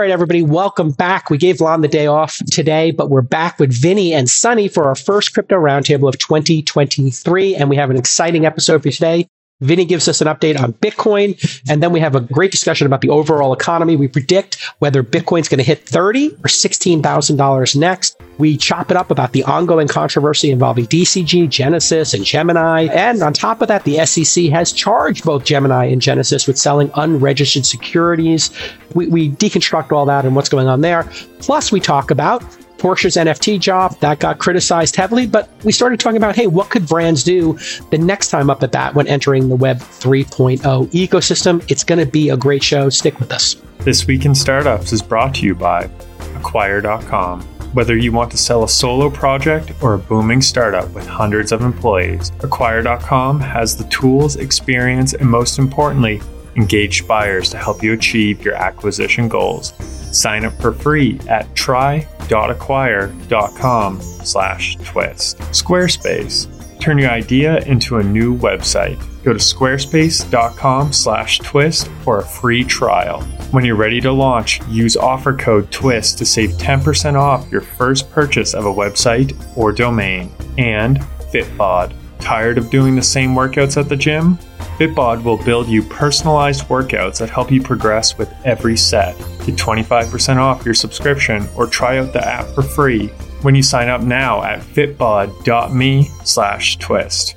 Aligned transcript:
right, 0.00 0.10
everybody, 0.10 0.40
welcome 0.40 0.92
back. 0.92 1.28
We 1.28 1.36
gave 1.36 1.60
Lon 1.60 1.82
the 1.82 1.88
day 1.88 2.06
off 2.06 2.38
today, 2.50 2.90
but 2.90 3.10
we're 3.10 3.20
back 3.20 3.58
with 3.58 3.70
Vinny 3.70 4.14
and 4.14 4.30
Sunny 4.30 4.66
for 4.66 4.84
our 4.84 4.94
first 4.94 5.34
crypto 5.34 5.56
roundtable 5.56 6.08
of 6.08 6.16
2023. 6.16 7.54
And 7.54 7.68
we 7.68 7.76
have 7.76 7.90
an 7.90 7.98
exciting 7.98 8.46
episode 8.46 8.82
for 8.82 8.90
today. 8.90 9.28
Vinny 9.60 9.84
gives 9.84 10.08
us 10.08 10.20
an 10.20 10.26
update 10.26 10.60
on 10.60 10.72
Bitcoin, 10.74 11.36
and 11.68 11.82
then 11.82 11.92
we 11.92 12.00
have 12.00 12.14
a 12.14 12.20
great 12.20 12.50
discussion 12.50 12.86
about 12.86 13.00
the 13.00 13.10
overall 13.10 13.52
economy. 13.52 13.96
We 13.96 14.08
predict 14.08 14.60
whether 14.78 15.02
Bitcoin's 15.02 15.48
going 15.48 15.58
to 15.58 15.64
hit 15.64 15.86
thirty 15.86 16.36
or 16.44 16.48
sixteen 16.48 17.02
thousand 17.02 17.36
dollars 17.36 17.76
next. 17.76 18.20
We 18.38 18.56
chop 18.56 18.90
it 18.90 18.96
up 18.96 19.10
about 19.10 19.32
the 19.32 19.44
ongoing 19.44 19.86
controversy 19.86 20.50
involving 20.50 20.86
DCG, 20.86 21.50
Genesis, 21.50 22.14
and 22.14 22.24
Gemini. 22.24 22.86
And 22.86 23.22
on 23.22 23.34
top 23.34 23.60
of 23.60 23.68
that, 23.68 23.84
the 23.84 24.04
SEC 24.06 24.46
has 24.46 24.72
charged 24.72 25.24
both 25.24 25.44
Gemini 25.44 25.84
and 25.84 26.00
Genesis 26.00 26.46
with 26.46 26.56
selling 26.56 26.90
unregistered 26.94 27.66
securities. 27.66 28.50
We, 28.94 29.08
we 29.08 29.30
deconstruct 29.30 29.92
all 29.92 30.06
that 30.06 30.24
and 30.24 30.34
what's 30.34 30.48
going 30.48 30.68
on 30.68 30.80
there. 30.80 31.04
Plus, 31.40 31.70
we 31.70 31.80
talk 31.80 32.10
about 32.10 32.42
Porsche's 32.80 33.16
NFT 33.16 33.60
job 33.60 33.96
that 34.00 34.18
got 34.18 34.38
criticized 34.38 34.96
heavily, 34.96 35.26
but 35.26 35.50
we 35.64 35.70
started 35.70 36.00
talking 36.00 36.16
about, 36.16 36.34
hey, 36.34 36.46
what 36.46 36.70
could 36.70 36.88
brands 36.88 37.22
do 37.22 37.58
the 37.90 37.98
next 37.98 38.30
time 38.30 38.48
up 38.48 38.62
at 38.62 38.72
bat 38.72 38.94
when 38.94 39.06
entering 39.06 39.48
the 39.50 39.54
Web 39.56 39.78
3.0 39.78 40.60
ecosystem? 40.88 41.62
It's 41.70 41.84
going 41.84 41.98
to 41.98 42.10
be 42.10 42.30
a 42.30 42.36
great 42.36 42.62
show. 42.62 42.88
Stick 42.88 43.20
with 43.20 43.30
us. 43.32 43.56
This 43.80 44.06
Week 44.06 44.24
in 44.24 44.34
Startups 44.34 44.92
is 44.92 45.02
brought 45.02 45.34
to 45.36 45.46
you 45.46 45.54
by 45.54 45.90
Acquire.com. 46.36 47.42
Whether 47.74 47.96
you 47.96 48.12
want 48.12 48.30
to 48.32 48.36
sell 48.36 48.64
a 48.64 48.68
solo 48.68 49.10
project 49.10 49.72
or 49.82 49.94
a 49.94 49.98
booming 49.98 50.42
startup 50.42 50.90
with 50.90 51.06
hundreds 51.06 51.52
of 51.52 51.62
employees, 51.62 52.32
Acquire.com 52.40 53.40
has 53.40 53.76
the 53.76 53.84
tools, 53.84 54.36
experience, 54.36 55.12
and 55.12 55.30
most 55.30 55.58
importantly, 55.58 56.20
engaged 56.56 57.06
buyers 57.06 57.50
to 57.50 57.58
help 57.58 57.82
you 57.82 57.92
achieve 57.92 58.44
your 58.44 58.54
acquisition 58.54 59.28
goals. 59.28 59.72
Sign 60.12 60.44
up 60.44 60.52
for 60.60 60.72
free 60.72 61.20
at 61.28 61.54
try.acquire.com 61.54 64.00
slash 64.00 64.76
twist. 64.76 65.38
Squarespace. 65.38 66.80
Turn 66.80 66.98
your 66.98 67.10
idea 67.10 67.58
into 67.60 67.98
a 67.98 68.02
new 68.02 68.36
website. 68.38 68.98
Go 69.22 69.34
to 69.34 69.38
squarespace.com 69.38 70.92
slash 70.92 71.38
twist 71.40 71.88
for 72.02 72.20
a 72.20 72.24
free 72.24 72.64
trial. 72.64 73.20
When 73.50 73.64
you're 73.64 73.76
ready 73.76 74.00
to 74.00 74.12
launch, 74.12 74.60
use 74.68 74.96
offer 74.96 75.36
code 75.36 75.70
TWIST 75.70 76.16
to 76.18 76.24
save 76.24 76.50
10% 76.52 77.16
off 77.16 77.50
your 77.52 77.60
first 77.60 78.10
purchase 78.10 78.54
of 78.54 78.64
a 78.64 78.72
website 78.72 79.36
or 79.56 79.72
domain. 79.72 80.30
And 80.56 80.98
Fitbod. 81.32 81.92
Tired 82.18 82.58
of 82.58 82.70
doing 82.70 82.96
the 82.96 83.02
same 83.02 83.34
workouts 83.34 83.76
at 83.76 83.88
the 83.88 83.96
gym? 83.96 84.38
Fitbod 84.78 85.22
will 85.24 85.36
build 85.36 85.68
you 85.68 85.82
personalized 85.82 86.62
workouts 86.64 87.18
that 87.18 87.30
help 87.30 87.50
you 87.50 87.62
progress 87.62 88.16
with 88.16 88.32
every 88.44 88.76
set. 88.76 89.16
Get 89.44 89.56
25% 89.56 90.36
off 90.36 90.64
your 90.64 90.74
subscription 90.74 91.48
or 91.56 91.66
try 91.66 91.98
out 91.98 92.12
the 92.12 92.26
app 92.26 92.46
for 92.54 92.62
free 92.62 93.08
when 93.42 93.54
you 93.54 93.62
sign 93.62 93.88
up 93.88 94.02
now 94.02 94.42
at 94.42 94.60
fitbod.me 94.60 96.04
slash 96.24 96.78
twist. 96.78 97.36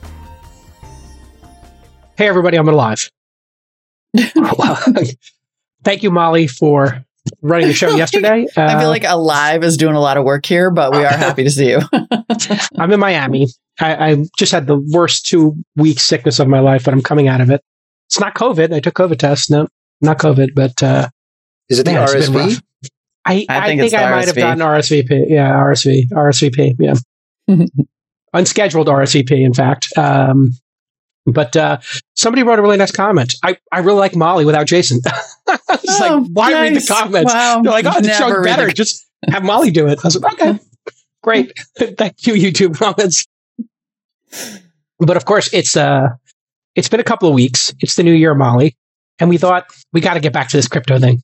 Hey, 2.18 2.28
everybody, 2.28 2.58
I'm 2.58 2.68
alive. 2.68 3.10
Thank 5.84 6.04
you, 6.04 6.12
Molly, 6.12 6.48
for 6.48 7.04
running 7.42 7.68
the 7.68 7.74
show 7.74 7.90
yesterday. 7.96 8.48
Uh, 8.56 8.62
I 8.62 8.80
feel 8.80 8.90
like 8.90 9.04
Alive 9.06 9.64
is 9.64 9.78
doing 9.78 9.96
a 9.96 10.00
lot 10.00 10.18
of 10.18 10.24
work 10.24 10.46
here, 10.46 10.70
but 10.72 10.92
we 10.92 11.00
are 11.00 11.12
happy 11.12 11.44
to 11.44 11.50
see 11.50 11.70
you. 11.70 11.80
I'm 12.78 12.92
in 12.92 13.00
Miami. 13.00 13.48
I, 13.80 14.12
I, 14.12 14.26
just 14.38 14.52
had 14.52 14.68
the 14.68 14.78
worst 14.92 15.26
two 15.26 15.56
weeks 15.76 16.04
sickness 16.04 16.40
of 16.40 16.48
my 16.48 16.60
life, 16.60 16.86
but 16.86 16.94
I'm 16.94 17.02
coming 17.02 17.28
out 17.28 17.42
of 17.42 17.50
it. 17.50 17.62
It's 18.08 18.20
not 18.20 18.36
COVID. 18.36 18.74
I 18.74 18.80
took 18.80 18.94
COVID 18.94 19.18
test. 19.18 19.50
No, 19.50 19.68
not 20.02 20.20
COVID, 20.20 20.50
but 20.54 20.84
uh, 20.84 21.10
is 21.70 21.80
it 21.80 21.86
the 21.86 21.94
man, 21.94 22.08
RSV? 22.08 22.62
I, 23.26 23.32
I, 23.32 23.36
think, 23.36 23.50
I, 23.50 23.78
think 23.78 23.94
I 23.94 24.12
might 24.12 24.28
have 24.28 24.36
gotten 24.36 24.60
RSVP. 24.60 25.30
Yeah, 25.30 25.52
RSV, 25.52 26.10
RSVP. 26.10 26.76
Yeah, 26.78 26.96
unscheduled 28.34 28.88
RSVP. 28.88 29.44
In 29.44 29.54
fact, 29.54 29.88
um, 29.98 30.52
but 31.26 31.56
uh, 31.56 31.80
somebody 32.16 32.44
wrote 32.44 32.60
a 32.60 32.62
really 32.62 32.78
nice 32.78 32.92
comment. 32.92 33.36
I, 33.44 33.58
I 33.72 33.80
really 33.80 34.00
like 34.00 34.16
Molly 34.16 34.46
without 34.46 34.68
Jason. 34.68 35.00
it's 35.48 36.02
oh, 36.02 36.18
like, 36.20 36.30
why 36.34 36.52
nice. 36.52 36.62
read 36.62 36.82
the 36.82 36.88
comments? 36.88 37.34
Wow. 37.34 37.62
They're 37.62 37.72
like, 37.72 37.86
oh, 37.86 38.02
the 38.02 38.14
show's 38.14 38.46
better. 38.46 38.68
The... 38.68 38.74
Just 38.74 39.06
have 39.30 39.44
Molly 39.44 39.72
do 39.72 39.88
it. 39.88 40.00
I 40.04 40.08
was 40.08 40.20
like, 40.20 40.34
okay, 40.34 40.60
great. 41.24 41.54
Thank 41.78 42.28
you, 42.28 42.34
YouTube 42.34 42.78
comments. 42.78 43.26
But 45.00 45.18
of 45.18 45.26
course, 45.26 45.52
it's 45.54 45.76
uh, 45.76 46.10
it's 46.76 46.90
been 46.90 47.00
a 47.00 47.04
couple 47.04 47.28
of 47.30 47.36
weeks. 47.36 47.74
It's 47.80 47.96
the 47.96 48.04
new 48.04 48.14
year, 48.14 48.36
Molly, 48.36 48.76
and 49.20 49.30
we 49.30 49.38
thought 49.38 49.66
we 49.92 50.02
got 50.02 50.16
to 50.16 50.20
get 50.20 50.34
back 50.34 50.50
to 50.50 50.58
this 50.58 50.68
crypto 50.68 51.00
thing. 51.00 51.22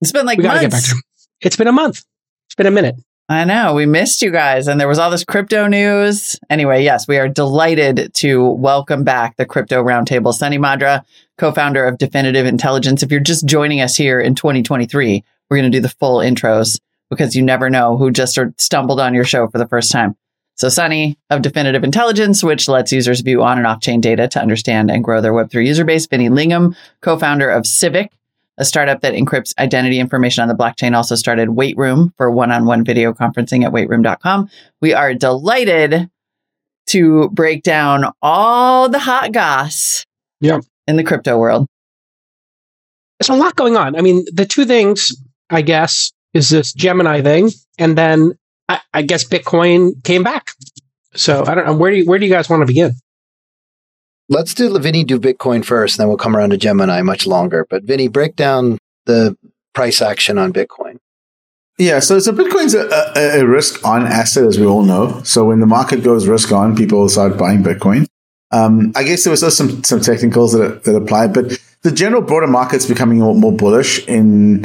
It's 0.00 0.12
been 0.12 0.26
like 0.26 0.38
we 0.38 0.44
months. 0.44 0.60
Get 0.60 0.70
back 0.70 0.84
to 0.84 0.96
it. 0.96 1.46
It's 1.46 1.56
been 1.56 1.68
a 1.68 1.72
month. 1.72 2.04
It's 2.48 2.54
been 2.54 2.66
a 2.66 2.70
minute. 2.70 2.96
I 3.28 3.44
know. 3.44 3.74
We 3.74 3.86
missed 3.86 4.22
you 4.22 4.30
guys, 4.30 4.68
and 4.68 4.80
there 4.80 4.86
was 4.86 5.00
all 5.00 5.10
this 5.10 5.24
crypto 5.24 5.66
news. 5.66 6.38
Anyway, 6.48 6.84
yes, 6.84 7.08
we 7.08 7.18
are 7.18 7.28
delighted 7.28 8.14
to 8.14 8.50
welcome 8.50 9.02
back 9.02 9.36
the 9.36 9.44
Crypto 9.44 9.82
Roundtable. 9.82 10.32
Sunny 10.32 10.58
Madra, 10.58 11.02
co 11.36 11.50
founder 11.50 11.84
of 11.84 11.98
Definitive 11.98 12.46
Intelligence. 12.46 13.02
If 13.02 13.10
you're 13.10 13.20
just 13.20 13.44
joining 13.44 13.80
us 13.80 13.96
here 13.96 14.20
in 14.20 14.36
2023, 14.36 15.24
we're 15.50 15.56
going 15.56 15.70
to 15.70 15.76
do 15.76 15.82
the 15.82 15.88
full 15.88 16.18
intros 16.18 16.78
because 17.10 17.34
you 17.34 17.42
never 17.42 17.68
know 17.68 17.96
who 17.96 18.12
just 18.12 18.38
stumbled 18.58 19.00
on 19.00 19.12
your 19.12 19.24
show 19.24 19.48
for 19.48 19.58
the 19.58 19.66
first 19.66 19.90
time. 19.90 20.16
So, 20.56 20.70
Sunny 20.70 21.18
of 21.28 21.42
Definitive 21.42 21.84
Intelligence, 21.84 22.42
which 22.42 22.66
lets 22.66 22.90
users 22.90 23.20
view 23.20 23.42
on 23.42 23.58
and 23.58 23.66
off 23.66 23.80
chain 23.80 24.00
data 24.00 24.26
to 24.28 24.40
understand 24.40 24.90
and 24.90 25.04
grow 25.04 25.20
their 25.20 25.34
Web3 25.34 25.66
user 25.66 25.84
base. 25.84 26.06
Vinny 26.06 26.30
Lingham, 26.30 26.74
co 27.02 27.18
founder 27.18 27.50
of 27.50 27.66
Civic, 27.66 28.10
a 28.56 28.64
startup 28.64 29.02
that 29.02 29.12
encrypts 29.12 29.52
identity 29.58 29.98
information 29.98 30.40
on 30.40 30.48
the 30.48 30.54
blockchain, 30.54 30.96
also 30.96 31.14
started 31.14 31.50
Waitroom 31.50 32.12
for 32.16 32.30
one 32.30 32.50
on 32.50 32.64
one 32.64 32.84
video 32.84 33.12
conferencing 33.12 33.64
at 33.64 33.72
waitroom.com. 33.72 34.48
We 34.80 34.94
are 34.94 35.12
delighted 35.12 36.10
to 36.86 37.28
break 37.30 37.62
down 37.62 38.12
all 38.22 38.88
the 38.88 38.98
hot 38.98 39.32
goss 39.32 40.06
yep. 40.40 40.62
in 40.86 40.96
the 40.96 41.04
crypto 41.04 41.36
world. 41.36 41.66
There's 43.18 43.28
a 43.28 43.34
lot 43.34 43.56
going 43.56 43.76
on. 43.76 43.94
I 43.94 44.00
mean, 44.00 44.24
the 44.32 44.46
two 44.46 44.64
things, 44.64 45.12
I 45.50 45.60
guess, 45.60 46.12
is 46.32 46.48
this 46.48 46.72
Gemini 46.72 47.20
thing, 47.20 47.50
and 47.78 47.96
then 47.96 48.38
I, 48.68 48.80
I 48.92 49.02
guess 49.02 49.24
Bitcoin 49.24 50.02
came 50.04 50.22
back. 50.22 50.52
So 51.14 51.44
I 51.46 51.54
don't 51.54 51.66
know 51.66 51.76
where 51.76 51.90
do 51.90 51.98
you, 51.98 52.04
where 52.04 52.18
do 52.18 52.26
you 52.26 52.32
guys 52.32 52.48
want 52.48 52.62
to 52.62 52.66
begin? 52.66 52.92
Let's 54.28 54.54
do 54.54 54.76
Vinny 54.78 55.04
do 55.04 55.20
Bitcoin 55.20 55.64
first, 55.64 55.96
and 55.96 56.02
then 56.02 56.08
we'll 56.08 56.16
come 56.16 56.36
around 56.36 56.50
to 56.50 56.56
Gemini 56.56 57.00
much 57.02 57.26
longer. 57.26 57.66
But 57.68 57.84
Vinny, 57.84 58.08
break 58.08 58.34
down 58.34 58.78
the 59.04 59.36
price 59.72 60.02
action 60.02 60.36
on 60.36 60.52
Bitcoin. 60.52 60.98
Yeah, 61.78 62.00
so 62.00 62.18
so 62.18 62.32
Bitcoin's 62.32 62.74
a, 62.74 62.88
a, 63.16 63.40
a 63.40 63.46
risk 63.46 63.84
on 63.84 64.06
asset, 64.06 64.44
as 64.44 64.58
we 64.58 64.66
all 64.66 64.82
know. 64.82 65.22
So 65.22 65.44
when 65.44 65.60
the 65.60 65.66
market 65.66 66.02
goes 66.02 66.26
risk 66.26 66.50
on, 66.50 66.74
people 66.74 67.08
start 67.08 67.36
buying 67.36 67.62
Bitcoin. 67.62 68.06
Um, 68.50 68.92
I 68.96 69.04
guess 69.04 69.24
there 69.24 69.30
was 69.30 69.56
some 69.56 69.84
some 69.84 70.00
technicals 70.00 70.52
that 70.54 70.84
that 70.84 70.96
apply, 70.96 71.28
but 71.28 71.60
the 71.82 71.92
general 71.92 72.22
broader 72.22 72.46
market's 72.46 72.86
becoming 72.86 73.18
more, 73.18 73.34
more 73.34 73.52
bullish. 73.52 74.06
In 74.08 74.64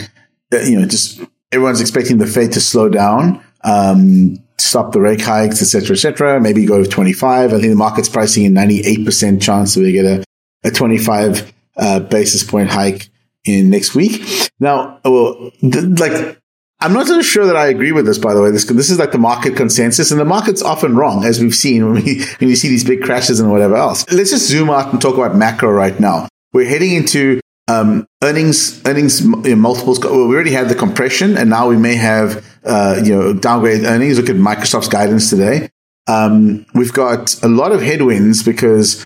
uh, 0.54 0.60
you 0.60 0.80
know, 0.80 0.88
just 0.88 1.22
everyone's 1.52 1.82
expecting 1.82 2.18
the 2.18 2.28
Fed 2.28 2.54
to 2.54 2.62
slow 2.62 2.90
down, 2.90 3.44
um, 3.64 4.38
stop 4.58 4.92
the 4.92 5.02
rate 5.02 5.22
hikes, 5.22 5.62
etc., 5.62 5.96
etc. 5.96 6.40
Maybe 6.40 6.66
go 6.66 6.84
to 6.84 6.90
25. 6.90 7.54
I 7.54 7.60
think 7.60 7.70
the 7.70 7.76
market's 7.76 8.10
pricing 8.10 8.46
a 8.46 8.50
98% 8.50 9.42
chance 9.42 9.76
that 9.76 9.82
we 9.82 9.92
get 9.92 10.06
a, 10.06 10.24
a 10.64 10.72
25 10.72 11.54
uh, 11.78 12.00
basis 12.00 12.44
point 12.44 12.70
hike 12.70 13.10
in 13.44 13.70
next 13.70 13.96
week. 13.96 14.22
Now, 14.60 15.00
well, 15.04 15.52
th- 15.62 16.00
like, 16.00 16.40
I'm 16.80 16.94
not 16.94 17.08
so 17.08 17.22
sure 17.22 17.46
that 17.46 17.56
I 17.56 17.68
agree 17.68 17.92
with 17.92 18.06
this, 18.06 18.18
by 18.18 18.34
the 18.34 18.42
way. 18.42 18.52
This, 18.52 18.66
this 18.66 18.90
is 18.90 19.00
like 19.00 19.12
the 19.12 19.18
market 19.18 19.56
consensus, 19.56 20.12
and 20.12 20.20
the 20.20 20.26
market's 20.26 20.62
often 20.62 20.96
wrong, 20.96 21.26
as 21.26 21.40
we've 21.40 21.56
seen 21.56 21.86
when, 21.94 22.04
we, 22.04 22.24
when 22.40 22.50
you 22.50 22.56
see 22.56 22.70
these 22.70 22.84
big 22.84 23.02
crashes 23.02 23.40
and 23.40 23.52
whatever 23.52 23.76
else. 23.76 24.10
Let's 24.12 24.32
just 24.32 24.48
zoom 24.48 24.70
out 24.70 24.92
and 24.92 25.02
talk 25.02 25.16
about 25.16 25.36
macro 25.36 25.72
right 25.72 26.00
now. 26.00 26.28
We're 26.54 26.70
heading 26.70 26.94
into 26.94 27.41
um, 27.72 28.08
earnings 28.24 28.82
earnings 28.86 29.24
multiples. 29.24 30.00
Well, 30.00 30.28
we 30.28 30.36
already 30.36 30.52
had 30.52 30.70
the 30.70 30.76
compression, 30.76 31.38
and 31.38 31.50
now 31.50 31.68
we 31.68 31.78
may 31.78 31.96
have 31.96 32.46
uh, 32.64 33.02
you 33.04 33.16
know 33.16 33.34
downgrade 33.34 33.84
earnings. 33.84 34.18
Look 34.18 34.30
at 34.30 34.36
Microsoft's 34.36 34.88
guidance 34.88 35.30
today. 35.30 35.70
Um, 36.08 36.66
we've 36.74 36.94
got 36.94 37.42
a 37.44 37.48
lot 37.48 37.72
of 37.72 37.82
headwinds 37.82 38.44
because 38.44 39.06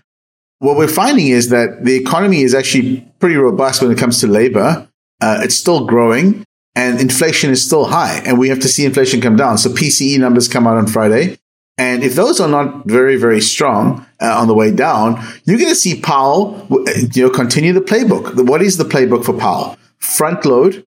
what 0.60 0.78
we're 0.78 0.88
finding 0.88 1.28
is 1.28 1.50
that 1.50 1.84
the 1.84 1.96
economy 1.96 2.42
is 2.42 2.56
actually 2.56 3.06
pretty 3.20 3.36
robust 3.36 3.82
when 3.82 3.92
it 3.92 3.98
comes 3.98 4.20
to 4.22 4.28
labor. 4.28 4.88
Uh, 5.22 5.42
it's 5.44 5.56
still 5.56 5.86
growing, 5.86 6.44
and 6.76 7.00
inflation 7.00 7.52
is 7.52 7.64
still 7.64 7.86
high, 7.86 8.22
and 8.26 8.40
we 8.40 8.50
have 8.50 8.60
to 8.60 8.68
see 8.68 8.86
inflation 8.86 9.22
come 9.22 9.36
down. 9.36 9.58
So 9.58 9.70
PCE 9.70 10.20
numbers 10.20 10.48
come 10.48 10.68
out 10.68 10.78
on 10.78 10.88
Friday. 10.88 11.38
And 11.78 12.04
if 12.04 12.16
those 12.16 12.40
are 12.40 12.48
not 12.48 12.86
very, 12.86 13.18
very 13.18 13.42
strong 13.42 14.06
uh, 14.22 14.40
on 14.40 14.48
the 14.48 14.54
way 14.54 14.72
down, 14.72 15.22
you're 15.44 15.58
going 15.58 15.70
to 15.70 15.76
see 15.76 16.00
Powell, 16.00 16.66
you 17.14 17.24
know, 17.24 17.30
continue 17.30 17.74
the 17.74 17.82
playbook. 17.82 18.48
What 18.48 18.62
is 18.62 18.78
the 18.78 18.86
playbook 18.86 19.26
for 19.26 19.34
Powell? 19.34 19.78
Front 20.00 20.46
load 20.46 20.86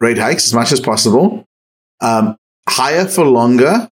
rate 0.00 0.18
hikes 0.18 0.46
as 0.46 0.54
much 0.54 0.72
as 0.72 0.80
possible, 0.80 1.44
um, 2.00 2.36
higher 2.68 3.04
for 3.04 3.24
longer, 3.24 3.88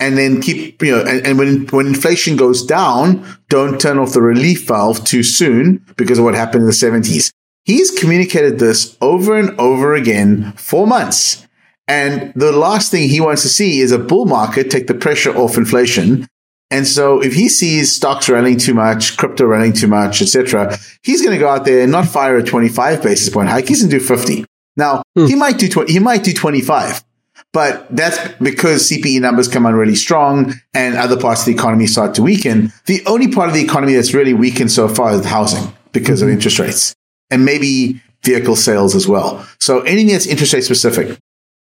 and 0.00 0.18
then 0.18 0.40
keep, 0.40 0.82
you 0.82 0.90
know, 0.90 1.04
and, 1.04 1.26
and, 1.26 1.38
when, 1.38 1.66
when 1.66 1.86
inflation 1.86 2.36
goes 2.36 2.64
down, 2.64 3.24
don't 3.48 3.80
turn 3.80 3.98
off 3.98 4.14
the 4.14 4.22
relief 4.22 4.66
valve 4.66 5.04
too 5.04 5.22
soon 5.22 5.84
because 5.96 6.18
of 6.18 6.24
what 6.24 6.34
happened 6.34 6.62
in 6.62 6.66
the 6.66 6.72
70s. 6.72 7.30
He's 7.64 7.92
communicated 7.92 8.58
this 8.58 8.96
over 9.00 9.38
and 9.38 9.58
over 9.60 9.94
again 9.94 10.52
for 10.56 10.86
months. 10.86 11.46
And 11.88 12.32
the 12.34 12.52
last 12.52 12.90
thing 12.90 13.08
he 13.08 13.20
wants 13.20 13.42
to 13.42 13.48
see 13.48 13.80
is 13.80 13.92
a 13.92 13.98
bull 13.98 14.24
market 14.24 14.70
take 14.70 14.86
the 14.86 14.94
pressure 14.94 15.36
off 15.36 15.56
inflation. 15.56 16.28
And 16.70 16.86
so 16.86 17.22
if 17.22 17.34
he 17.34 17.48
sees 17.48 17.94
stocks 17.94 18.28
running 18.28 18.56
too 18.56 18.72
much, 18.72 19.16
crypto 19.18 19.44
running 19.44 19.74
too 19.74 19.88
much, 19.88 20.22
etc., 20.22 20.78
he's 21.02 21.20
going 21.20 21.36
to 21.36 21.38
go 21.38 21.48
out 21.48 21.64
there 21.64 21.82
and 21.82 21.92
not 21.92 22.06
fire 22.06 22.36
a 22.36 22.42
25 22.42 23.02
basis 23.02 23.28
point 23.28 23.48
hike. 23.48 23.68
He's 23.68 23.82
going 23.82 23.90
to 23.90 23.98
do 23.98 24.04
50. 24.04 24.46
Now, 24.76 25.02
hmm. 25.14 25.26
he 25.26 25.34
might 25.34 25.58
do 25.58 25.68
20, 25.68 25.92
he 25.92 25.98
might 25.98 26.24
do 26.24 26.32
25, 26.32 27.04
but 27.52 27.94
that's 27.94 28.16
because 28.40 28.88
CPE 28.88 29.20
numbers 29.20 29.48
come 29.48 29.66
on 29.66 29.74
really 29.74 29.94
strong 29.94 30.54
and 30.72 30.96
other 30.96 31.20
parts 31.20 31.42
of 31.42 31.46
the 31.46 31.52
economy 31.52 31.86
start 31.86 32.14
to 32.14 32.22
weaken. 32.22 32.72
The 32.86 33.02
only 33.04 33.28
part 33.28 33.48
of 33.48 33.54
the 33.54 33.62
economy 33.62 33.92
that's 33.92 34.14
really 34.14 34.32
weakened 34.32 34.70
so 34.70 34.88
far 34.88 35.12
is 35.12 35.26
housing 35.26 35.74
because 35.92 36.20
mm-hmm. 36.20 36.28
of 36.28 36.34
interest 36.34 36.58
rates 36.58 36.94
and 37.30 37.44
maybe 37.44 38.00
vehicle 38.22 38.56
sales 38.56 38.94
as 38.94 39.06
well. 39.06 39.46
So 39.60 39.80
anything 39.80 40.08
that's 40.08 40.26
interest 40.26 40.54
rate 40.54 40.64
specific. 40.64 41.18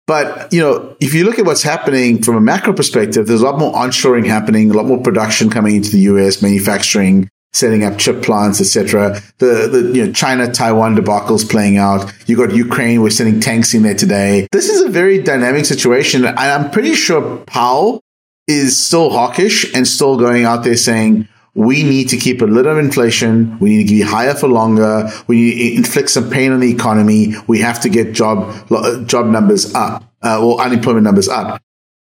But, 0.08 0.54
you 0.54 0.62
know, 0.62 0.96
if 1.00 1.14
you 1.14 1.26
look 1.26 1.40
at 1.40 1.46
what's 1.46 1.64
happening 1.64 2.22
from 2.22 2.36
a 2.36 2.42
macro 2.42 2.74
perspective, 2.74 3.26
there's 3.26 3.42
a 3.42 3.46
lot 3.46 3.58
more 3.58 3.74
onshoring 3.74 4.26
happening, 4.26 4.70
a 4.70 4.74
lot 4.74 4.86
more 4.86 5.02
production 5.02 5.50
coming 5.50 5.76
into 5.76 5.90
the 5.90 6.00
US, 6.00 6.44
manufacturing, 6.44 7.28
setting 7.54 7.84
up 7.84 7.98
chip 7.98 8.22
plants, 8.22 8.62
etc. 8.62 9.20
The, 9.40 9.68
the, 9.68 9.98
you 9.98 10.06
know, 10.06 10.12
China, 10.14 10.52
Taiwan 10.52 10.96
debacles 10.96 11.50
playing 11.50 11.78
out. 11.78 12.14
You 12.28 12.38
got 12.38 12.54
Ukraine, 12.54 13.02
we're 13.02 13.10
sending 13.10 13.40
tanks 13.40 13.74
in 13.74 13.82
there 13.82 13.96
today. 13.96 14.48
This 14.52 14.70
is 14.70 14.82
a 14.82 14.90
very 14.90 15.24
dynamic 15.24 15.66
situation. 15.66 16.26
And 16.26 16.38
I'm 16.38 16.70
pretty 16.70 16.94
sure 16.94 17.38
Powell 17.46 18.02
is 18.48 18.78
still 18.78 19.10
hawkish 19.10 19.74
and 19.74 19.88
still 19.88 20.18
going 20.18 20.46
out 20.46 20.64
there 20.64 20.78
saying, 20.78 21.28
we 21.56 21.84
need 21.84 22.10
to 22.10 22.18
keep 22.18 22.42
a 22.42 22.46
lid 22.46 22.68
on 22.68 22.78
inflation. 22.78 23.58
We 23.60 23.78
need 23.78 23.88
to 23.88 23.94
be 23.94 24.02
higher 24.02 24.36
for 24.36 24.48
longer. 24.50 25.10
We 25.28 25.38
need 25.38 25.72
to 25.72 25.76
inflict 25.78 26.10
some 26.10 26.30
pain 26.30 26.52
on 26.52 26.60
the 26.60 26.70
economy. 26.70 27.34
We 27.48 27.60
have 27.62 27.82
to 27.82 27.90
get 27.90 28.14
job 28.14 28.68
job 29.08 29.28
numbers 29.28 29.74
up 29.74 30.04
uh, 30.22 30.46
or 30.46 30.60
unemployment 30.60 31.06
numbers 31.06 31.30
up. 31.30 31.62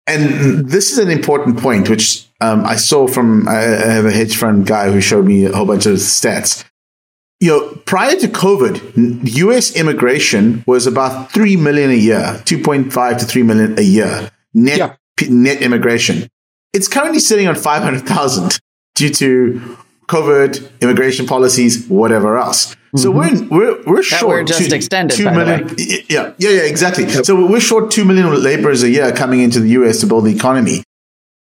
And 0.05 0.67
this 0.67 0.91
is 0.91 0.97
an 0.97 1.09
important 1.09 1.59
point, 1.59 1.89
which 1.89 2.27
um, 2.41 2.65
I 2.65 2.75
saw 2.75 3.07
from 3.07 3.47
I 3.47 3.53
have 3.53 4.05
a 4.05 4.11
hedge 4.11 4.35
fund 4.35 4.65
guy 4.65 4.91
who 4.91 4.99
showed 4.99 5.25
me 5.25 5.45
a 5.45 5.55
whole 5.55 5.65
bunch 5.65 5.85
of 5.85 5.93
stats. 5.95 6.65
You 7.39 7.51
know, 7.51 7.81
prior 7.85 8.15
to 8.17 8.27
COVID, 8.27 9.35
U.S. 9.35 9.73
immigration 9.73 10.65
was 10.67 10.85
about 10.85 11.31
three 11.31 11.55
million 11.55 11.91
a 11.91 11.93
year, 11.93 12.41
two 12.43 12.61
point 12.61 12.91
five 12.91 13.17
to 13.19 13.25
three 13.25 13.43
million 13.43 13.79
a 13.79 13.83
year 13.83 14.31
net 14.53 14.77
yeah. 14.77 15.27
net 15.29 15.61
immigration. 15.61 16.27
It's 16.73 16.89
currently 16.89 17.19
sitting 17.19 17.47
on 17.47 17.55
five 17.55 17.83
hundred 17.83 18.05
thousand 18.05 18.59
due 18.99 19.09
to 19.09 19.77
COVID, 20.07 20.81
immigration 20.81 21.25
policies, 21.25 21.87
whatever 21.87 22.37
else. 22.37 22.75
Mm-hmm. 22.75 22.97
So 22.97 23.11
we're 23.11 23.47
we're 23.47 23.83
we're 23.83 24.03
short. 24.03 24.27
We're 24.27 24.43
just 24.43 24.69
two, 24.69 24.75
extended. 24.75 25.15
Two 25.15 25.31
million, 25.31 25.73
yeah, 25.77 26.33
yeah, 26.37 26.49
yeah, 26.49 26.61
exactly. 26.63 27.05
Yep. 27.05 27.25
So 27.25 27.47
we're 27.47 27.59
short 27.59 27.91
two 27.91 28.03
million 28.03 28.27
laborers 28.43 28.83
a 28.83 28.89
year 28.89 29.11
coming 29.11 29.41
into 29.41 29.59
the 29.59 29.69
US 29.69 30.01
to 30.01 30.07
build 30.07 30.25
the 30.25 30.35
economy. 30.35 30.83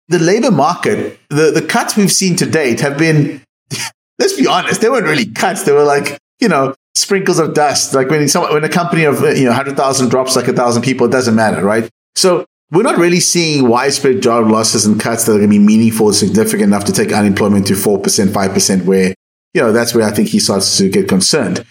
The 0.09 0.19
labor 0.19 0.51
market, 0.51 1.19
the 1.31 1.51
the 1.51 1.63
cuts 1.63 1.97
we've 1.97 2.13
seen 2.13 2.37
to 2.37 2.47
date 2.47 2.81
have 2.81 2.97
been. 2.97 3.43
let's 4.19 4.35
be 4.35 4.47
honest, 4.47 4.81
they 4.81 4.91
weren't 4.91 5.07
really 5.07 5.27
cuts. 5.27 5.65
They 5.65 5.73
were 5.73 5.85
like 5.85 6.19
you 6.39 6.49
know 6.49 6.75
sprinkles 6.95 7.39
of 7.39 7.55
dust. 7.55 7.95
Like 7.95 8.09
when 8.11 8.29
some, 8.29 8.53
when 8.53 8.63
a 8.63 8.69
company 8.69 9.05
of 9.05 9.21
you 9.37 9.47
know 9.47 9.53
hundred 9.53 9.77
thousand 9.77 10.11
drops 10.11 10.37
like 10.37 10.49
a 10.49 10.53
thousand 10.53 10.83
people, 10.83 11.07
it 11.07 11.11
doesn't 11.11 11.35
matter, 11.35 11.65
right? 11.65 11.89
So 12.15 12.45
we're 12.71 12.83
not 12.83 12.99
really 12.99 13.21
seeing 13.21 13.69
widespread 13.69 14.23
job 14.23 14.51
losses 14.51 14.85
and 14.85 15.01
cuts 15.01 15.25
that 15.25 15.33
are 15.33 15.39
going 15.39 15.51
to 15.51 15.59
be 15.59 15.65
meaningful 15.65 16.07
or 16.07 16.13
significant 16.13 16.65
enough 16.65 16.85
to 16.85 16.93
take 16.93 17.13
unemployment 17.13 17.67
to 17.69 17.75
4%, 17.75 18.03
5%, 18.03 18.85
where, 18.85 19.15
you 19.55 19.63
know, 19.63 19.73
that's 19.73 19.95
where 19.95 20.07
I 20.07 20.11
think 20.11 20.29
he 20.29 20.39
starts 20.39 20.77
to 20.79 20.91
get 20.91 21.09
concerned. 21.09 21.65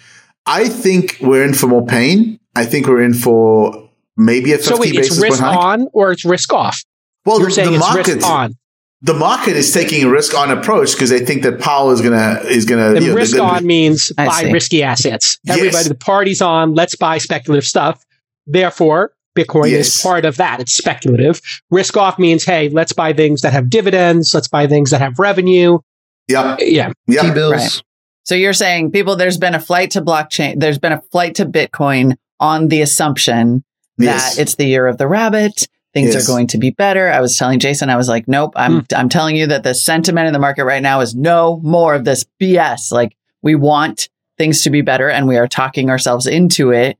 I 0.46 0.68
think 0.68 1.18
we're 1.20 1.44
in 1.44 1.54
for 1.54 1.68
more 1.68 1.86
pain. 1.86 2.40
I 2.56 2.64
think 2.64 2.86
we're 2.88 3.02
in 3.02 3.14
for 3.14 3.88
maybe 4.16 4.52
a 4.52 4.56
50 4.56 4.68
so 4.68 4.80
wait, 4.80 4.94
basis 4.94 5.18
it's 5.18 5.22
risk 5.22 5.42
on 5.42 5.88
or 5.92 6.10
it's 6.10 6.24
risk 6.24 6.52
off? 6.52 6.82
Well, 7.24 7.40
You're 7.40 7.50
saying 7.50 7.72
the 7.72 7.78
market, 7.78 8.14
risk 8.14 8.26
on. 8.26 8.56
The 9.02 9.14
market 9.14 9.56
is 9.56 9.72
taking 9.72 10.04
a 10.04 10.10
risk 10.10 10.36
on 10.36 10.50
approach 10.50 10.92
because 10.92 11.10
they 11.10 11.24
think 11.24 11.42
that 11.44 11.60
Powell 11.60 11.90
is 11.90 12.00
gonna 12.00 12.40
is 12.44 12.64
gonna. 12.64 12.94
The 12.94 13.02
you 13.02 13.08
know, 13.08 13.14
risk 13.14 13.36
gonna, 13.36 13.58
on 13.58 13.66
means 13.66 14.10
I 14.18 14.26
buy 14.26 14.42
see. 14.42 14.52
risky 14.52 14.82
assets. 14.82 15.38
Everybody, 15.46 15.76
yes. 15.76 15.88
the 15.88 15.94
party's 15.94 16.42
on. 16.42 16.74
Let's 16.74 16.96
buy 16.96 17.18
speculative 17.18 17.64
stuff. 17.66 18.04
Therefore, 18.46 19.12
Bitcoin 19.38 19.70
yes. 19.70 19.96
is 19.96 20.02
part 20.02 20.24
of 20.24 20.36
that. 20.36 20.60
It's 20.60 20.72
speculative. 20.72 21.40
Risk 21.70 21.96
off 21.96 22.18
means, 22.18 22.44
hey, 22.44 22.68
let's 22.70 22.92
buy 22.92 23.12
things 23.12 23.42
that 23.42 23.52
have 23.52 23.70
dividends. 23.70 24.34
Let's 24.34 24.48
buy 24.48 24.66
things 24.66 24.90
that 24.90 25.00
have 25.00 25.18
revenue. 25.18 25.78
Yeah. 26.26 26.56
Yeah. 26.58 26.92
Yeah. 27.06 27.22
T-bills. 27.22 27.52
Right. 27.52 27.82
So 28.24 28.34
you're 28.34 28.52
saying 28.52 28.90
people, 28.90 29.16
there's 29.16 29.38
been 29.38 29.54
a 29.54 29.60
flight 29.60 29.92
to 29.92 30.02
blockchain. 30.02 30.60
There's 30.60 30.78
been 30.78 30.92
a 30.92 31.00
flight 31.00 31.36
to 31.36 31.46
Bitcoin 31.46 32.16
on 32.40 32.68
the 32.68 32.82
assumption 32.82 33.64
yes. 33.96 34.36
that 34.36 34.42
it's 34.42 34.56
the 34.56 34.66
year 34.66 34.86
of 34.86 34.98
the 34.98 35.08
rabbit. 35.08 35.66
Things 35.94 36.12
yes. 36.12 36.24
are 36.24 36.26
going 36.30 36.48
to 36.48 36.58
be 36.58 36.70
better. 36.70 37.08
I 37.08 37.20
was 37.20 37.36
telling 37.36 37.58
Jason, 37.58 37.88
I 37.88 37.96
was 37.96 38.08
like, 38.08 38.28
nope, 38.28 38.52
I'm, 38.56 38.80
hmm. 38.80 38.94
I'm 38.94 39.08
telling 39.08 39.36
you 39.36 39.46
that 39.46 39.62
the 39.62 39.74
sentiment 39.74 40.26
in 40.26 40.32
the 40.34 40.38
market 40.38 40.64
right 40.64 40.82
now 40.82 41.00
is 41.00 41.14
no 41.14 41.60
more 41.62 41.94
of 41.94 42.04
this 42.04 42.26
BS. 42.40 42.92
Like 42.92 43.16
we 43.40 43.54
want 43.54 44.10
things 44.36 44.62
to 44.62 44.70
be 44.70 44.82
better 44.82 45.08
and 45.08 45.26
we 45.26 45.36
are 45.36 45.48
talking 45.48 45.88
ourselves 45.88 46.26
into 46.26 46.70
it 46.70 46.98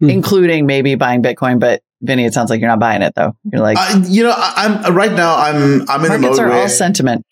mm. 0.00 0.10
including 0.10 0.66
maybe 0.66 0.94
buying 0.94 1.22
Bitcoin. 1.22 1.60
But 1.60 1.82
Vinny, 2.00 2.24
it 2.24 2.34
sounds 2.34 2.50
like 2.50 2.60
you're 2.60 2.68
not 2.68 2.80
buying 2.80 3.02
it 3.02 3.14
though. 3.14 3.36
You're 3.50 3.62
like, 3.62 3.76
uh, 3.78 4.02
you 4.06 4.22
know, 4.22 4.34
I'm 4.36 4.94
right 4.94 5.12
now. 5.12 5.36
I'm 5.36 5.88
I'm 5.88 6.04
in 6.04 6.12
the 6.12 6.18
mode 6.18 6.38
are 6.38 6.48
where 6.48 6.62
all 6.62 6.68
sentiment. 6.68 7.24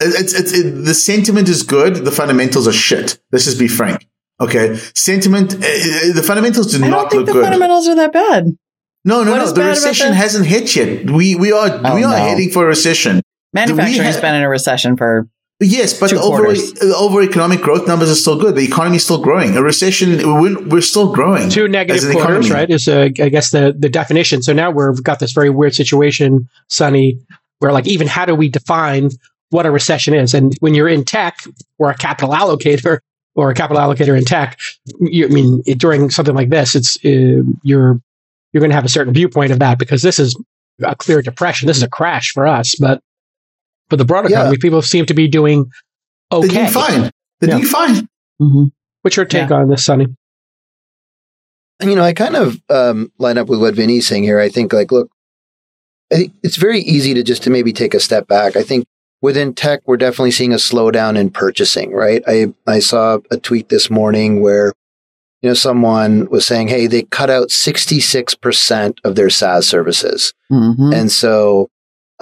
It's 0.00 0.34
it's 0.34 0.52
it, 0.52 0.84
the 0.84 0.94
sentiment 0.94 1.48
is 1.48 1.62
good. 1.62 1.96
The 1.96 2.10
fundamentals 2.10 2.66
are 2.66 2.72
shit. 2.72 3.18
Let's 3.30 3.44
just 3.44 3.58
be 3.58 3.68
frank. 3.68 4.06
Okay, 4.40 4.76
sentiment. 4.94 5.54
Uh, 5.54 5.58
the 5.58 6.24
fundamentals 6.26 6.72
do 6.72 6.84
I 6.84 6.88
not 6.88 7.02
look 7.04 7.10
good. 7.10 7.26
the 7.26 7.32
good. 7.32 7.44
Fundamentals 7.44 7.88
are 7.88 7.94
that 7.96 8.12
bad. 8.12 8.56
No, 9.04 9.24
no, 9.24 9.32
what 9.32 9.38
no. 9.38 9.52
The 9.52 9.64
recession 9.64 10.12
hasn't 10.12 10.46
hit 10.46 10.74
yet. 10.74 11.10
We 11.10 11.34
we 11.34 11.52
are 11.52 11.80
oh, 11.84 11.94
we 11.94 12.04
are 12.04 12.10
no. 12.10 12.16
heading 12.16 12.50
for 12.50 12.64
a 12.64 12.68
recession. 12.68 13.22
Manufacturing 13.52 14.02
has 14.02 14.20
been 14.20 14.34
in 14.34 14.42
a 14.42 14.48
recession 14.48 14.96
for 14.96 15.28
Yes, 15.62 15.98
but 15.98 16.10
the 16.10 16.20
overall, 16.20 16.56
overall 16.96 17.22
economic 17.22 17.60
growth 17.60 17.86
numbers 17.86 18.10
are 18.10 18.16
still 18.16 18.38
good. 18.38 18.56
The 18.56 18.64
economy 18.64 18.96
is 18.96 19.04
still 19.04 19.22
growing. 19.22 19.56
A 19.56 19.62
recession, 19.62 20.18
we're, 20.18 20.60
we're 20.66 20.80
still 20.80 21.12
growing. 21.12 21.48
Two 21.50 21.68
negative 21.68 22.10
quarters, 22.10 22.46
economy. 22.46 22.50
right? 22.50 22.70
Is 22.70 22.88
uh, 22.88 23.10
I 23.20 23.28
guess 23.28 23.50
the 23.50 23.74
the 23.78 23.88
definition. 23.88 24.42
So 24.42 24.52
now 24.52 24.70
we've 24.70 25.02
got 25.02 25.20
this 25.20 25.32
very 25.32 25.50
weird 25.50 25.74
situation, 25.74 26.48
Sunny, 26.68 27.18
where 27.60 27.72
like 27.72 27.86
even 27.86 28.08
how 28.08 28.24
do 28.24 28.34
we 28.34 28.48
define 28.48 29.10
what 29.50 29.66
a 29.66 29.70
recession 29.70 30.14
is? 30.14 30.34
And 30.34 30.56
when 30.60 30.74
you're 30.74 30.88
in 30.88 31.04
tech 31.04 31.38
or 31.78 31.90
a 31.90 31.94
capital 31.96 32.34
allocator 32.34 32.98
or 33.34 33.50
a 33.50 33.54
capital 33.54 33.82
allocator 33.82 34.16
in 34.18 34.24
tech, 34.24 34.58
you, 35.00 35.26
I 35.26 35.28
mean, 35.28 35.62
it, 35.66 35.78
during 35.78 36.10
something 36.10 36.34
like 36.34 36.48
this, 36.48 36.74
it's 36.74 36.96
uh, 37.04 37.42
you're 37.62 38.00
you're 38.52 38.60
going 38.60 38.70
to 38.70 38.74
have 38.74 38.84
a 38.84 38.90
certain 38.90 39.14
viewpoint 39.14 39.52
of 39.52 39.60
that 39.60 39.78
because 39.78 40.02
this 40.02 40.18
is 40.18 40.36
a 40.82 40.96
clear 40.96 41.22
depression. 41.22 41.66
This 41.66 41.76
is 41.76 41.82
a 41.82 41.88
crash 41.88 42.32
for 42.32 42.46
us, 42.46 42.74
but 42.74 43.02
for 43.90 43.96
the 43.96 44.04
broader 44.04 44.28
yeah. 44.28 44.38
economy, 44.38 44.58
people 44.58 44.82
seem 44.82 45.06
to 45.06 45.14
be 45.14 45.28
doing 45.28 45.70
okay. 46.30 46.48
They're 46.48 46.56
doing 46.56 46.72
fine. 46.72 47.10
They're 47.40 47.50
yeah. 47.50 47.56
doing 47.56 47.68
fine. 47.68 48.08
Mm-hmm. 48.40 48.64
What's 49.02 49.16
your 49.16 49.26
take 49.26 49.50
yeah. 49.50 49.56
on 49.56 49.68
this, 49.68 49.84
Sunny? 49.84 50.06
You 51.82 51.96
know, 51.96 52.04
I 52.04 52.12
kind 52.12 52.36
of 52.36 52.60
um, 52.70 53.10
line 53.18 53.38
up 53.38 53.48
with 53.48 53.60
what 53.60 53.74
Vinny's 53.74 54.06
saying 54.06 54.22
here. 54.22 54.38
I 54.38 54.48
think, 54.48 54.72
like, 54.72 54.92
look, 54.92 55.10
I 56.12 56.16
think 56.16 56.32
it's 56.42 56.56
very 56.56 56.80
easy 56.80 57.14
to 57.14 57.22
just 57.24 57.42
to 57.44 57.50
maybe 57.50 57.72
take 57.72 57.94
a 57.94 58.00
step 58.00 58.28
back. 58.28 58.54
I 58.54 58.62
think 58.62 58.86
within 59.20 59.54
tech, 59.54 59.80
we're 59.86 59.96
definitely 59.96 60.30
seeing 60.30 60.52
a 60.52 60.56
slowdown 60.56 61.18
in 61.18 61.30
purchasing. 61.30 61.92
Right? 61.92 62.22
I 62.26 62.54
I 62.66 62.78
saw 62.78 63.18
a 63.30 63.36
tweet 63.36 63.68
this 63.68 63.90
morning 63.90 64.40
where 64.40 64.72
you 65.40 65.50
know 65.50 65.54
someone 65.54 66.28
was 66.30 66.46
saying, 66.46 66.68
"Hey, 66.68 66.86
they 66.86 67.02
cut 67.02 67.30
out 67.30 67.50
sixty 67.50 67.98
six 67.98 68.34
percent 68.36 69.00
of 69.02 69.16
their 69.16 69.30
SaaS 69.30 69.68
services," 69.68 70.32
mm-hmm. 70.52 70.92
and 70.92 71.10
so 71.10 71.68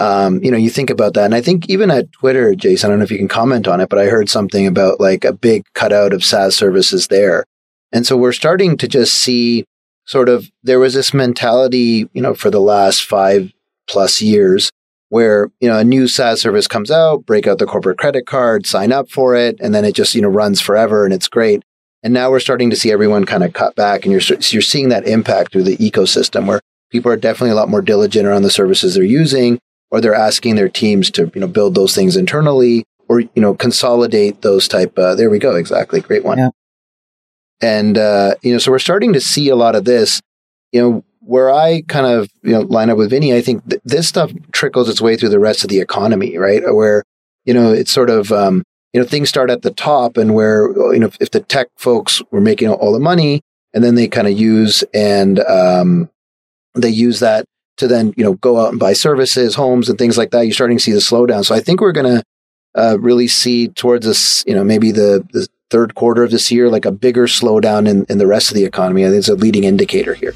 um, 0.01 0.43
you 0.43 0.51
know, 0.51 0.57
you 0.57 0.71
think 0.71 0.89
about 0.89 1.13
that. 1.15 1.27
And 1.27 1.35
I 1.35 1.43
think 1.43 1.69
even 1.69 1.91
at 1.91 2.11
Twitter, 2.13 2.55
Jason, 2.55 2.89
I 2.89 2.91
don't 2.91 3.01
know 3.01 3.05
if 3.05 3.11
you 3.11 3.19
can 3.19 3.29
comment 3.29 3.69
on 3.69 3.81
it, 3.81 3.91
but 3.91 3.99
I 3.99 4.07
heard 4.07 4.31
something 4.31 4.67
about 4.67 4.99
like 4.99 5.27
a 5.27 5.33
big 5.33 5.67
cutout 5.75 6.15
of 6.15 6.25
SaaS 6.25 6.57
services 6.57 7.09
there. 7.09 7.45
And 7.93 8.07
so 8.07 8.17
we're 8.17 8.33
starting 8.33 8.79
to 8.79 8.89
just 8.89 9.13
see 9.13 9.65
sort 10.07 10.31
of, 10.31 10.51
there 10.63 10.79
was 10.79 10.95
this 10.95 11.13
mentality, 11.13 12.09
you 12.15 12.23
know, 12.23 12.35
for 12.35 12.51
the 12.51 12.63
last 12.63 13.05
five 13.05 13.53
plus 13.89 14.23
years 14.23 14.71
where, 15.11 15.51
you 15.61 15.69
know, 15.69 15.79
a 15.79 15.85
new 15.85 16.09
SaaS 16.09 16.41
service 16.41 16.67
comes 16.67 16.91
out, 16.91 17.27
break 17.27 17.47
out 17.47 17.59
the 17.59 17.67
corporate 17.67 17.99
credit 17.99 18.25
card, 18.27 18.65
sign 18.65 18.93
up 18.93 19.11
for 19.11 19.35
it, 19.35 19.61
and 19.61 19.75
then 19.75 19.85
it 19.85 19.95
just, 19.95 20.15
you 20.15 20.23
know, 20.23 20.29
runs 20.29 20.63
forever 20.63 21.05
and 21.05 21.13
it's 21.13 21.29
great. 21.29 21.63
And 22.03 22.15
now 22.15 22.31
we're 22.31 22.41
starting 22.41 22.71
to 22.71 22.77
see 22.77 22.91
everyone 22.91 23.27
kind 23.27 23.45
of 23.45 23.53
cut 23.53 23.77
back 23.77 24.07
and 24.07 24.13
you're, 24.13 24.39
you're 24.49 24.63
seeing 24.63 24.89
that 24.89 25.07
impact 25.07 25.53
through 25.53 25.65
the 25.65 25.77
ecosystem 25.77 26.47
where 26.47 26.61
people 26.91 27.13
are 27.13 27.17
definitely 27.17 27.51
a 27.51 27.57
lot 27.57 27.69
more 27.69 27.83
diligent 27.83 28.27
around 28.27 28.43
the 28.43 28.51
services 28.51 28.95
they're 28.95 29.05
using 29.05 29.59
or 29.91 30.01
they're 30.01 30.15
asking 30.15 30.55
their 30.57 30.69
teams 30.69 31.11
to 31.11 31.31
you 31.35 31.41
know 31.41 31.47
build 31.47 31.75
those 31.75 31.95
things 31.95 32.17
internally 32.17 32.85
or 33.09 33.21
you 33.21 33.31
know 33.37 33.55
consolidate 33.55 34.43
those 34.43 34.69
type 34.69 34.99
uh, 34.99 35.15
there 35.15 35.31
we 35.31 35.39
go 35.39 35.57
exactly 35.57 36.01
great 36.01 36.25
one. 36.25 36.39
Yeah. 36.39 36.51
and 37.61 37.99
uh, 37.99 38.35
you 38.43 38.53
know 38.53 38.59
so 38.59 38.71
we're 38.71 38.79
starting 38.79 39.13
to 39.13 39.21
see 39.21 39.49
a 39.49 39.57
lot 39.57 39.75
of 39.75 39.85
this. 39.85 40.21
You 40.73 40.81
know 40.83 41.05
where 41.23 41.53
i 41.53 41.83
kind 41.83 42.07
of 42.07 42.31
you 42.43 42.53
know 42.53 42.61
line 42.63 42.89
up 42.89 42.97
with 42.97 43.11
vinny 43.11 43.35
i 43.35 43.43
think 43.43 43.69
th- 43.69 43.83
this 43.85 44.09
stuff 44.09 44.33
trickles 44.53 44.89
its 44.89 45.03
way 45.03 45.17
through 45.17 45.29
the 45.29 45.39
rest 45.39 45.63
of 45.63 45.69
the 45.69 45.79
economy 45.79 46.39
right? 46.39 46.63
Where 46.75 47.05
you 47.45 47.53
know 47.53 47.73
it's 47.73 47.91
sort 47.91 48.09
of 48.09 48.33
um, 48.33 48.63
you 48.93 49.01
know, 49.01 49.07
things 49.07 49.29
start 49.29 49.51
at 49.51 49.63
the 49.63 49.71
top 49.71 50.17
and 50.17 50.35
where, 50.35 50.69
you 50.93 50.99
know, 50.99 51.07
if, 51.07 51.17
if 51.21 51.31
the 51.31 51.41
tech 51.41 51.69
folks 51.77 52.23
were 52.31 52.41
making 52.41 52.69
all 52.69 52.93
the 52.93 53.01
money 53.01 53.41
and 53.73 53.85
then 53.85 53.95
they 53.95 54.09
kind 54.09 54.27
of 54.27 54.39
use 54.39 54.83
and, 54.93 55.39
um, 55.41 56.11
they 56.75 56.89
use 56.89 57.21
that 57.21 57.45
to 57.81 57.89
then, 57.89 58.15
you 58.17 58.25
know, 58.25 58.35
go 58.35 58.59
out 58.59 58.71
and 58.71 58.79
buy 58.79 58.95
services, 58.95 59.55
homes 59.55 59.89
and 59.89 59.99
things 59.99 60.17
like 60.17 60.31
that. 60.31 60.43
You're 60.43 60.55
starting 60.55 60.79
to 60.79 60.83
see 60.83 60.93
the 60.93 60.99
slowdown. 60.99 61.45
So 61.45 61.55
I 61.55 61.61
think 61.61 61.81
we're 61.81 61.93
going 61.93 62.17
to, 62.17 62.25
uh, 62.77 62.97
really 63.01 63.27
see 63.27 63.69
towards 63.69 64.07
this, 64.07 64.45
you 64.47 64.55
know, 64.55 64.63
maybe 64.63 64.93
the, 64.93 65.27
the 65.33 65.49
third 65.71 65.95
quarter 65.95 66.23
of 66.23 66.31
this 66.31 66.51
year, 66.51 66.69
like 66.69 66.85
a 66.85 66.93
bigger 66.93 67.27
slowdown 67.27 67.89
in, 67.89 68.07
in 68.09 68.19
the 68.19 68.27
rest 68.27 68.51
of 68.51 68.55
the 68.55 68.65
economy. 68.65 69.05
I 69.05 69.09
think 69.09 69.19
it's 69.19 69.29
a 69.29 69.35
leading 69.35 69.65
indicator 69.65 70.15
here. 70.15 70.35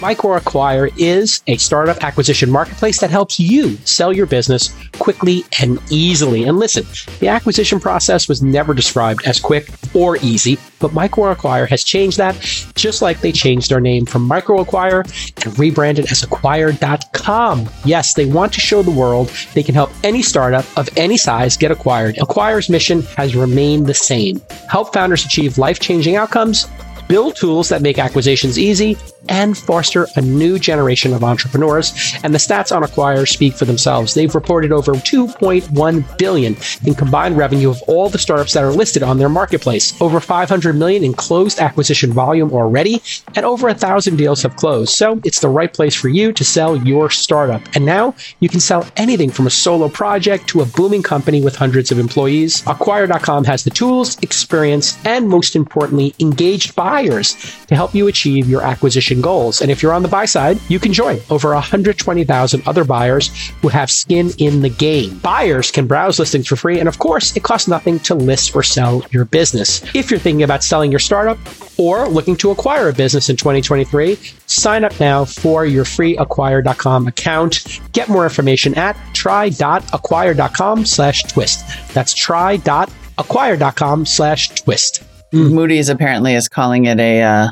MicroAcquire 0.00 0.92
is 0.96 1.42
a 1.48 1.56
startup 1.56 2.04
acquisition 2.04 2.48
marketplace 2.48 3.00
that 3.00 3.10
helps 3.10 3.40
you 3.40 3.76
sell 3.78 4.12
your 4.12 4.26
business 4.26 4.72
quickly 5.00 5.44
and 5.60 5.80
easily. 5.90 6.44
And 6.44 6.56
listen, 6.56 6.86
the 7.18 7.26
acquisition 7.26 7.80
process 7.80 8.28
was 8.28 8.40
never 8.40 8.74
described 8.74 9.26
as 9.26 9.40
quick 9.40 9.68
or 9.94 10.16
easy, 10.18 10.56
but 10.78 10.92
MicroAcquire 10.92 11.68
has 11.68 11.82
changed 11.82 12.16
that, 12.18 12.36
just 12.76 13.02
like 13.02 13.20
they 13.20 13.32
changed 13.32 13.70
their 13.70 13.80
name 13.80 14.06
from 14.06 14.28
MicroAcquire 14.28 15.44
and 15.44 15.58
rebranded 15.58 16.12
as 16.12 16.22
Acquire.com. 16.22 17.68
Yes, 17.84 18.14
they 18.14 18.26
want 18.26 18.52
to 18.52 18.60
show 18.60 18.82
the 18.82 18.92
world 18.92 19.32
they 19.54 19.64
can 19.64 19.74
help 19.74 19.90
any 20.04 20.22
startup 20.22 20.64
of 20.78 20.88
any 20.96 21.16
size 21.16 21.56
get 21.56 21.72
acquired. 21.72 22.14
Acquire's 22.16 22.68
mission 22.68 23.02
has 23.16 23.34
remained 23.34 23.86
the 23.88 23.94
same 23.94 24.40
help 24.68 24.92
founders 24.92 25.24
achieve 25.24 25.58
life 25.58 25.80
changing 25.80 26.14
outcomes 26.14 26.68
build 27.08 27.36
tools 27.36 27.70
that 27.70 27.82
make 27.82 27.98
acquisitions 27.98 28.58
easy, 28.58 28.96
and 29.28 29.56
foster 29.56 30.06
a 30.16 30.20
new 30.20 30.58
generation 30.58 31.12
of 31.12 31.24
entrepreneurs. 31.24 32.14
And 32.22 32.34
the 32.34 32.38
stats 32.38 32.74
on 32.74 32.82
Acquire 32.82 33.26
speak 33.26 33.54
for 33.54 33.64
themselves. 33.64 34.14
They've 34.14 34.34
reported 34.34 34.72
over 34.72 34.92
2.1 34.92 36.18
billion 36.18 36.56
in 36.84 36.94
combined 36.94 37.36
revenue 37.36 37.70
of 37.70 37.82
all 37.86 38.08
the 38.08 38.18
startups 38.18 38.52
that 38.54 38.64
are 38.64 38.72
listed 38.72 39.02
on 39.02 39.18
their 39.18 39.28
marketplace, 39.28 40.00
over 40.00 40.20
500 40.20 40.74
million 40.74 41.04
in 41.04 41.14
closed 41.14 41.58
acquisition 41.58 42.12
volume 42.12 42.52
already, 42.52 43.02
and 43.34 43.44
over 43.44 43.68
a 43.68 43.74
thousand 43.74 44.16
deals 44.16 44.42
have 44.42 44.56
closed. 44.56 44.90
So 44.94 45.20
it's 45.24 45.40
the 45.40 45.48
right 45.48 45.72
place 45.72 45.94
for 45.94 46.08
you 46.08 46.32
to 46.32 46.44
sell 46.44 46.76
your 46.76 47.10
startup. 47.10 47.62
And 47.74 47.84
now 47.84 48.14
you 48.40 48.48
can 48.48 48.60
sell 48.60 48.86
anything 48.96 49.30
from 49.30 49.46
a 49.46 49.50
solo 49.50 49.88
project 49.88 50.48
to 50.48 50.62
a 50.62 50.66
booming 50.66 51.02
company 51.02 51.42
with 51.42 51.56
hundreds 51.56 51.90
of 51.90 51.98
employees. 51.98 52.62
Acquire.com 52.66 53.44
has 53.44 53.64
the 53.64 53.70
tools, 53.70 54.18
experience, 54.22 54.98
and 55.04 55.28
most 55.28 55.56
importantly, 55.56 56.14
engaged 56.18 56.74
buyers 56.74 56.97
to 57.02 57.74
help 57.74 57.94
you 57.94 58.08
achieve 58.08 58.48
your 58.48 58.62
acquisition 58.62 59.20
goals. 59.20 59.60
And 59.60 59.70
if 59.70 59.82
you're 59.82 59.92
on 59.92 60.02
the 60.02 60.08
buy 60.08 60.24
side, 60.24 60.58
you 60.68 60.78
can 60.78 60.92
join 60.92 61.20
over 61.30 61.52
120,000 61.54 62.62
other 62.66 62.84
buyers 62.84 63.28
who 63.62 63.68
have 63.68 63.90
skin 63.90 64.30
in 64.38 64.62
the 64.62 64.68
game. 64.68 65.18
Buyers 65.18 65.70
can 65.70 65.86
browse 65.86 66.18
listings 66.18 66.46
for 66.46 66.56
free. 66.56 66.78
And 66.80 66.88
of 66.88 66.98
course, 66.98 67.36
it 67.36 67.42
costs 67.42 67.68
nothing 67.68 67.98
to 68.00 68.14
list 68.14 68.54
or 68.54 68.62
sell 68.62 69.04
your 69.10 69.24
business. 69.24 69.82
If 69.94 70.10
you're 70.10 70.20
thinking 70.20 70.42
about 70.42 70.64
selling 70.64 70.90
your 70.90 71.00
startup 71.00 71.38
or 71.78 72.08
looking 72.08 72.36
to 72.36 72.50
acquire 72.50 72.88
a 72.88 72.92
business 72.92 73.28
in 73.28 73.36
2023, 73.36 74.18
sign 74.46 74.84
up 74.84 74.98
now 74.98 75.24
for 75.24 75.64
your 75.66 75.84
free 75.84 76.16
acquire.com 76.16 77.06
account. 77.06 77.80
Get 77.92 78.08
more 78.08 78.24
information 78.24 78.74
at 78.74 78.96
try.acquire.com 79.14 80.84
slash 80.84 81.22
twist. 81.24 81.64
That's 81.94 82.14
try.acquire.com 82.14 84.06
slash 84.06 84.48
twist. 84.60 85.02
Mm. 85.32 85.52
Moody's 85.52 85.88
apparently 85.88 86.34
is 86.34 86.48
calling 86.48 86.86
it 86.86 86.98
a 86.98 87.22
uh, 87.22 87.48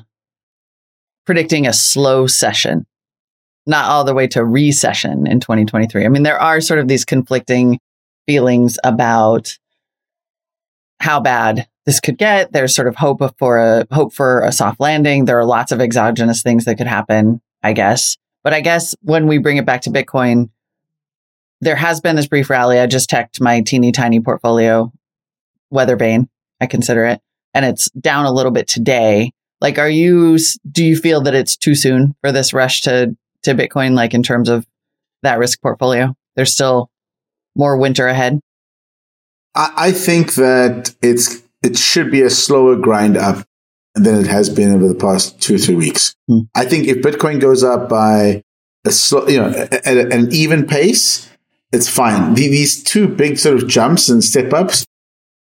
predicting 1.27 1.67
a 1.67 1.71
slowcession, 1.71 2.87
not 3.67 3.87
all 3.87 4.05
the 4.05 4.15
way 4.15 4.27
to 4.29 4.45
recession 4.45 5.27
in 5.27 5.41
2023. 5.41 6.05
I 6.05 6.09
mean, 6.09 6.23
there 6.23 6.41
are 6.41 6.61
sort 6.61 6.81
of 6.81 6.89
these 6.89 7.05
conflicting 7.05 7.79
feelings 8.27 8.79
about 8.83 9.59
how 11.01 11.21
bad 11.21 11.69
this 11.85 12.01
could 12.01 12.19
get. 12.19 12.53
There's 12.53 12.75
sort 12.75 12.89
of 12.89 12.97
hope 12.97 13.23
for 13.39 13.59
a 13.59 13.87
hope 13.93 14.13
for 14.13 14.41
a 14.41 14.53
soft 14.53 14.81
landing. 14.81 15.25
There 15.25 15.39
are 15.39 15.45
lots 15.45 15.73
of 15.73 15.81
exogenous 15.81 16.43
things 16.43 16.65
that 16.65 16.77
could 16.77 16.87
happen, 16.87 17.41
I 17.63 17.75
guess. 17.75 18.17
But 18.43 18.55
I 18.55 18.61
guess 18.61 18.95
when 19.03 19.27
we 19.27 19.39
bring 19.39 19.57
it 19.57 19.67
back 19.67 19.83
to 19.83 19.91
Bitcoin, 19.91 20.51
there 21.61 21.77
has 21.77 22.01
been 22.01 22.17
this 22.17 22.27
brief 22.27 22.49
rally. 22.49 22.79
I 22.79 22.87
just 22.87 23.11
checked 23.11 23.41
my 23.41 23.61
teeny 23.61 23.93
tiny 23.93 24.21
portfolio, 24.21 24.93
Weatherbane, 25.73 26.29
I 26.61 26.67
consider 26.67 27.05
it, 27.05 27.21
and 27.57 27.65
it's 27.65 27.89
down 27.93 28.27
a 28.27 28.33
little 28.33 28.53
bit 28.53 28.69
today. 28.69 29.33
Like, 29.63 29.79
are 29.79 29.89
you, 29.89 30.39
do 30.71 30.85
you 30.85 30.95
feel 30.95 31.23
that 31.23 31.35
it's 31.35 31.57
too 31.57 31.75
soon 31.75 32.15
for 32.21 32.31
this 32.31 32.53
rush 32.53 32.83
to, 32.83 33.17
to 33.45 33.55
Bitcoin, 33.55 33.95
like 33.95 34.13
in 34.13 34.23
terms 34.23 34.51
of 34.51 34.67
that 35.23 35.39
risk 35.39 35.63
portfolio? 35.63 36.15
There's 36.37 36.53
still 36.53 36.91
more 37.57 37.79
winter 37.79 38.09
ahead. 38.09 38.41
I, 39.55 39.73
I 39.77 39.93
think 39.93 40.35
that 40.35 40.95
it's, 41.01 41.43
it 41.63 41.79
should 41.79 42.11
be 42.11 42.21
a 42.21 42.29
slower 42.29 42.77
grind 42.77 43.17
up 43.17 43.47
than 43.95 44.21
it 44.21 44.27
has 44.27 44.51
been 44.51 44.75
over 44.75 44.87
the 44.87 44.95
past 44.95 45.41
two 45.41 45.55
or 45.55 45.59
three 45.59 45.77
weeks. 45.77 46.15
Hmm. 46.29 46.41
I 46.55 46.67
think 46.67 46.87
if 46.87 46.99
Bitcoin 46.99 47.41
goes 47.41 47.65
up 47.65 47.89
by 47.89 48.43
a 48.85 48.91
slow, 48.93 49.27
you 49.29 49.41
know, 49.41 49.49
at, 49.49 50.13
an 50.13 50.29
even 50.31 50.67
pace, 50.67 51.31
it's 51.73 51.89
fine. 51.89 52.35
These 52.35 52.83
two 52.83 53.09
big 53.09 53.39
sort 53.39 53.57
of 53.57 53.67
jumps 53.67 54.11
and 54.11 54.23
step 54.23 54.53
ups 54.53 54.86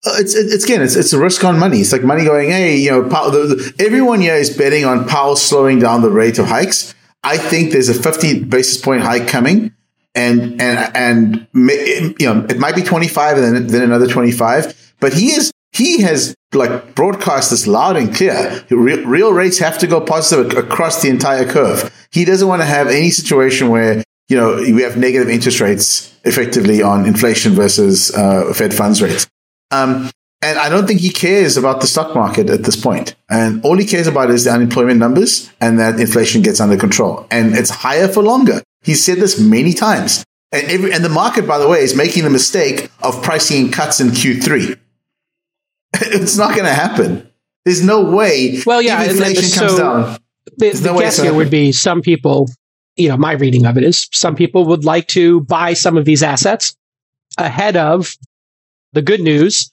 it's, 0.04 0.34
it's 0.34 0.64
again, 0.64 0.82
it's, 0.82 0.96
it's 0.96 1.12
a 1.12 1.18
risk 1.18 1.44
on 1.44 1.58
money. 1.58 1.80
It's 1.80 1.92
like 1.92 2.04
money 2.04 2.24
going, 2.24 2.50
hey, 2.50 2.76
you 2.76 2.90
know, 2.90 3.08
Powell, 3.08 3.30
the, 3.30 3.38
the, 3.54 3.84
everyone 3.84 4.20
here 4.20 4.34
is 4.34 4.56
betting 4.56 4.84
on 4.84 5.06
Powell 5.06 5.36
slowing 5.36 5.78
down 5.78 6.02
the 6.02 6.10
rate 6.10 6.38
of 6.38 6.46
hikes. 6.46 6.94
I 7.24 7.36
think 7.36 7.72
there's 7.72 7.88
a 7.88 7.94
50 7.94 8.44
basis 8.44 8.80
point 8.80 9.02
hike 9.02 9.26
coming, 9.26 9.74
and 10.14 10.60
and 10.60 10.96
and 10.96 11.46
you 11.54 12.26
know, 12.26 12.46
it 12.48 12.58
might 12.58 12.76
be 12.76 12.82
25 12.82 13.38
and 13.38 13.56
then 13.56 13.66
then 13.66 13.82
another 13.82 14.06
25. 14.06 14.94
But 15.00 15.14
he 15.14 15.32
is 15.32 15.50
he 15.72 16.00
has 16.02 16.34
like 16.54 16.94
broadcast 16.94 17.50
this 17.50 17.66
loud 17.66 17.96
and 17.96 18.14
clear. 18.14 18.64
Real, 18.70 19.04
real 19.04 19.32
rates 19.32 19.58
have 19.58 19.78
to 19.78 19.86
go 19.86 20.00
positive 20.00 20.56
across 20.56 21.02
the 21.02 21.08
entire 21.08 21.44
curve. 21.44 22.08
He 22.10 22.24
doesn't 22.24 22.46
want 22.46 22.62
to 22.62 22.66
have 22.66 22.86
any 22.86 23.10
situation 23.10 23.68
where 23.68 24.04
you 24.28 24.36
know 24.36 24.56
we 24.56 24.82
have 24.82 24.96
negative 24.96 25.28
interest 25.28 25.60
rates 25.60 26.16
effectively 26.24 26.82
on 26.82 27.04
inflation 27.04 27.52
versus 27.52 28.14
uh, 28.14 28.52
Fed 28.54 28.72
funds 28.72 29.02
rates. 29.02 29.26
Um, 29.70 30.10
and 30.40 30.58
I 30.58 30.68
don't 30.68 30.86
think 30.86 31.00
he 31.00 31.10
cares 31.10 31.56
about 31.56 31.80
the 31.80 31.88
stock 31.88 32.14
market 32.14 32.48
at 32.48 32.62
this 32.62 32.76
point. 32.76 33.16
And 33.28 33.64
all 33.64 33.76
he 33.76 33.84
cares 33.84 34.06
about 34.06 34.30
is 34.30 34.44
the 34.44 34.50
unemployment 34.50 35.00
numbers 35.00 35.50
and 35.60 35.80
that 35.80 35.98
inflation 35.98 36.42
gets 36.42 36.60
under 36.60 36.76
control. 36.76 37.26
And 37.30 37.56
it's 37.56 37.70
higher 37.70 38.06
for 38.06 38.22
longer. 38.22 38.62
He's 38.82 39.04
said 39.04 39.18
this 39.18 39.40
many 39.40 39.72
times. 39.72 40.24
And, 40.52 40.70
every, 40.70 40.92
and 40.92 41.04
the 41.04 41.08
market, 41.08 41.46
by 41.46 41.58
the 41.58 41.68
way, 41.68 41.80
is 41.80 41.96
making 41.96 42.22
the 42.22 42.30
mistake 42.30 42.90
of 43.02 43.20
pricing 43.22 43.70
cuts 43.70 44.00
in 44.00 44.08
Q3. 44.08 44.78
it's 45.94 46.36
not 46.36 46.50
going 46.50 46.64
to 46.64 46.74
happen. 46.74 47.28
There's 47.64 47.84
no 47.84 48.02
way. 48.02 48.60
Well, 48.64 48.80
yeah, 48.80 49.02
inflation 49.02 49.42
so 49.42 49.60
comes 49.60 49.78
down. 49.78 50.18
The, 50.56 50.70
the 50.70 50.92
no 50.92 50.98
guess 51.00 51.20
here 51.20 51.34
would 51.34 51.50
be 51.50 51.72
some 51.72 52.00
people, 52.00 52.48
you 52.96 53.08
know, 53.08 53.16
my 53.16 53.32
reading 53.32 53.66
of 53.66 53.76
it 53.76 53.82
is 53.82 54.08
some 54.12 54.36
people 54.36 54.64
would 54.66 54.84
like 54.84 55.08
to 55.08 55.40
buy 55.42 55.74
some 55.74 55.96
of 55.96 56.04
these 56.04 56.22
assets 56.22 56.74
ahead 57.36 57.76
of 57.76 58.14
the 58.92 59.02
good 59.02 59.20
news. 59.20 59.70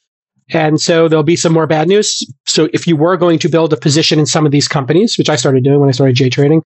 And 0.49 0.79
so 0.79 1.07
there'll 1.07 1.23
be 1.23 1.35
some 1.35 1.53
more 1.53 1.67
bad 1.67 1.87
news. 1.87 2.23
So 2.45 2.69
if 2.71 2.85
you 2.85 2.95
were 2.95 3.17
going 3.17 3.39
to 3.39 3.49
build 3.49 3.73
a 3.73 3.77
position 3.77 4.19
in 4.19 4.25
some 4.25 4.45
of 4.45 4.51
these 4.51 4.67
companies, 4.67 5.17
which 5.17 5.29
I 5.29 5.35
started 5.35 5.63
doing 5.63 5.79
when 5.79 5.89
I 5.89 5.91
started 5.91 6.15
J 6.15 6.29
trading, 6.29 6.61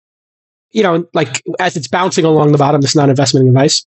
you 0.72 0.84
know, 0.84 1.08
like 1.14 1.42
as 1.60 1.78
it's 1.78 1.88
bouncing 1.88 2.26
along 2.26 2.52
the 2.52 2.58
bottom, 2.58 2.82
this 2.82 2.96
not 2.96 3.10
investment 3.10 3.48
advice 3.48 3.86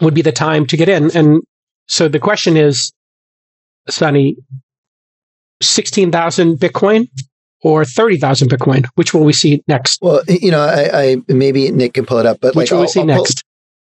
would 0.00 0.14
be 0.14 0.22
the 0.22 0.32
time 0.32 0.66
to 0.66 0.76
get 0.76 0.88
in. 0.88 1.10
And 1.16 1.42
so 1.86 2.08
the 2.08 2.20
question 2.20 2.56
is, 2.56 2.92
Sunny, 3.88 4.36
16,000 5.62 6.58
Bitcoin 6.58 7.08
or 7.62 7.84
30,000 7.84 8.48
Bitcoin? 8.48 8.86
Which 8.94 9.12
will 9.12 9.24
we 9.24 9.32
see 9.32 9.64
next? 9.66 10.00
Well, 10.00 10.22
you 10.28 10.52
know, 10.52 10.60
I, 10.60 11.02
I 11.02 11.16
maybe 11.26 11.72
Nick 11.72 11.94
can 11.94 12.06
pull 12.06 12.18
it 12.18 12.26
up, 12.26 12.38
but 12.40 12.54
which 12.54 12.70
like, 12.70 12.76
will 12.76 12.82
we 12.82 12.88
see 12.88 13.00
I'll, 13.00 13.06
next? 13.06 13.42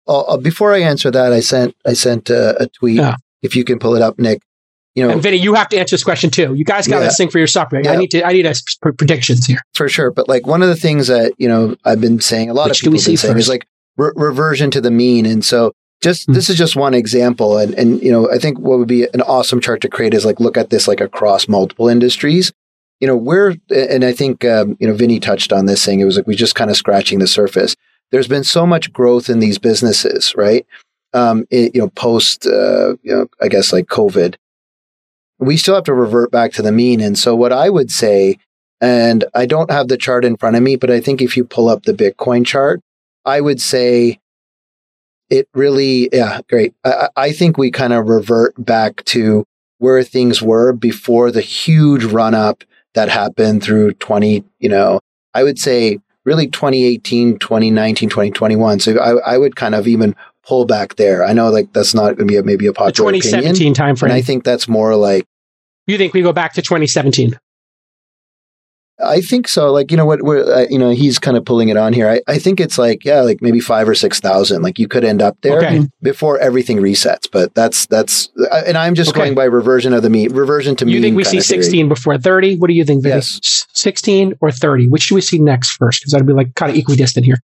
I'll, 0.07 0.25
I'll, 0.29 0.37
before 0.37 0.73
I 0.73 0.79
answer 0.79 1.11
that, 1.11 1.33
I 1.33 1.41
sent, 1.41 1.75
I 1.85 1.93
sent 1.93 2.29
a, 2.29 2.63
a 2.63 2.67
tweet 2.67 2.97
yeah 2.97 3.15
if 3.41 3.55
you 3.55 3.63
can 3.63 3.79
pull 3.79 3.95
it 3.95 4.01
up, 4.01 4.17
Nick. 4.19 4.41
You 4.95 5.03
know, 5.03 5.11
and 5.11 5.21
Vinny, 5.21 5.37
you 5.37 5.53
have 5.53 5.69
to 5.69 5.77
answer 5.77 5.93
this 5.93 6.03
question 6.03 6.31
too. 6.31 6.55
You 6.55 6.65
guys 6.65 6.87
got 6.87 6.99
to 6.99 7.05
yeah, 7.05 7.11
sing 7.11 7.29
for 7.29 7.37
yourself. 7.37 7.71
Right? 7.71 7.85
Yeah. 7.85 7.91
I 7.91 7.97
need 7.97 8.09
to. 8.11 8.25
I 8.25 8.33
need 8.33 8.47
a 8.47 8.55
predictions 8.93 9.45
here 9.45 9.59
for 9.75 9.87
sure. 9.87 10.09
But 10.09 10.27
like 10.27 10.47
one 10.47 10.63
of 10.63 10.69
the 10.69 10.75
things 10.75 11.05
that 11.05 11.33
you 11.37 11.47
know 11.47 11.75
I've 11.85 12.01
been 12.01 12.19
saying, 12.19 12.49
a 12.49 12.53
lot 12.55 12.69
Which 12.69 12.81
of 12.81 12.85
people 12.85 12.97
have 12.97 13.05
been 13.05 13.17
saying 13.17 13.33
first? 13.35 13.43
is 13.43 13.49
like 13.49 13.67
re- 13.95 14.11
reversion 14.15 14.71
to 14.71 14.81
the 14.81 14.89
mean. 14.89 15.27
And 15.27 15.45
so 15.45 15.73
just 16.01 16.23
mm-hmm. 16.23 16.33
this 16.33 16.49
is 16.49 16.57
just 16.57 16.75
one 16.75 16.95
example. 16.95 17.59
And 17.59 17.75
and 17.75 18.01
you 18.01 18.11
know 18.11 18.31
I 18.31 18.39
think 18.39 18.57
what 18.57 18.79
would 18.79 18.87
be 18.87 19.03
an 19.13 19.21
awesome 19.21 19.61
chart 19.61 19.81
to 19.81 19.87
create 19.87 20.15
is 20.15 20.25
like 20.25 20.39
look 20.39 20.57
at 20.57 20.71
this 20.71 20.87
like 20.87 20.99
across 20.99 21.47
multiple 21.47 21.87
industries. 21.87 22.51
You 22.99 23.07
know 23.07 23.17
where, 23.17 23.55
and 23.69 24.03
I 24.03 24.13
think 24.13 24.43
um, 24.45 24.77
you 24.79 24.87
know 24.87 24.95
Vinny 24.95 25.19
touched 25.19 25.53
on 25.53 25.67
this 25.67 25.85
thing. 25.85 25.99
It 25.99 26.05
was 26.05 26.17
like 26.17 26.25
we 26.25 26.35
just 26.35 26.55
kind 26.55 26.71
of 26.71 26.77
scratching 26.77 27.19
the 27.19 27.27
surface. 27.27 27.75
There's 28.11 28.27
been 28.27 28.43
so 28.43 28.65
much 28.65 28.91
growth 28.91 29.29
in 29.29 29.37
these 29.39 29.59
businesses, 29.59 30.33
right? 30.35 30.65
Um, 31.13 31.45
it, 31.49 31.75
you 31.75 31.81
know, 31.81 31.89
post, 31.89 32.45
uh, 32.45 32.95
you 33.01 33.13
know, 33.13 33.27
I 33.41 33.47
guess 33.47 33.73
like 33.73 33.87
COVID, 33.87 34.35
we 35.39 35.57
still 35.57 35.75
have 35.75 35.83
to 35.85 35.93
revert 35.93 36.31
back 36.31 36.51
to 36.53 36.61
the 36.61 36.71
mean. 36.71 37.01
And 37.01 37.17
so 37.17 37.35
what 37.35 37.53
I 37.53 37.69
would 37.69 37.91
say, 37.91 38.37
and 38.81 39.25
I 39.33 39.45
don't 39.45 39.71
have 39.71 39.87
the 39.87 39.97
chart 39.97 40.25
in 40.25 40.37
front 40.37 40.55
of 40.55 40.63
me, 40.63 40.75
but 40.75 40.91
I 40.91 40.99
think 40.99 41.21
if 41.21 41.37
you 41.37 41.43
pull 41.43 41.69
up 41.69 41.83
the 41.83 41.93
Bitcoin 41.93 42.45
chart, 42.45 42.81
I 43.25 43.41
would 43.41 43.61
say 43.61 44.19
it 45.29 45.47
really, 45.53 46.09
yeah, 46.11 46.41
great. 46.49 46.73
I, 46.83 47.09
I 47.15 47.31
think 47.31 47.57
we 47.57 47.71
kind 47.71 47.93
of 47.93 48.07
revert 48.07 48.53
back 48.63 49.03
to 49.05 49.45
where 49.79 50.03
things 50.03 50.41
were 50.41 50.73
before 50.73 51.31
the 51.31 51.41
huge 51.41 52.03
run 52.03 52.33
up 52.33 52.63
that 52.93 53.09
happened 53.09 53.63
through 53.63 53.93
20, 53.93 54.43
you 54.59 54.69
know, 54.69 54.99
I 55.33 55.43
would 55.43 55.59
say 55.59 55.99
really 56.25 56.47
2018, 56.47 57.37
2019, 57.37 58.09
2021. 58.09 58.79
So 58.79 58.97
I, 58.97 59.33
I 59.33 59.37
would 59.37 59.55
kind 59.55 59.75
of 59.75 59.87
even 59.87 60.15
pull 60.47 60.65
back 60.65 60.95
there. 60.95 61.25
I 61.25 61.33
know 61.33 61.49
like 61.49 61.73
that's 61.73 61.93
not 61.93 62.15
going 62.15 62.19
to 62.19 62.25
be 62.25 62.37
a, 62.37 62.43
maybe 62.43 62.67
a 62.67 62.73
popular 62.73 63.11
the 63.11 63.19
2017 63.19 63.51
opinion, 63.51 63.73
timeframe. 63.73 64.03
and 64.03 64.13
I 64.13 64.21
think 64.21 64.43
that's 64.43 64.67
more 64.67 64.95
like 64.95 65.25
you 65.87 65.97
think 65.97 66.13
we 66.13 66.21
go 66.21 66.33
back 66.33 66.53
to 66.53 66.61
2017? 66.61 67.37
I 68.99 69.21
think 69.21 69.47
so. 69.47 69.71
Like, 69.71 69.91
you 69.91 69.97
know 69.97 70.07
what, 70.07 70.23
we're, 70.23 70.43
uh, 70.51 70.65
you 70.71 70.79
know, 70.79 70.89
he's 70.89 71.19
kind 71.19 71.37
of 71.37 71.45
pulling 71.45 71.69
it 71.69 71.77
on 71.77 71.93
here. 71.93 72.09
I, 72.09 72.19
I 72.27 72.39
think 72.39 72.59
it's 72.59 72.79
like, 72.79 73.05
yeah, 73.05 73.21
like 73.21 73.43
maybe 73.43 73.59
five 73.59 73.87
or 73.87 73.93
6,000. 73.93 74.63
Like 74.63 74.79
you 74.79 74.87
could 74.87 75.03
end 75.03 75.21
up 75.21 75.37
there 75.41 75.57
Okay. 75.59 75.81
before 76.01 76.39
everything 76.39 76.77
resets. 76.77 77.29
But 77.31 77.53
that's, 77.53 77.85
that's, 77.85 78.29
uh, 78.51 78.63
and 78.65 78.75
I'm 78.75 78.95
just 78.95 79.11
Okay. 79.11 79.19
going 79.19 79.35
by 79.35 79.43
reversion 79.43 79.93
of 79.93 80.01
the 80.01 80.09
mean, 80.09 80.33
reversion 80.33 80.75
to 80.77 80.85
mean. 80.85 80.95
You 80.95 81.01
think 81.01 81.15
we 81.15 81.23
see 81.25 81.37
kind 81.37 81.41
of 81.41 81.45
theory. 81.45 81.61
16 81.63 81.89
before 81.89 82.17
30? 82.17 82.57
What 82.57 82.69
do 82.69 82.73
you 82.73 82.83
think, 82.85 83.03
Vinny? 83.03 83.15
Yes. 83.15 83.67
16 83.75 84.33
or 84.41 84.51
30? 84.51 84.87
Which 84.87 85.09
do 85.09 85.15
we 85.15 85.21
see 85.21 85.37
next 85.37 85.73
first? 85.73 86.01
Because 86.01 86.13
that'd 86.13 86.25
be 86.25 86.33
like 86.33 86.55
kind 86.55 86.71
of 86.71 86.75
equidistant 86.77 87.23
here. 87.23 87.37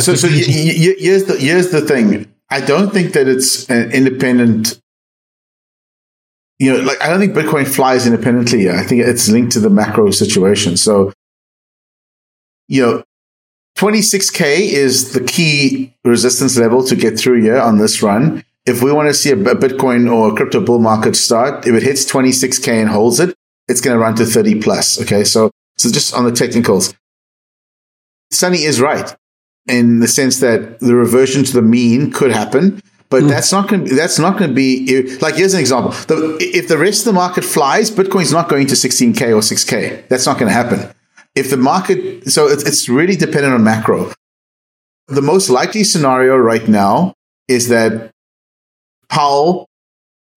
So, 0.00 0.16
so 0.16 0.26
y- 0.26 0.34
y- 0.34 0.44
y- 0.48 0.94
here's 0.98 1.24
the 1.26 1.36
here's 1.36 1.70
the 1.70 1.80
thing. 1.80 2.26
I 2.50 2.60
don't 2.60 2.92
think 2.92 3.12
that 3.12 3.28
it's 3.28 3.68
an 3.68 3.92
independent. 3.92 4.80
You 6.58 6.72
know, 6.72 6.82
like 6.82 7.00
I 7.02 7.08
don't 7.08 7.20
think 7.20 7.34
Bitcoin 7.34 7.66
flies 7.66 8.06
independently. 8.06 8.70
I 8.70 8.82
think 8.82 9.02
it's 9.02 9.28
linked 9.28 9.52
to 9.52 9.60
the 9.60 9.70
macro 9.70 10.10
situation. 10.10 10.76
So, 10.76 11.12
you 12.66 12.82
know, 12.82 13.04
26k 13.76 14.42
is 14.60 15.12
the 15.12 15.22
key 15.22 15.94
resistance 16.04 16.58
level 16.58 16.82
to 16.84 16.96
get 16.96 17.18
through 17.18 17.42
here 17.42 17.58
on 17.58 17.78
this 17.78 18.02
run. 18.02 18.44
If 18.66 18.82
we 18.82 18.92
want 18.92 19.08
to 19.08 19.14
see 19.14 19.30
a, 19.30 19.36
Bitcoin 19.36 20.12
or 20.12 20.32
a 20.32 20.36
crypto 20.36 20.60
bull 20.60 20.78
market 20.78 21.16
start, 21.16 21.66
if 21.66 21.74
it 21.74 21.82
hits 21.82 22.10
26k 22.10 22.68
and 22.68 22.90
holds 22.90 23.20
it, 23.20 23.34
it's 23.68 23.80
going 23.80 23.94
to 23.94 24.00
run 24.00 24.16
to 24.16 24.26
30 24.26 24.60
plus. 24.60 25.00
Okay, 25.00 25.22
so 25.22 25.50
so 25.76 25.90
just 25.90 26.12
on 26.12 26.24
the 26.24 26.32
technicals, 26.32 26.92
Sunny 28.32 28.64
is 28.64 28.80
right 28.80 29.14
in 29.68 30.00
the 30.00 30.08
sense 30.08 30.40
that 30.40 30.80
the 30.80 30.94
reversion 30.94 31.44
to 31.44 31.52
the 31.52 31.62
mean 31.62 32.10
could 32.10 32.32
happen. 32.32 32.82
But 33.10 33.22
hmm. 33.22 33.28
that's 33.28 33.52
not 33.52 33.68
going. 33.68 33.86
to 33.86 33.94
That's 33.94 34.18
not 34.18 34.38
going 34.38 34.50
to 34.50 34.54
be 34.54 35.16
like. 35.18 35.36
Here's 35.36 35.54
an 35.54 35.60
example: 35.60 35.92
the, 35.92 36.36
if 36.40 36.68
the 36.68 36.78
rest 36.78 37.00
of 37.00 37.06
the 37.06 37.12
market 37.14 37.44
flies, 37.44 37.90
Bitcoin's 37.90 38.32
not 38.32 38.48
going 38.48 38.66
to 38.66 38.74
16k 38.74 39.22
or 39.28 39.40
6k. 39.40 40.08
That's 40.08 40.26
not 40.26 40.38
going 40.38 40.48
to 40.48 40.52
happen. 40.52 40.94
If 41.34 41.50
the 41.50 41.56
market, 41.56 42.28
so 42.28 42.48
it's, 42.48 42.64
it's 42.64 42.88
really 42.88 43.16
dependent 43.16 43.54
on 43.54 43.62
macro. 43.62 44.12
The 45.06 45.22
most 45.22 45.48
likely 45.48 45.84
scenario 45.84 46.36
right 46.36 46.66
now 46.68 47.14
is 47.46 47.68
that 47.68 48.10
Powell, 49.08 49.66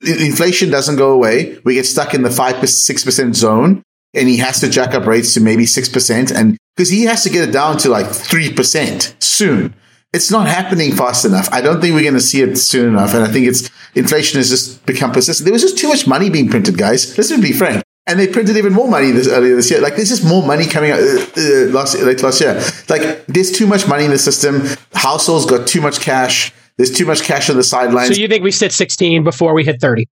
inflation 0.01 0.69
doesn't 0.69 0.95
go 0.95 1.11
away. 1.11 1.57
We 1.65 1.73
get 1.73 1.85
stuck 1.85 2.13
in 2.13 2.21
the 2.21 2.29
five 2.29 2.67
six 2.69 3.03
percent 3.03 3.35
zone, 3.35 3.83
and 4.13 4.27
he 4.27 4.37
has 4.37 4.59
to 4.59 4.69
jack 4.69 4.93
up 4.93 5.05
rates 5.05 5.33
to 5.33 5.41
maybe 5.41 5.65
six 5.65 5.89
percent, 5.89 6.31
and 6.31 6.57
because 6.75 6.89
he 6.89 7.03
has 7.03 7.23
to 7.23 7.29
get 7.29 7.47
it 7.47 7.51
down 7.51 7.77
to 7.79 7.89
like 7.89 8.07
three 8.07 8.51
percent 8.51 9.15
soon. 9.19 9.73
It's 10.13 10.29
not 10.29 10.45
happening 10.45 10.91
fast 10.91 11.23
enough. 11.23 11.47
I 11.53 11.61
don't 11.61 11.79
think 11.79 11.95
we're 11.95 12.01
going 12.01 12.15
to 12.15 12.19
see 12.19 12.41
it 12.41 12.57
soon 12.57 12.89
enough, 12.89 13.13
and 13.13 13.23
I 13.23 13.27
think 13.27 13.47
it's 13.47 13.69
inflation 13.95 14.39
has 14.39 14.49
just 14.49 14.85
become 14.85 15.11
persistent. 15.11 15.45
There 15.45 15.53
was 15.53 15.61
just 15.61 15.77
too 15.77 15.87
much 15.87 16.05
money 16.05 16.29
being 16.29 16.49
printed, 16.49 16.77
guys. 16.77 17.17
Let's 17.17 17.35
be 17.39 17.53
frank. 17.53 17.83
And 18.07 18.19
they 18.19 18.27
printed 18.27 18.57
even 18.57 18.73
more 18.73 18.89
money 18.89 19.11
this 19.11 19.27
earlier 19.27 19.55
this 19.55 19.69
year. 19.71 19.79
Like 19.79 19.95
there's 19.95 20.09
just 20.09 20.25
more 20.25 20.45
money 20.45 20.65
coming 20.65 20.91
out 20.91 20.99
uh, 20.99 21.25
uh, 21.37 21.65
last 21.69 21.97
like 22.01 22.21
last 22.21 22.41
year. 22.41 22.55
Like 22.89 23.25
there's 23.27 23.51
too 23.51 23.67
much 23.67 23.87
money 23.87 24.05
in 24.05 24.11
the 24.11 24.17
system. 24.17 24.63
Households 24.93 25.45
got 25.45 25.67
too 25.67 25.81
much 25.81 26.01
cash. 26.01 26.51
There's 26.77 26.91
too 26.91 27.05
much 27.05 27.21
cash 27.21 27.49
on 27.49 27.57
the 27.57 27.63
sidelines. 27.63 28.15
So 28.15 28.21
you 28.21 28.27
think 28.27 28.43
we 28.43 28.51
sit 28.51 28.71
16 28.71 29.23
before 29.23 29.53
we 29.53 29.63
hit 29.63 29.79
30? 29.79 30.07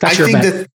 That's 0.00 0.20
I 0.20 0.24
think 0.24 0.40
bet. 0.40 0.52
that 0.52 0.70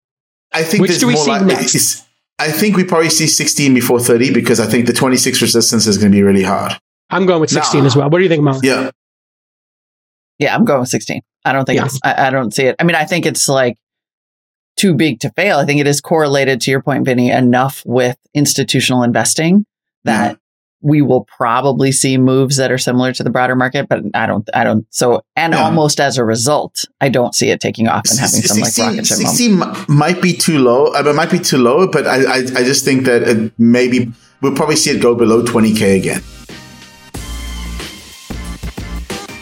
I 0.52 0.64
think 0.64 0.82
Which 0.82 1.00
do 1.00 1.08
we 1.08 1.14
more 1.14 1.26
see 1.26 1.46
next? 1.46 2.06
is- 2.42 2.50
I 2.50 2.52
think 2.52 2.76
we 2.78 2.84
probably 2.84 3.10
see 3.10 3.28
16 3.28 3.74
before 3.74 4.00
30 4.00 4.34
because 4.34 4.60
I 4.60 4.66
think 4.66 4.86
the 4.88 4.94
26 4.94 5.42
resistance 5.42 5.88
is 5.88 5.98
going 5.98 6.12
to 6.12 6.16
be 6.16 6.24
really 6.24 6.44
hard. 6.44 6.74
I'm 7.10 7.26
going 7.26 7.42
with 7.42 7.50
16 7.50 7.82
Nah. 7.82 7.88
as 7.88 7.96
well. 7.96 8.10
What 8.10 8.20
do 8.20 8.24
you 8.24 8.30
think, 8.30 8.44
Mo? 8.44 8.60
Yeah. 8.64 8.92
Yeah, 10.38 10.56
I'm 10.56 10.64
going 10.66 10.80
with 10.82 10.90
16. 10.90 11.22
I 11.46 11.54
don't 11.54 11.66
think 11.66 11.78
Yeah. 11.78 11.86
it's, 11.86 12.00
I, 12.04 12.28
I 12.28 12.30
don't 12.30 12.54
see 12.54 12.64
it. 12.64 12.76
I 12.80 12.84
mean, 12.84 12.96
I 12.96 13.06
think 13.06 13.26
it's 13.26 13.50
like 13.50 13.76
too 14.78 14.94
big 14.94 15.20
to 15.22 15.30
fail. 15.32 15.58
I 15.58 15.66
think 15.66 15.82
it 15.82 15.88
is 15.88 16.00
correlated 16.02 16.62
to 16.62 16.72
your 16.72 16.82
point, 16.82 17.06
Vinny, 17.06 17.32
enough 17.32 17.82
with 17.86 18.18
institutional 18.34 19.04
investing 19.04 19.66
that 20.06 20.38
we 20.82 21.02
will 21.02 21.26
probably 21.26 21.92
see 21.92 22.18
moves 22.18 22.56
that 22.58 22.72
are 22.72 22.78
similar 22.78 23.12
to 23.14 23.24
the 23.24 23.30
broader 23.30 23.56
market, 23.56 23.88
but 23.90 24.02
I 24.14 24.26
don't, 24.26 24.48
I 24.54 24.64
don't, 24.64 24.86
so, 24.90 25.24
and 25.36 25.54
Yeah. 25.54 25.64
almost 25.64 26.00
as 26.00 26.18
a 26.18 26.24
result, 26.24 26.86
I 27.02 27.10
don't 27.10 27.36
see 27.36 27.50
it 27.50 27.60
taking 27.60 27.88
off 27.88 28.04
and 28.10 28.20
having 28.20 28.42
some 28.42 28.60
like 28.60 28.78
rocket 28.78 29.06
ship 29.08 29.18
moment. 29.18 29.38
16 29.38 29.60
mi- 29.60 29.66
might 29.96 30.22
be 30.22 30.34
too 30.34 30.60
low. 30.60 30.94
I 30.94 31.02
mean, 31.02 31.12
it 31.12 31.16
might 31.16 31.32
be 31.32 31.40
too 31.40 31.58
low, 31.58 31.88
but 31.88 32.08
I, 32.08 32.24
I, 32.24 32.38
I 32.38 32.64
just 32.64 32.86
think 32.86 33.04
that 33.06 33.24
it 33.24 33.52
maybe 33.58 34.12
we'll 34.42 34.56
probably 34.56 34.78
see 34.78 34.92
it 34.92 35.02
go 35.02 35.16
below 35.16 35.44
20K 35.44 35.98
again. 35.98 36.22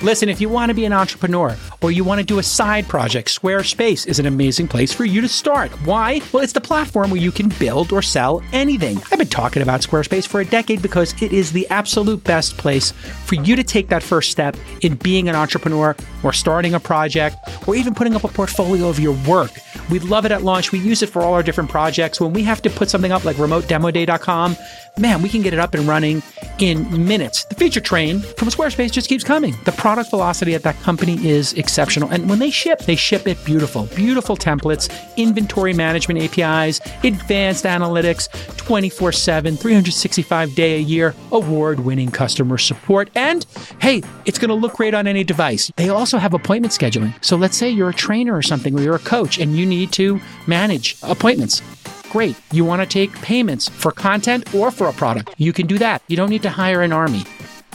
Listen, 0.03 0.29
if 0.29 0.39
you 0.39 0.47
want 0.47 0.69
to 0.69 0.75
be 0.75 0.85
an 0.85 0.93
entrepreneur 0.93 1.57
or 1.81 1.89
you 1.89 2.03
want 2.03 2.19
to 2.19 2.25
do 2.25 2.37
a 2.37 2.43
side 2.43 2.87
project, 2.87 3.29
Squarespace 3.29 4.05
is 4.05 4.19
an 4.19 4.27
amazing 4.27 4.67
place 4.67 4.93
for 4.93 5.05
you 5.05 5.21
to 5.21 5.27
start. 5.27 5.71
Why? 5.87 6.21
Well, 6.31 6.43
it's 6.43 6.53
the 6.53 6.61
platform 6.61 7.09
where 7.09 7.19
you 7.19 7.31
can 7.31 7.49
build 7.57 7.91
or 7.91 8.03
sell 8.03 8.43
anything. 8.53 8.97
I've 9.11 9.17
been 9.17 9.27
talking 9.27 9.63
about 9.63 9.81
Squarespace 9.81 10.27
for 10.27 10.39
a 10.39 10.45
decade 10.45 10.83
because 10.83 11.19
it 11.19 11.33
is 11.33 11.51
the 11.51 11.67
absolute 11.69 12.23
best 12.23 12.57
place 12.57 12.91
for 12.91 13.35
you 13.35 13.55
to 13.55 13.63
take 13.63 13.89
that 13.89 14.03
first 14.03 14.29
step 14.29 14.55
in 14.81 14.95
being 14.97 15.29
an 15.29 15.35
entrepreneur 15.35 15.95
or 16.21 16.31
starting 16.31 16.75
a 16.75 16.79
project 16.79 17.37
or 17.67 17.75
even 17.75 17.95
putting 17.95 18.15
up 18.15 18.23
a 18.23 18.27
portfolio 18.27 18.89
of 18.89 18.99
your 18.99 19.17
work. 19.27 19.51
We 19.89 19.97
love 19.97 20.25
it 20.25 20.31
at 20.31 20.43
launch. 20.43 20.71
We 20.71 20.77
use 20.77 21.01
it 21.01 21.09
for 21.09 21.23
all 21.23 21.33
our 21.33 21.41
different 21.41 21.71
projects. 21.71 22.21
When 22.21 22.33
we 22.33 22.43
have 22.43 22.61
to 22.61 22.69
put 22.69 22.91
something 22.91 23.11
up 23.11 23.25
like 23.25 23.37
remotedemoday.com, 23.37 24.57
man, 24.97 25.21
we 25.21 25.29
can 25.29 25.41
get 25.41 25.53
it 25.53 25.59
up 25.59 25.73
and 25.73 25.87
running 25.87 26.21
in 26.59 27.05
minutes. 27.05 27.45
The 27.45 27.55
feature 27.55 27.79
train 27.79 28.19
from 28.19 28.49
Squarespace 28.49 28.91
just 28.91 29.09
keeps 29.09 29.23
coming. 29.23 29.55
The 29.65 29.71
product 29.73 30.09
velocity 30.09 30.55
at 30.55 30.63
that 30.63 30.79
company 30.81 31.25
is 31.25 31.53
exceptional. 31.53 32.09
And 32.09 32.29
when 32.29 32.39
they 32.39 32.49
ship, 32.49 32.79
they 32.79 32.95
ship 32.95 33.27
it 33.27 33.43
beautiful. 33.45 33.85
Beautiful 33.95 34.35
templates, 34.35 34.89
inventory 35.17 35.73
management 35.73 36.19
APIs, 36.21 36.79
advanced 37.03 37.65
analytics, 37.65 38.29
24 38.57 39.11
7, 39.11 39.57
365 39.57 40.55
day 40.55 40.75
a 40.75 40.79
year, 40.79 41.15
award 41.31 41.79
winning 41.79 42.11
customer 42.11 42.57
support. 42.57 43.09
And 43.15 43.45
hey, 43.79 44.01
it's 44.25 44.39
going 44.39 44.49
to 44.49 44.55
look 44.55 44.73
great 44.73 44.93
on 44.93 45.07
any 45.07 45.23
device. 45.23 45.71
They 45.75 45.89
also 45.89 46.17
have 46.17 46.33
appointment 46.33 46.73
scheduling. 46.73 47.13
So 47.23 47.37
let's 47.37 47.57
say 47.57 47.69
you're 47.69 47.89
a 47.89 47.93
trainer 47.93 48.35
or 48.35 48.41
something, 48.41 48.77
or 48.77 48.81
you're 48.81 48.95
a 48.95 48.99
coach 48.99 49.39
and 49.39 49.55
you 49.55 49.65
need 49.65 49.91
to 49.93 50.19
manage 50.47 50.97
appointments. 51.03 51.61
Great. 52.09 52.39
You 52.51 52.63
want 52.65 52.81
to 52.81 52.85
take 52.87 53.11
payments 53.21 53.67
for 53.67 53.91
content 53.91 54.53
or 54.55 54.71
for 54.71 54.87
a 54.87 54.93
product. 54.93 55.35
You 55.37 55.53
can 55.53 55.67
do 55.67 55.77
that. 55.79 56.03
You 56.07 56.15
don't 56.15 56.29
need 56.29 56.43
to 56.43 56.49
hire 56.49 56.81
an 56.81 56.93
army. 56.93 57.23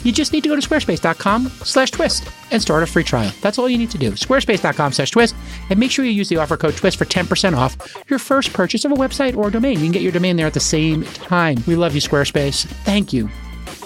You 0.05 0.11
just 0.11 0.33
need 0.33 0.43
to 0.43 0.49
go 0.49 0.59
to 0.59 0.69
squarespace.com 0.69 1.49
slash 1.65 1.91
twist 1.93 2.29
and 2.51 2.61
start 2.61 2.83
a 2.83 2.87
free 2.87 3.05
trial. 3.05 3.33
That's 3.41 3.59
all 3.59 3.69
you 3.69 3.79
need 3.79 3.91
to 3.93 3.99
do. 3.99 4.13
Squarespace.com 4.13 4.93
slash 4.93 5.11
twist. 5.11 5.35
And 5.71 5.79
make 5.79 5.91
sure 5.91 6.05
you 6.05 6.11
use 6.11 6.29
the 6.29 6.39
offer 6.39 6.57
code 6.57 6.77
twist 6.77 6.97
for 6.97 7.05
10% 7.05 7.57
off 7.57 7.77
your 8.11 8.19
first 8.19 8.53
purchase 8.53 8.85
of 8.85 8.91
a 8.91 8.97
website 8.97 9.37
or 9.37 9.51
domain. 9.51 9.75
You 9.75 9.85
can 9.85 9.93
get 9.93 10.03
your 10.03 10.13
domain 10.13 10.37
there 10.37 10.47
at 10.47 10.55
the 10.55 10.61
same 10.61 11.05
time. 11.05 11.63
We 11.67 11.77
love 11.77 11.95
you, 11.95 12.01
Squarespace. 12.01 12.67
Thank 12.85 13.13
you. 13.13 13.29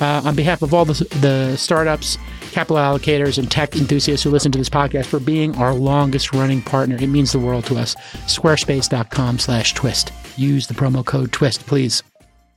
Uh, 0.01 0.23
on 0.25 0.35
behalf 0.35 0.63
of 0.63 0.75
all 0.75 0.85
the, 0.85 1.05
the 1.21 1.57
startups, 1.57 2.19
capital 2.53 2.77
allocators, 2.77 3.39
and 3.39 3.51
tech 3.51 3.77
enthusiasts 3.77 4.25
who 4.25 4.31
listen 4.31 4.53
to 4.53 4.59
this 4.59 4.69
podcast 4.69 5.07
for 5.07 5.21
being 5.21 5.55
our 5.57 5.75
longest 5.75 6.33
running 6.33 6.63
partner. 6.63 6.97
It 6.97 7.07
means 7.09 7.33
the 7.33 7.39
world 7.39 7.65
to 7.67 7.77
us. 7.77 7.95
Squarespace.com 8.27 9.39
slash 9.39 9.75
twist. 9.75 10.13
Use 10.37 10.67
the 10.67 10.75
promo 10.75 11.05
code 11.05 11.33
twist, 11.33 11.67
please. 11.67 12.03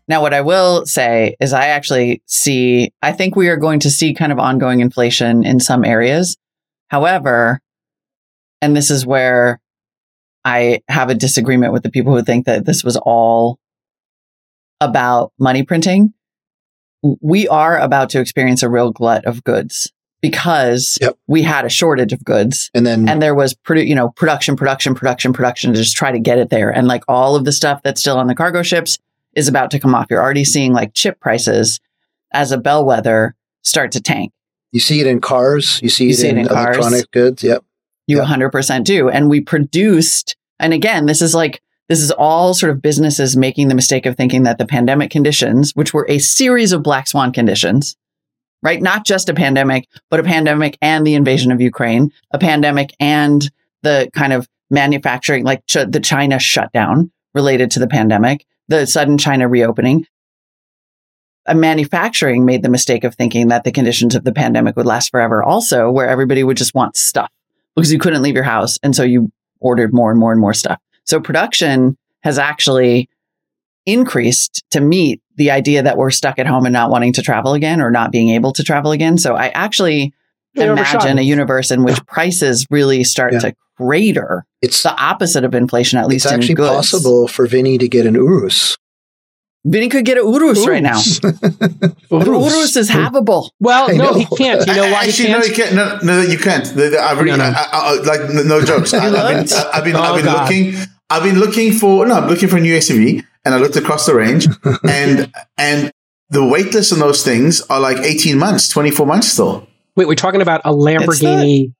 Now, 0.08 0.22
what 0.22 0.34
I 0.34 0.42
will 0.42 0.86
say 0.86 1.36
is 1.40 1.54
I 1.54 1.68
actually 1.68 2.22
see, 2.26 2.92
I 3.02 3.12
think 3.12 3.36
we 3.36 3.48
are 3.50 3.58
going 3.58 3.80
to 3.82 3.92
see 3.92 4.14
kind 4.14 4.32
of 4.32 4.40
ongoing 4.40 4.80
inflation 4.80 5.46
in 5.46 5.60
some 5.60 5.86
areas. 5.86 6.36
However, 6.90 7.60
and 8.62 8.76
this 8.76 8.90
is 8.90 9.06
where 9.06 9.60
I 10.44 10.82
have 10.90 11.10
a 11.10 11.16
disagreement 11.16 11.74
with 11.74 11.84
the 11.84 11.92
people 11.92 12.16
who 12.16 12.24
think 12.24 12.46
that 12.46 12.66
this 12.66 12.84
was 12.84 12.98
all 12.98 13.60
about 14.82 15.32
money 15.40 15.64
printing. 15.64 16.14
We 17.22 17.48
are 17.48 17.78
about 17.78 18.10
to 18.12 18.20
experience 18.20 18.64
a 18.64 18.70
real 18.70 18.92
glut 18.92 19.26
of 19.26 19.44
goods 19.44 19.92
because 20.22 20.98
Yep. 21.02 21.18
we 21.28 21.42
had 21.44 21.66
a 21.66 21.70
shortage 21.70 22.14
of 22.14 22.24
goods 22.24 22.70
And 22.74 22.86
then 22.86 23.08
and 23.10 23.22
there 23.22 23.36
was 23.36 23.54
produ- 23.54 23.88
you 23.88 23.96
know 23.96 24.10
production 24.10 24.56
production 24.56 24.94
production 24.96 25.34
production 25.34 25.74
to 25.74 25.80
just 25.80 25.96
try 25.96 26.12
to 26.12 26.20
get 26.20 26.38
it 26.38 26.50
there 26.50 26.70
and 26.70 26.88
like 26.88 27.04
all 27.08 27.36
of 27.36 27.46
the 27.46 27.52
stuff 27.52 27.82
that's 27.84 28.02
still 28.02 28.18
on 28.18 28.28
the 28.28 28.36
cargo 28.36 28.62
ships 28.64 28.98
is 29.36 29.48
about 29.48 29.72
to 29.72 29.80
come 29.80 29.96
off 29.96 30.08
you're 30.10 30.22
already 30.22 30.44
seeing 30.44 30.74
like 30.74 30.94
chip 30.94 31.20
prices 31.20 31.80
as 32.32 32.52
a 32.52 32.58
bellwether 32.58 33.36
start 33.64 33.92
to 33.94 34.02
tank 34.02 34.32
you 34.72 34.80
see 34.80 35.00
it 35.02 35.08
in 35.08 35.20
cars, 35.20 35.80
you 35.82 35.90
see, 35.90 36.04
You 36.06 36.10
it, 36.12 36.14
see 36.18 36.28
it 36.28 36.32
in 36.34 36.38
in 36.40 36.48
cars. 36.48 36.78
electronic 36.78 37.10
goods. 37.12 37.44
Yep. 37.44 37.64
you 38.08 38.18
Yeah. 38.18 38.26
100% 38.26 38.84
do 38.84 39.10
and 39.10 39.30
we 39.30 39.42
produced 39.42 40.36
and 40.60 40.74
again 40.74 41.06
this 41.06 41.22
is 41.22 41.34
like 41.34 41.62
this 41.88 42.02
is 42.04 42.12
all 42.12 42.54
sort 42.54 42.72
of 42.72 42.82
businesses 42.84 43.36
making 43.36 43.68
the 43.68 43.74
mistake 43.76 44.06
of 44.06 44.16
thinking 44.16 44.44
that 44.44 44.58
the 44.60 44.66
pandemic 44.66 45.10
conditions 45.10 45.72
which 45.76 45.94
were 45.94 46.06
a 46.10 46.20
series 46.20 46.72
of 46.72 46.84
black 46.84 47.08
swan 47.08 47.32
conditions 47.32 47.96
right? 48.62 48.82
Not 48.82 49.06
just 49.06 49.30
a 49.30 49.34
pandemic, 49.34 49.88
but 50.10 50.20
a 50.20 50.24
pandemic 50.24 50.78
and 50.82 51.06
the 51.06 51.16
invasion 51.16 51.52
of 51.52 51.62
Ukraine, 51.62 52.12
a 52.32 52.40
pandemic 52.40 52.94
and 53.00 53.50
the 53.84 54.10
kind 54.14 54.34
of 54.34 54.48
manufacturing, 54.70 55.44
like 55.44 55.66
ch- 55.66 55.88
the 55.88 56.00
China 56.00 56.40
shutdown 56.40 57.12
related 57.34 57.72
to 57.72 57.80
the 57.80 57.88
pandemic, 57.88 58.46
the 58.68 58.86
sudden 58.86 59.18
China 59.18 59.48
reopening. 59.48 60.06
A 61.46 61.56
manufacturing 61.56 62.46
made 62.46 62.62
the 62.62 62.70
mistake 62.70 63.04
of 63.04 63.16
thinking 63.16 63.48
that 63.48 63.64
the 63.64 63.72
conditions 63.72 64.14
of 64.14 64.24
the 64.24 64.34
pandemic 64.34 64.76
would 64.76 64.86
last 64.86 65.10
forever, 65.10 65.44
also, 65.44 65.90
where 65.90 66.08
everybody 66.08 66.44
would 66.44 66.58
just 66.58 66.76
want 66.76 66.96
stuff 66.96 67.32
because 67.76 67.92
you 67.92 68.00
couldn't 68.00 68.22
leave 68.22 68.36
your 68.36 68.44
house. 68.44 68.78
And 68.84 68.96
so 68.96 69.04
you 69.04 69.32
ordered 69.60 69.94
more 69.94 70.12
and 70.12 70.20
more 70.20 70.32
and 70.32 70.42
more 70.42 70.54
stuff. 70.54 70.80
So 71.06 71.20
production 71.20 71.98
has 72.22 72.38
actually 72.38 73.10
increased 73.92 74.64
to 74.72 74.80
meet 74.82 75.22
the 75.36 75.52
idea 75.52 75.82
that 75.84 75.98
we're 75.98 76.12
stuck 76.12 76.38
at 76.40 76.48
home 76.48 76.66
and 76.66 76.74
not 76.74 76.90
wanting 76.90 77.14
to 77.14 77.22
travel 77.22 77.54
again 77.54 77.82
or 77.82 77.92
not 77.92 78.12
being 78.12 78.30
able 78.30 78.52
to 78.54 78.64
travel 78.64 78.92
again. 78.92 79.18
So 79.18 79.36
I 79.36 79.48
actually 79.50 80.14
They 80.56 80.68
imagine 80.68 81.18
a 81.18 81.22
universe 81.22 81.72
in 81.72 81.84
which 81.84 82.04
prices 82.06 82.66
really 82.70 83.04
start 83.04 83.34
Yeah. 83.34 83.40
to 83.40 83.56
crater. 83.78 84.46
It's 84.62 84.84
The 84.84 84.94
opposite 85.02 85.44
of 85.46 85.56
inflation, 85.56 86.00
at 86.00 86.04
it's 86.06 86.10
least 86.10 86.26
in 86.26 86.34
actually 86.34 86.56
goods. 86.56 86.70
possible 86.92 87.28
for 87.28 87.46
Vinny 87.48 87.78
to 87.78 87.88
get 87.88 88.06
an 88.06 88.16
Urus. 88.16 88.76
Vinny 89.66 89.90
could 89.90 90.06
get 90.06 90.18
an 90.18 90.26
Urus 90.26 90.66
right 90.68 90.82
now. 90.82 91.00
An 92.12 92.26
Urus 92.26 92.76
is 92.76 92.90
havable. 92.90 93.50
Well, 93.60 93.90
I 93.90 93.94
no, 93.94 94.06
know. 94.06 94.14
he 94.14 94.26
can't. 94.38 94.66
You 94.68 94.74
know 94.74 94.92
why 94.92 95.06
he 95.06 95.12
can't? 95.12 95.32
no, 95.40 95.46
you 95.46 95.54
can't. 95.54 95.76
No, 95.76 96.00
no, 96.04 96.22
you 96.22 96.38
can't. 96.38 96.66
The- 96.66 96.90
the- 96.90 97.00
I've 97.02 97.18
really, 97.20 97.32
No, 97.32 97.38
no. 97.38 97.44
I, 97.56 97.70
I, 97.72 97.80
I- 97.94 98.02
like, 98.04 98.30
no, 98.34 98.44
no 98.44 98.66
jokes. 98.66 98.94
I, 98.94 99.02
have 99.06 99.14
been, 99.14 99.38
looked? 99.38 99.54
I've 99.74 99.84
been, 99.84 99.96
Oh, 99.96 100.02
I've 100.02 100.24
been 100.24 100.34
oh, 100.34 100.42
looking. 100.44 100.74
I've 101.10 101.24
been 101.24 101.40
looking 101.40 101.72
for 101.74 102.06
no, 102.08 102.16
I'm 102.16 102.28
looking 102.30 102.48
for 102.50 102.58
a 102.58 102.62
new 102.62 102.76
SUV, 102.78 103.24
and 103.50 103.56
I 103.56 103.58
looked 103.58 103.76
across 103.76 104.06
the 104.06 104.14
range, 104.14 104.48
and 104.88 105.32
and 105.58 105.92
the 106.30 106.46
wait 106.46 106.72
list 106.76 106.94
on 106.94 107.00
those 107.00 107.24
things 107.24 107.62
are 107.70 107.80
like 107.80 107.98
18 107.98 108.38
months, 108.38 108.70
24 108.70 109.08
months 109.08 109.30
still. 109.30 109.68
Wait, 109.96 110.08
we're 110.08 110.14
talking 110.14 110.42
about 110.44 110.62
a 110.64 110.72
Lamborghini 110.72 111.74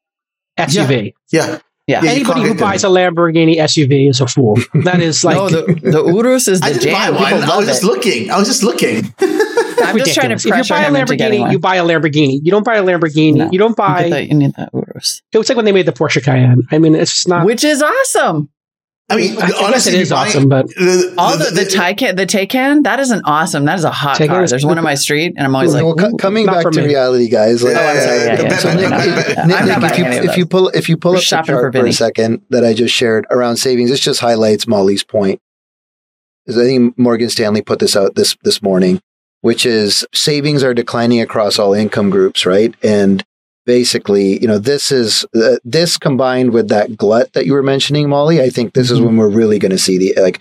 SUV. 0.58 1.14
Yeah, 1.32 1.46
Yeah. 1.48 1.60
Yeah, 1.88 2.04
you 2.04 2.10
Anybody 2.10 2.42
who 2.42 2.48
get 2.50 2.58
them. 2.58 2.68
buys 2.68 2.84
a 2.84 2.88
Lamborghini 2.88 3.58
SUV 3.58 4.10
is 4.12 4.22
a 4.22 4.28
fool. 4.28 4.58
That 4.84 5.02
is 5.02 5.24
like 5.28 5.36
no, 5.38 5.50
the, 5.50 5.74
the 5.74 6.04
Urus 6.06 6.48
is 6.48 6.62
I 6.64 6.74
the 6.74 6.80
didn't 6.80 6.94
buy 6.94 7.06
jam. 7.06 7.16
one. 7.16 7.24
People 7.26 7.44
I 7.44 7.48
love 7.48 7.58
was 7.58 7.68
just 7.68 7.84
it. 7.84 7.86
looking. 7.88 8.30
I 8.32 8.38
was 8.38 8.48
just 8.48 8.64
looking. 8.64 9.14
I'm 9.20 9.98
just 9.98 10.14
trying 10.14 10.30
to 10.30 10.36
ridiculous. 10.36 10.46
If 10.46 10.70
you 10.70 10.76
buy 10.76 10.82
a 10.84 10.88
him 10.90 10.96
into 10.96 11.16
getting 11.16 11.42
Lamborghini, 11.42 11.52
you 11.52 11.60
buy 11.60 11.76
a 11.78 11.84
Lamborghini. 11.84 12.40
You 12.44 12.52
don't 12.52 12.64
buy 12.66 12.76
a 12.78 12.84
Lamborghini. 12.84 13.36
No. 13.38 13.50
You 13.52 13.58
don't 13.60 13.76
buy. 13.76 14.04
get 14.04 14.10
that- 14.12 14.28
you 14.28 14.36
need 14.36 14.54
that 14.58 14.70
Urus, 14.74 15.22
It 15.32 15.38
was 15.40 15.50
like 15.50 15.56
when 15.56 15.66
they 15.66 15.72
made 15.72 15.86
the 15.88 15.92
Porsche 15.94 16.24
Cayenne. 16.24 16.62
I 16.72 16.78
mean, 16.80 16.94
it's 16.96 17.28
not. 17.28 17.46
which 17.46 17.64
is 17.64 17.82
awesome. 17.82 18.50
I 19.12 19.16
mean, 19.16 19.38
I 19.42 19.52
honestly, 19.64 19.94
it 19.96 20.02
is 20.02 20.10
buy- 20.12 20.28
awesome, 20.28 20.50
but 20.50 20.68
the, 20.68 21.14
All 21.18 21.38
the, 21.38 21.46
the, 21.52 21.62
Taycan, 21.62 22.16
the 22.16 22.26
Taycan, 22.28 22.84
that 22.84 23.00
is 23.00 23.10
an 23.10 23.22
awesome. 23.26 23.66
That 23.66 23.78
is 23.80 23.84
a 23.84 23.90
hot 23.92 24.18
car. 24.20 24.46
There's 24.48 24.64
one 24.66 24.78
on 24.78 24.84
my 24.84 24.94
street, 24.96 25.34
and 25.36 25.46
I'm 25.48 25.56
always 25.56 25.74
like, 25.74 25.84
well, 25.84 25.96
coming 26.18 26.46
back 26.46 26.70
to 26.70 26.82
me. 26.82 26.88
reality, 26.88 27.28
guys. 27.28 27.64
Like, 27.64 27.76
Oh, 27.76 27.80
I'm 27.80 27.98
sorry. 27.98 28.20
Uh, 28.20 28.24
yeah, 28.24 28.42
yeah. 28.42 28.58
So 28.58 28.70
So 28.70 28.74
Nick- 28.76 28.90
Nick- 28.90 28.90
yeah. 29.38 29.46
Nick, 29.46 29.56
I'm 29.62 29.68
not 29.68 29.82
Nick, 29.82 29.92
if 29.92 29.98
you 29.98 30.30
if 30.32 30.38
you 30.38 30.46
pull 30.46 30.68
if 30.70 30.90
you 30.90 30.98
pull 30.98 31.14
We're 31.14 31.18
up 31.18 31.22
the 31.22 31.26
shopping 31.26 31.56
for 31.56 31.62
chart 31.72 31.74
for, 31.76 31.86
a 31.88 31.94
second 31.94 32.42
that 32.52 32.64
I 32.64 32.74
just 32.74 32.94
shared 32.94 33.26
around 33.32 33.58
savings, 33.58 33.90
this 33.90 34.00
just 34.00 34.20
highlights 34.20 34.68
Molly's 34.68 35.04
point. 35.04 35.42
'Cause 36.48 36.58
I 36.58 36.64
think 36.66 36.98
Morgan 36.98 37.30
Stanley 37.30 37.62
put 37.62 37.80
this 37.80 37.96
out 37.96 38.16
this 38.16 38.36
this 38.44 38.62
morning, 38.62 39.02
which 39.42 39.66
is 39.66 40.06
savings 40.14 40.64
are 40.64 40.74
declining 40.74 41.22
across 41.22 41.58
all 41.60 41.74
income 41.74 42.10
groups, 42.10 42.46
right? 42.46 42.74
And 42.84 43.24
basically, 43.70 44.42
you 44.42 44.48
know, 44.48 44.58
this 44.58 44.92
is 44.92 45.26
uh, 45.36 45.58
this 45.64 45.98
combined 45.98 46.52
with 46.54 46.70
that 46.70 46.98
glut 46.98 47.34
that 47.34 47.46
you 47.46 47.54
were 47.54 47.62
mentioning, 47.74 48.10
Molly. 48.10 48.42
I 48.42 48.50
think 48.50 48.74
this 48.74 48.90
is 48.90 48.98
Mhm. 49.00 49.06
when 49.06 49.18
we're 49.18 49.30
really 49.42 49.60
going 49.60 49.76
to 49.80 49.84
see 49.88 49.98
the 50.00 50.12
like 50.20 50.40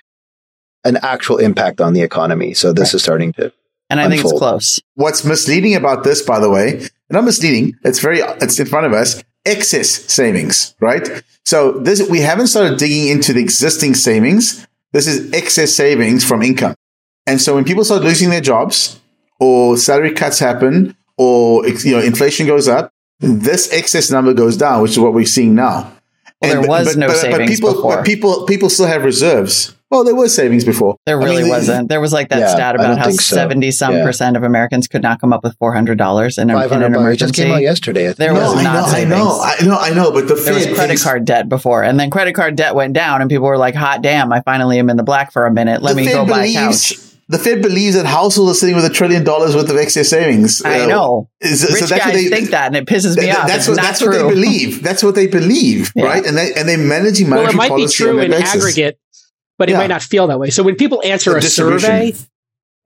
an 0.85 0.97
actual 1.03 1.37
impact 1.37 1.79
on 1.87 1.93
the 1.93 2.01
economy. 2.01 2.55
So 2.55 2.73
this 2.73 2.95
is 2.95 3.03
starting 3.03 3.35
to 3.35 3.53
and 3.91 4.01
I 4.01 4.09
think 4.09 4.23
it's 4.25 4.33
close. 4.33 4.81
What's 4.95 5.25
misleading 5.25 5.75
about 5.75 6.05
this, 6.05 6.23
by 6.23 6.39
the 6.41 6.49
way, 6.57 6.67
not 7.11 7.25
misleading. 7.25 7.75
It's 7.85 8.01
very, 8.01 8.21
it's 8.45 8.59
in 8.59 8.67
front 8.67 8.87
of 8.87 8.93
us. 8.95 9.23
Excess 9.45 9.89
savings, 10.19 10.75
right? 10.81 11.07
So 11.45 11.73
this, 11.87 11.99
we 12.09 12.21
haven't 12.21 12.49
started 12.49 12.79
digging 12.79 13.09
into 13.09 13.33
the 13.33 13.41
existing 13.41 13.95
savings. 13.95 14.67
This 14.93 15.07
is 15.07 15.31
excess 15.33 15.75
savings 15.75 16.23
from 16.25 16.43
income. 16.43 16.75
And 17.27 17.41
so 17.41 17.55
when 17.57 17.65
people 17.65 17.85
start 17.85 18.03
losing 18.03 18.31
their 18.31 18.41
jobs 18.53 19.01
or 19.41 19.77
salary 19.77 20.13
cuts 20.13 20.39
happen 20.39 20.97
or, 21.17 21.67
you 21.67 21.93
know, 21.95 22.01
inflation 22.13 22.47
goes 22.47 22.69
up, 22.69 22.91
this 23.21 23.73
excess 23.73 24.11
number 24.11 24.33
goes 24.35 24.57
down, 24.57 24.83
which 24.83 24.93
is 24.93 24.99
what 24.99 25.15
we're 25.15 25.27
seeing 25.27 25.55
now. 25.55 25.93
Well, 26.41 26.51
there 26.53 26.59
And- 26.61 26.69
was 26.69 26.97
no 26.97 27.13
savings 27.13 27.57
people, 27.57 27.75
before. 27.75 27.97
But 27.97 28.05
people, 28.07 28.47
people 28.47 28.71
still 28.71 28.87
have 28.87 29.03
reserves. 29.05 29.75
Well, 29.91 30.05
there 30.05 30.15
were 30.15 30.29
savings 30.29 30.65
before. 30.67 30.97
There 31.07 31.19
I 31.21 31.25
really 31.25 31.43
mean, 31.45 31.51
wasn't. 31.51 31.89
There 31.89 32.01
was 32.01 32.13
like 32.13 32.29
that 32.29 32.41
Yeah, 32.41 32.49
stat 32.55 32.75
about 32.75 32.99
how 32.99 33.07
think 33.07 33.23
so. 33.23 33.35
seventy 33.37 33.71
some 33.71 33.97
Yeah. 33.97 34.05
percent 34.05 34.37
of 34.37 34.43
Americans 34.43 34.87
could 34.87 35.03
not 35.03 35.19
come 35.19 35.33
up 35.33 35.43
with 35.43 35.57
four 35.59 35.73
hundred 35.73 35.97
dollars 35.97 36.37
in, 36.37 36.51
in 36.51 36.57
an 36.57 36.69
hundred 36.69 36.93
bucks. 36.93 37.15
It 37.15 37.17
just 37.17 37.35
came 37.35 37.51
out 37.51 37.63
yesterday. 37.63 38.13
There 38.13 38.35
No, 38.35 38.41
was 38.53 38.59
I 38.59 38.63
not 38.65 38.75
know, 38.75 38.85
I 38.85 38.91
savings. 38.91 39.11
know, 39.19 39.41
I 39.43 39.57
know, 39.65 39.79
I 39.79 39.91
know, 39.95 40.13
but 40.13 40.29
the 40.29 40.35
There 40.35 40.53
was 40.55 40.67
credit 40.67 40.89
thinks- 40.89 41.03
card 41.05 41.25
debt 41.25 41.49
before, 41.49 41.83
and 41.83 41.99
then 41.99 42.11
credit 42.11 42.35
card 42.35 42.55
debt 42.55 42.75
went 42.75 42.93
down, 42.93 43.23
and 43.23 43.31
people 43.31 43.47
were 43.47 43.57
like, 43.57 43.75
"Hot 43.75 44.03
damn! 44.03 44.31
I 44.31 44.43
finally 44.43 44.79
am 44.79 44.91
in 44.91 44.99
the 44.99 45.03
black 45.03 45.33
for 45.33 45.47
a 45.47 45.51
minute. 45.51 45.83
Let 45.83 45.97
me 45.97 46.05
go 46.07 46.27
buy 46.27 46.45
a 46.45 46.53
couch." 46.53 46.99
The 47.31 47.39
Fed 47.39 47.61
believes 47.61 47.95
that 47.95 48.07
households 48.07 48.53
are 48.53 48.55
sitting 48.55 48.75
with 48.75 48.87
a 48.87 48.91
trillion 48.91 49.23
dollars 49.23 49.55
worth 49.55 49.69
of 49.69 49.77
excess 49.77 50.09
savings. 50.09 50.63
I 50.65 50.81
Uh, 50.81 50.87
know. 50.87 51.29
is- 51.43 51.61
so 51.61 51.69
Rich 51.69 51.81
that's 51.81 51.91
what 51.93 52.01
guys 52.01 52.15
they- 52.15 52.29
think 52.29 52.51
that, 52.51 52.69
and 52.69 52.77
it 52.77 52.87
pisses 52.87 53.17
me 53.17 53.25
Th- 53.25 53.37
off. 53.37 53.47
That's 53.47 53.69
what 53.69 53.77
that's 53.77 54.01
what 54.01 54.13
they 54.13 54.23
believe. 54.23 54.83
That's 54.83 55.03
what 55.03 55.15
they 55.15 55.27
believe, 55.27 55.93
Yeah. 55.97 56.05
right? 56.07 56.25
And 56.25 56.37
they 56.39 56.55
and 56.55 56.67
they're 56.69 56.79
managing 56.79 57.29
well, 57.29 57.47
it 57.47 57.55
might 57.55 57.75
be 57.77 57.87
true 57.87 58.19
in 58.21 58.31
basis. 58.31 58.55
aggregate, 58.55 58.99
but 59.59 59.69
it 59.69 59.73
Yeah. 59.73 59.79
might 59.79 59.89
not 59.89 60.03
feel 60.03 60.27
that 60.29 60.39
way. 60.41 60.49
So 60.51 60.63
when 60.63 60.77
people 60.77 61.03
answer 61.05 61.33
The 61.33 61.39
a 61.39 61.43
survey, 61.43 62.15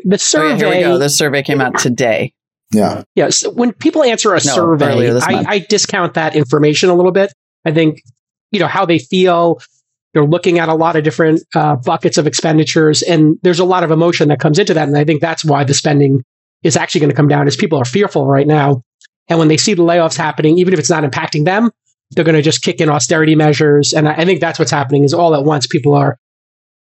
the 0.05 0.15
Oh, 0.15 0.17
survey, 0.17 0.49
yeah, 0.49 0.57
here 0.57 0.69
we 0.71 0.81
go. 0.83 0.99
This 0.99 1.17
survey 1.17 1.43
came 1.45 1.61
out 1.61 1.79
today. 1.79 2.33
Yeah, 2.75 3.03
yes, 3.15 3.45
when 3.47 3.73
people 3.73 4.03
answer 4.03 4.35
a 4.35 4.41
survey, 4.41 5.11
I. 5.21 5.45
I 5.47 5.59
discount 5.69 6.15
that 6.15 6.35
information 6.35 6.89
a 6.91 6.95
little 6.95 7.13
bit. 7.13 7.33
I 7.65 7.71
think, 7.71 8.03
you 8.51 8.59
know, 8.59 8.67
how 8.67 8.87
they 8.87 8.99
feel. 8.99 9.61
They're 10.15 10.25
looking 10.25 10.59
at 10.59 10.69
a 10.69 10.75
lot 10.75 10.97
of 10.97 11.05
different 11.05 11.43
uh, 11.55 11.77
buckets 11.77 12.19
of 12.19 12.27
expenditures, 12.27 13.03
and 13.03 13.39
there's 13.43 13.61
a 13.61 13.65
lot 13.65 13.83
of 13.83 13.91
emotion 13.91 14.29
that 14.29 14.41
comes 14.41 14.59
into 14.59 14.75
that. 14.75 14.87
And 14.89 14.97
I 14.97 15.05
think 15.05 15.21
that's 15.21 15.45
why 15.45 15.65
the 15.65 15.75
spending 15.75 16.23
is 16.63 16.77
actually 16.77 17.01
going 17.01 17.11
to 17.11 17.17
come 17.17 17.29
down, 17.29 17.49
is 17.49 17.57
people 17.57 17.79
are 17.79 17.85
fearful 17.85 18.27
right 18.27 18.47
now. 18.47 18.83
And 19.29 19.39
when 19.39 19.49
they 19.49 19.57
see 19.57 19.75
the 19.75 19.83
layoffs 19.83 20.17
happening, 20.17 20.59
even 20.59 20.75
if 20.75 20.81
it's 20.81 20.91
not 20.91 21.05
impacting 21.05 21.45
them, 21.45 21.71
they're 22.11 22.25
going 22.25 22.37
to 22.37 22.43
just 22.43 22.63
kick 22.63 22.81
in 22.81 22.91
austerity 22.91 23.35
measures. 23.35 23.95
And 23.95 24.09
I, 24.09 24.13
I 24.15 24.25
think 24.25 24.41
that's 24.41 24.59
what's 24.59 24.71
happening 24.71 25.05
is 25.05 25.15
all 25.15 25.35
at 25.35 25.45
once 25.45 25.67
people 25.67 25.95
are 25.95 26.19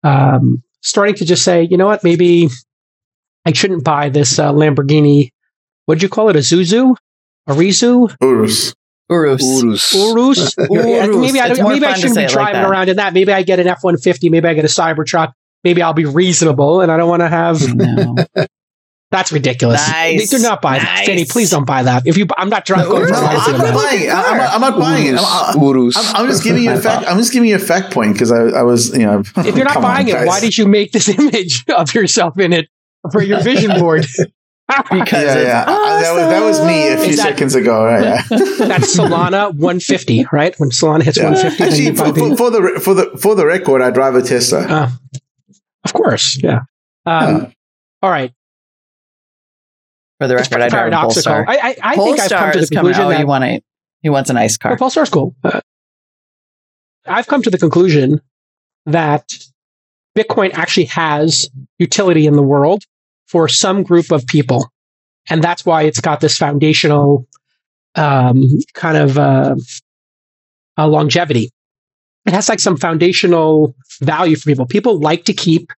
um, 0.02 0.62
starting 0.80 1.14
to 1.16 1.24
just 1.24 1.44
say, 1.44 1.62
you 1.62 1.76
know 1.76 1.86
what, 1.86 2.02
maybe 2.02 2.48
I 3.44 3.52
shouldn't 3.52 3.84
buy 3.84 4.08
this 4.08 4.38
uh, 4.38 4.52
Lamborghini. 4.52 5.30
What 5.86 5.96
did 5.96 6.02
you 6.02 6.08
call 6.08 6.30
it? 6.30 6.36
A 6.36 6.40
Zuzu? 6.40 6.96
A 7.46 7.52
Rizu? 7.52 8.14
Urus. 8.22 8.74
Urus. 9.10 9.42
Urus. 9.62 9.94
Urus? 9.94 10.54
Yeah, 10.58 10.66
Urus. 11.04 11.16
maybe 11.16 11.40
I, 11.40 11.48
don't, 11.48 11.68
maybe 11.68 11.86
I 11.86 11.94
shouldn't 11.94 12.16
be 12.16 12.22
it 12.22 12.24
like 12.26 12.32
driving 12.32 12.62
around 12.62 12.88
in 12.88 12.96
that. 12.96 13.14
Maybe 13.14 13.32
I 13.32 13.42
get 13.42 13.58
an 13.58 13.66
F 13.66 13.82
150. 13.82 14.28
Maybe 14.28 14.46
I 14.48 14.54
get 14.54 14.64
a 14.64 14.68
Cybertruck. 14.68 15.32
Maybe 15.64 15.82
I'll 15.82 15.94
be 15.94 16.04
reasonable 16.04 16.80
and 16.82 16.92
I 16.92 16.96
don't 16.96 17.08
want 17.08 17.20
to 17.22 17.28
have. 17.28 17.74
No. 17.74 18.16
That's 19.10 19.32
ridiculous. 19.32 19.80
Nice. 19.88 20.28
Do 20.28 20.38
not 20.38 20.60
buy 20.60 20.78
that. 20.78 20.84
Nice. 20.98 21.06
Jenny, 21.06 21.24
please 21.24 21.50
don't 21.50 21.66
buy 21.66 21.82
that. 21.82 22.06
If 22.06 22.18
you, 22.18 22.26
I'm 22.36 22.50
not 22.50 22.66
trying 22.66 22.80
No, 22.84 22.90
going 22.90 23.02
Urus 23.04 23.18
to 23.18 23.24
No, 23.24 23.30
Urus 23.32 23.48
I'm 23.48 23.54
is 23.54 23.60
not 23.62 23.70
a 23.70 23.72
buying 23.72 24.02
it. 24.02 24.10
I'm 24.10 24.36
not, 24.36 24.54
I'm 24.54 24.60
not 24.60 24.78
buying 24.78 25.06
it. 25.06 25.14
I'm, 25.14 25.56
I'm, 25.56 25.62
Urus. 25.62 25.96
I'm- 25.96 26.16
I'm 26.16 26.26
just 26.28 26.44
giving 26.44 26.62
you 26.62 26.72
a 26.72 26.76
fact. 26.78 27.06
I'm 27.08 27.16
just 27.16 27.32
giving 27.32 27.48
you 27.48 27.56
a 27.56 27.58
fact 27.58 27.90
point 27.94 28.12
because 28.12 28.30
I, 28.30 28.42
I 28.48 28.62
was, 28.64 28.94
you 28.96 29.06
know. 29.06 29.20
If 29.20 29.56
you're 29.56 29.64
not 29.64 29.72
come 29.74 29.84
on, 29.86 29.94
buying 29.94 30.08
it, 30.08 30.12
guys. 30.12 30.26
why 30.26 30.40
did 30.40 30.58
you 30.58 30.68
make 30.68 30.92
this 30.92 31.08
image 31.18 31.64
of 31.74 31.94
yourself 31.94 32.38
in 32.38 32.52
it 32.52 32.68
for 33.10 33.22
your 33.22 33.40
vision 33.40 33.80
board? 33.80 34.06
Because 34.90 35.24
Yeah, 35.24 35.42
yeah. 35.42 35.64
I- 35.66 36.02
that 36.02 36.12
was 36.14 36.28
that 36.28 36.42
was 36.44 36.64
me 36.66 36.88
a 36.88 36.96
few 36.98 37.06
Is 37.10 37.16
that- 37.16 37.22
seconds 37.22 37.54
ago. 37.54 37.84
Right? 37.84 38.02
Yeah. 38.02 38.22
That's 38.30 38.96
Solana 38.96 39.54
150, 39.54 40.26
right? 40.32 40.54
When 40.58 40.70
Solana 40.70 41.02
hits 41.02 41.16
Yeah. 41.16 41.30
150, 41.30 41.58
then 41.58 41.68
Actually, 41.68 41.84
you 41.86 41.96
for, 41.96 42.12
the- 42.12 42.36
for, 42.36 42.36
for 42.36 42.50
the 42.50 42.80
for 42.80 42.94
the 42.94 43.18
for 43.18 43.34
the 43.34 43.46
record, 43.46 43.80
I 43.82 43.90
drive 43.90 44.14
a 44.14 44.22
Tesla. 44.22 44.60
Uh, 44.60 44.90
of 45.84 45.92
course, 45.92 46.38
yeah. 46.42 46.60
Um, 47.06 47.36
Yeah. 47.36 47.50
All 48.02 48.10
right. 48.10 48.32
for 50.20 50.28
the 50.28 50.36
It's 50.36 50.50
record, 50.50 50.62
I 50.64 50.68
drive 50.68 50.86
a 50.88 50.90
paradoxical. 50.90 51.32
Polestar. 51.32 51.46
I, 51.48 51.56
I, 51.56 51.76
I 51.92 51.96
think 51.96 52.20
I've 52.20 52.30
come 52.30 52.52
to 52.52 52.58
the 52.58 52.62
is 52.62 52.70
coming. 52.70 52.92
conclusion 52.92 53.02
Oh, 53.04 53.08
that 53.08 53.20
you 53.20 53.26
want 53.26 53.44
a, 53.44 53.62
he 54.02 54.08
wants 54.10 54.30
a 54.30 54.34
nice 54.34 54.56
car. 54.58 54.72
well, 54.72 54.78
Polestar's 54.78 55.10
cool. 55.10 55.34
Uh, 55.42 55.60
I've 57.06 57.26
come 57.26 57.42
to 57.42 57.50
the 57.50 57.58
conclusion 57.58 58.20
that 58.86 59.32
Bitcoin 60.16 60.52
actually 60.52 60.86
has 60.86 61.48
utility 61.78 62.26
in 62.26 62.34
the 62.34 62.42
world 62.42 62.84
for 63.28 63.48
some 63.48 63.82
group 63.82 64.10
of 64.10 64.26
people. 64.26 64.70
And 65.30 65.42
that's 65.42 65.64
why 65.64 65.82
it's 65.82 66.00
got 66.00 66.20
this 66.20 66.36
foundational 66.36 67.26
um, 67.94 68.44
kind 68.74 68.96
of 68.96 69.18
uh, 69.18 69.56
uh, 70.78 70.88
longevity. 70.88 71.50
It 72.26 72.32
has 72.32 72.48
like 72.48 72.60
some 72.60 72.76
foundational 72.76 73.74
value 74.00 74.36
for 74.36 74.46
people. 74.46 74.66
People 74.66 75.00
like 75.00 75.24
to 75.26 75.32
keep, 75.32 75.72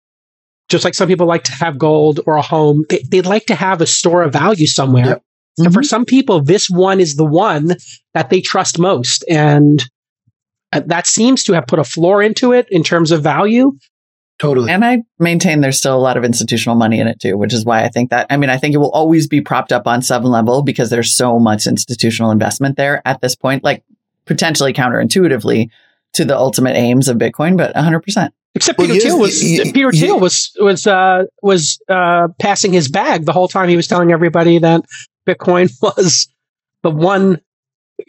just 0.69 0.85
like 0.85 0.95
some 0.95 1.09
people 1.09 1.27
like 1.27 1.45
to 1.45 1.53
have 1.53 1.79
gold 1.79 2.21
or 2.27 2.37
a 2.37 2.43
home, 2.43 2.85
they, 2.89 3.03
they'd 3.09 3.27
like 3.27 3.47
to 3.47 3.55
have 3.55 3.81
a 3.81 3.87
store 3.87 4.23
of 4.23 4.33
value 4.33 4.67
somewhere. 4.67 5.07
Yep. 5.07 5.23
And 5.59 5.75
for 5.75 5.83
some 5.83 6.05
people, 6.05 6.41
this 6.41 6.71
one 6.71 7.01
is 7.01 7.17
the 7.17 7.25
one 7.25 7.77
that 8.15 8.31
they 8.31 8.41
trust 8.41 8.79
most. 8.79 9.25
And 9.29 9.85
uh, 10.73 10.83
that 10.87 11.07
seems 11.07 11.45
to 11.45 11.53
have 11.53 11.67
put 11.67 11.79
a 11.79 11.85
floor 11.85 12.23
into 12.23 12.53
it 12.53 12.69
in 12.71 12.83
terms 12.83 13.11
of 13.11 13.23
value. 13.23 13.73
Totally. 14.41 14.73
And 14.73 14.85
I 14.85 15.03
maintain 15.19 15.61
there's 15.61 15.77
still 15.79 15.95
a 15.95 16.01
lot 16.01 16.17
of 16.17 16.25
institutional 16.25 16.75
money 16.75 16.99
in 16.99 17.07
it 17.07 17.21
too, 17.21 17.37
which 17.37 17.53
is 17.53 17.65
why 17.67 17.85
I 17.85 17.89
think 17.89 18.09
that, 18.11 18.27
I 18.31 18.39
mean, 18.39 18.49
I 18.49 18.57
think 18.57 18.75
it 18.75 18.79
will 18.79 18.91
always 18.91 19.27
be 19.29 19.43
propped 19.43 19.71
up 19.71 19.87
on 19.87 20.01
some 20.01 20.25
level 20.25 20.63
because 20.63 20.89
there's 20.89 21.15
so 21.15 21.39
much 21.39 21.67
institutional 21.67 22.31
investment 22.31 22.77
there 22.79 23.03
at 23.05 23.21
this 23.21 23.37
point, 23.37 23.63
like 23.63 23.85
potentially 24.25 24.73
counterintuitively 24.73 25.69
to 26.15 26.25
the 26.25 26.37
ultimate 26.37 26.75
aims 26.75 27.07
of 27.09 27.19
Bitcoin, 27.19 27.57
but 27.59 27.75
100%. 27.75 28.31
Except 28.55 28.79
Peter 28.79 28.93
here's 28.95 29.05
Thiel 29.05 29.17
the- 29.17 29.21
was 29.21 29.43
y- 29.45 29.71
Peter 29.73 29.87
y- 29.89 29.93
Thiel 29.93 30.19
was 30.19 30.51
was 30.59 30.87
uh, 30.87 31.25
was 31.43 31.79
uh, 31.89 32.29
passing 32.41 32.73
his 32.73 32.89
bag 32.89 33.25
the 33.27 33.33
whole 33.33 33.47
time. 33.47 33.69
He 33.69 33.77
was 33.77 33.87
telling 33.87 34.11
everybody 34.11 34.59
that 34.59 34.83
Bitcoin 35.27 35.71
was 35.83 36.27
the 36.83 36.91
one. 36.91 37.41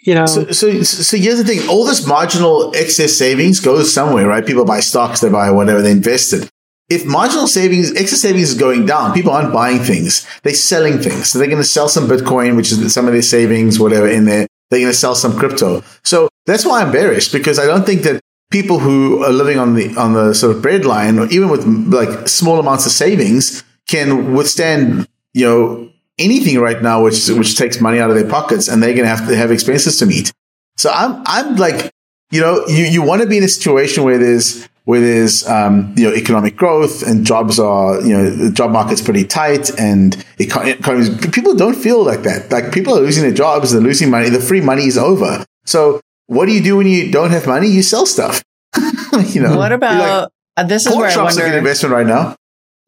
You 0.03 0.15
know, 0.15 0.25
So, 0.25 0.45
so, 0.51 0.81
so 0.81 1.17
here's 1.17 1.37
the 1.37 1.43
thing: 1.43 1.67
all 1.69 1.85
this 1.85 2.07
marginal 2.07 2.73
excess 2.75 3.13
savings 3.13 3.59
goes 3.59 3.93
somewhere, 3.93 4.27
right? 4.27 4.45
People 4.45 4.65
buy 4.65 4.79
stocks, 4.79 5.21
they 5.21 5.29
buy 5.29 5.51
whatever, 5.51 5.81
they 5.81 5.91
invest 5.91 6.33
it. 6.33 6.49
If 6.89 7.05
marginal 7.05 7.47
savings, 7.47 7.93
excess 7.93 8.21
savings 8.21 8.49
is 8.49 8.57
going 8.57 8.85
down, 8.85 9.13
people 9.13 9.31
aren't 9.31 9.53
buying 9.53 9.79
things; 9.79 10.25
they're 10.43 10.53
selling 10.53 10.97
things. 10.99 11.29
So 11.29 11.39
they're 11.39 11.47
going 11.47 11.61
to 11.61 11.67
sell 11.67 11.87
some 11.87 12.07
Bitcoin, 12.07 12.55
which 12.55 12.71
is 12.71 12.93
some 12.93 13.05
of 13.07 13.13
their 13.13 13.21
savings, 13.21 13.79
whatever, 13.79 14.07
in 14.07 14.25
there. 14.25 14.47
They're 14.69 14.79
going 14.79 14.91
to 14.91 14.97
sell 14.97 15.15
some 15.15 15.37
crypto. 15.37 15.83
So 16.03 16.29
that's 16.45 16.65
why 16.65 16.81
I'm 16.81 16.91
bearish 16.91 17.31
because 17.31 17.59
I 17.59 17.65
don't 17.65 17.85
think 17.85 18.01
that 18.03 18.21
people 18.51 18.79
who 18.79 19.23
are 19.23 19.31
living 19.31 19.59
on 19.59 19.75
the 19.75 19.95
on 19.97 20.13
the 20.13 20.33
sort 20.33 20.55
of 20.55 20.61
bread 20.63 20.83
line, 20.83 21.19
or 21.19 21.27
even 21.27 21.49
with 21.49 21.65
like 21.65 22.27
small 22.27 22.59
amounts 22.59 22.85
of 22.87 22.91
savings, 22.91 23.63
can 23.87 24.33
withstand, 24.33 25.07
you 25.33 25.45
know, 25.45 25.90
anything 26.21 26.59
right 26.59 26.81
now, 26.81 27.03
which 27.03 27.27
which 27.29 27.57
takes 27.57 27.81
money 27.81 27.99
out 27.99 28.09
of 28.09 28.15
their 28.15 28.29
pockets, 28.29 28.67
and 28.67 28.81
they're 28.81 28.93
going 28.93 29.03
to 29.03 29.15
have 29.15 29.27
to 29.27 29.35
have 29.35 29.51
expenses 29.51 29.97
to 29.97 30.05
meet. 30.05 30.31
So 30.77 30.89
I'm 30.91 31.21
I'm 31.25 31.55
like, 31.57 31.91
you 32.31 32.41
know, 32.41 32.65
you, 32.67 32.85
you 32.85 33.01
want 33.01 33.21
to 33.21 33.27
be 33.27 33.37
in 33.37 33.43
a 33.43 33.47
situation 33.47 34.03
where 34.03 34.17
there's 34.17 34.67
where 34.85 34.99
there's 34.99 35.47
um, 35.47 35.93
you 35.97 36.09
know 36.09 36.15
economic 36.15 36.55
growth 36.55 37.03
and 37.03 37.25
jobs 37.25 37.59
are 37.59 38.01
you 38.01 38.13
know 38.13 38.29
the 38.29 38.51
job 38.51 38.71
market's 38.71 39.01
pretty 39.01 39.25
tight 39.25 39.69
and 39.79 40.23
economies 40.39 41.09
people 41.27 41.55
don't 41.55 41.75
feel 41.75 42.03
like 42.03 42.23
that. 42.23 42.51
Like 42.51 42.71
people 42.71 42.97
are 42.97 43.01
losing 43.01 43.23
their 43.23 43.33
jobs, 43.33 43.71
they're 43.71 43.81
losing 43.81 44.09
money, 44.09 44.29
the 44.29 44.39
free 44.39 44.61
money 44.61 44.85
is 44.85 44.97
over. 44.97 45.45
So 45.65 46.01
what 46.27 46.45
do 46.45 46.53
you 46.53 46.63
do 46.63 46.77
when 46.77 46.87
you 46.87 47.11
don't 47.11 47.31
have 47.31 47.45
money? 47.45 47.67
You 47.67 47.83
sell 47.83 48.05
stuff. 48.05 48.41
you 49.27 49.41
know, 49.41 49.57
What 49.57 49.73
about, 49.73 49.99
like, 49.99 50.31
uh, 50.57 50.63
this 50.63 50.85
is 50.85 50.91
pork 50.91 51.01
where 51.01 51.09
I 51.09 51.13
shops 51.13 51.37
are 51.37 51.41
a 51.41 51.43
good 51.43 51.43
wonder, 51.43 51.57
investment 51.57 51.93
right 51.93 52.07
now. 52.07 52.35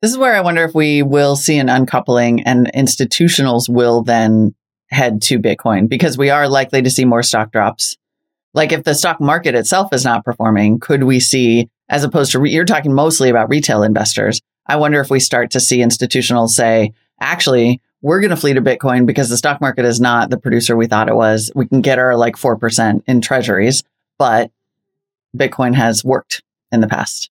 This 0.04 0.12
is 0.12 0.18
where 0.18 0.36
I 0.36 0.42
wonder 0.42 0.66
if 0.66 0.76
we 0.76 1.02
will 1.02 1.38
see 1.38 1.58
an 1.58 1.70
uncoupling 1.70 2.44
and 2.44 2.70
institutionals 2.76 3.70
will 3.70 4.04
then 4.04 4.54
head 4.90 5.22
to 5.22 5.40
Bitcoin 5.40 5.88
because 5.88 6.18
we 6.18 6.30
are 6.30 6.50
likely 6.50 6.82
to 6.82 6.90
see 6.90 7.06
more 7.06 7.24
stock 7.24 7.54
drops. 7.54 7.96
Like 8.54 8.74
if 8.74 8.84
the 8.84 8.96
stock 8.96 9.22
market 9.22 9.56
itself 9.56 9.94
is 9.94 10.04
not 10.04 10.26
performing, 10.26 10.82
could 10.82 11.06
we 11.06 11.22
see, 11.22 11.70
as 11.88 12.04
opposed 12.04 12.34
to, 12.34 12.40
re- 12.40 12.52
you're 12.52 12.66
talking 12.66 12.94
mostly 12.94 13.30
about 13.30 13.50
retail 13.50 13.82
investors. 13.82 14.42
I 14.68 14.76
wonder 14.76 15.00
if 15.00 15.10
we 15.10 15.22
start 15.22 15.52
to 15.52 15.62
see 15.62 15.78
institutionals 15.78 16.50
say, 16.50 16.92
actually, 17.22 17.80
we're 18.02 18.20
going 18.20 18.32
to 18.32 18.36
flee 18.36 18.56
to 18.56 18.62
Bitcoin 18.62 19.06
because 19.06 19.30
the 19.30 19.38
stock 19.38 19.62
market 19.62 19.86
is 19.86 20.02
not 20.02 20.30
the 20.30 20.38
producer 20.38 20.76
we 20.76 20.88
thought 20.88 21.08
it 21.08 21.16
was. 21.16 21.50
We 21.56 21.66
can 21.66 21.80
get 21.80 21.98
our 21.98 22.18
like 22.18 22.36
4% 22.36 23.04
in 23.08 23.22
treasuries, 23.22 23.84
but 24.20 24.52
Bitcoin 25.34 25.74
has 25.76 26.04
worked 26.04 26.44
in 26.74 26.82
the 26.82 26.88
past. 26.88 27.30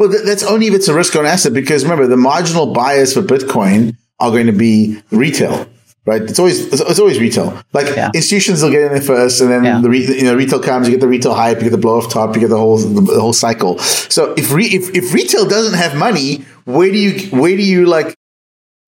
Well, 0.00 0.08
that's 0.24 0.42
only 0.42 0.66
if 0.66 0.72
it's 0.72 0.88
a 0.88 0.94
risk 0.94 1.14
on 1.14 1.26
asset 1.26 1.52
because 1.52 1.82
remember 1.84 2.06
the 2.06 2.16
marginal 2.16 2.72
buyers 2.72 3.12
for 3.12 3.20
Bitcoin 3.20 3.96
are 4.18 4.30
going 4.30 4.46
to 4.46 4.52
be 4.52 4.98
retail, 5.10 5.68
right? 6.06 6.22
It's 6.22 6.38
always 6.38 6.72
it's, 6.72 6.80
it's 6.80 6.98
always 6.98 7.20
retail. 7.20 7.62
Like 7.74 7.94
Yeah. 7.94 8.10
institutions 8.14 8.62
will 8.62 8.70
get 8.70 8.80
in 8.84 8.92
there 8.92 9.02
first, 9.02 9.42
and 9.42 9.50
then 9.50 9.62
Yeah. 9.62 9.78
the 9.82 9.90
re- 9.90 10.06
you 10.18 10.22
know 10.24 10.34
retail 10.34 10.58
comes, 10.58 10.88
you 10.88 10.94
get 10.94 11.00
the 11.02 11.06
retail 11.06 11.34
hype, 11.34 11.58
you 11.58 11.64
get 11.64 11.72
the 11.72 11.76
blow 11.76 11.98
off 11.98 12.10
top, 12.10 12.34
you 12.34 12.40
get 12.40 12.48
the 12.48 12.56
whole 12.56 12.78
the, 12.78 13.02
the 13.02 13.20
whole 13.20 13.34
cycle. 13.34 13.78
So 13.78 14.32
if 14.38 14.50
re- 14.54 14.64
if 14.72 14.88
if 14.96 15.12
retail 15.12 15.46
doesn't 15.46 15.74
have 15.74 15.94
money, 15.94 16.46
where 16.64 16.90
do 16.90 16.96
you 16.96 17.28
where 17.38 17.54
do 17.54 17.62
you 17.62 17.84
like? 17.84 18.14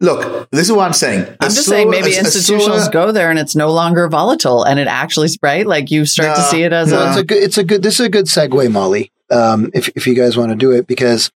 Look, 0.00 0.48
this 0.50 0.62
is 0.68 0.72
what 0.72 0.84
I'm 0.86 0.94
saying. 0.94 1.26
I'm 1.40 1.50
just 1.50 1.66
saying 1.66 1.90
maybe 1.90 2.10
institutionals 2.12 2.90
go 2.90 3.12
there 3.12 3.28
and 3.30 3.38
it's 3.38 3.54
no 3.54 3.70
longer 3.70 4.08
volatile 4.08 4.64
and 4.64 4.80
it 4.80 4.88
actually 4.88 5.28
right 5.42 5.64
like 5.66 5.90
you 5.92 6.06
start 6.06 6.34
to 6.36 6.42
see 6.44 6.62
it 6.62 6.72
as 6.72 6.90
No, 6.90 6.98
a 7.02 7.08
it's 7.10 7.18
a 7.18 7.24
good. 7.24 7.42
It's 7.42 7.58
a 7.58 7.64
good. 7.64 7.82
This 7.82 8.00
is 8.00 8.06
a 8.06 8.08
good 8.08 8.24
segue, 8.26 8.72
Molly. 8.72 9.12
Um, 9.32 9.70
if 9.74 9.88
if 9.96 10.06
you 10.06 10.14
guys 10.14 10.36
want 10.36 10.50
to 10.50 10.56
do 10.56 10.70
it, 10.72 10.86
because 10.86 11.30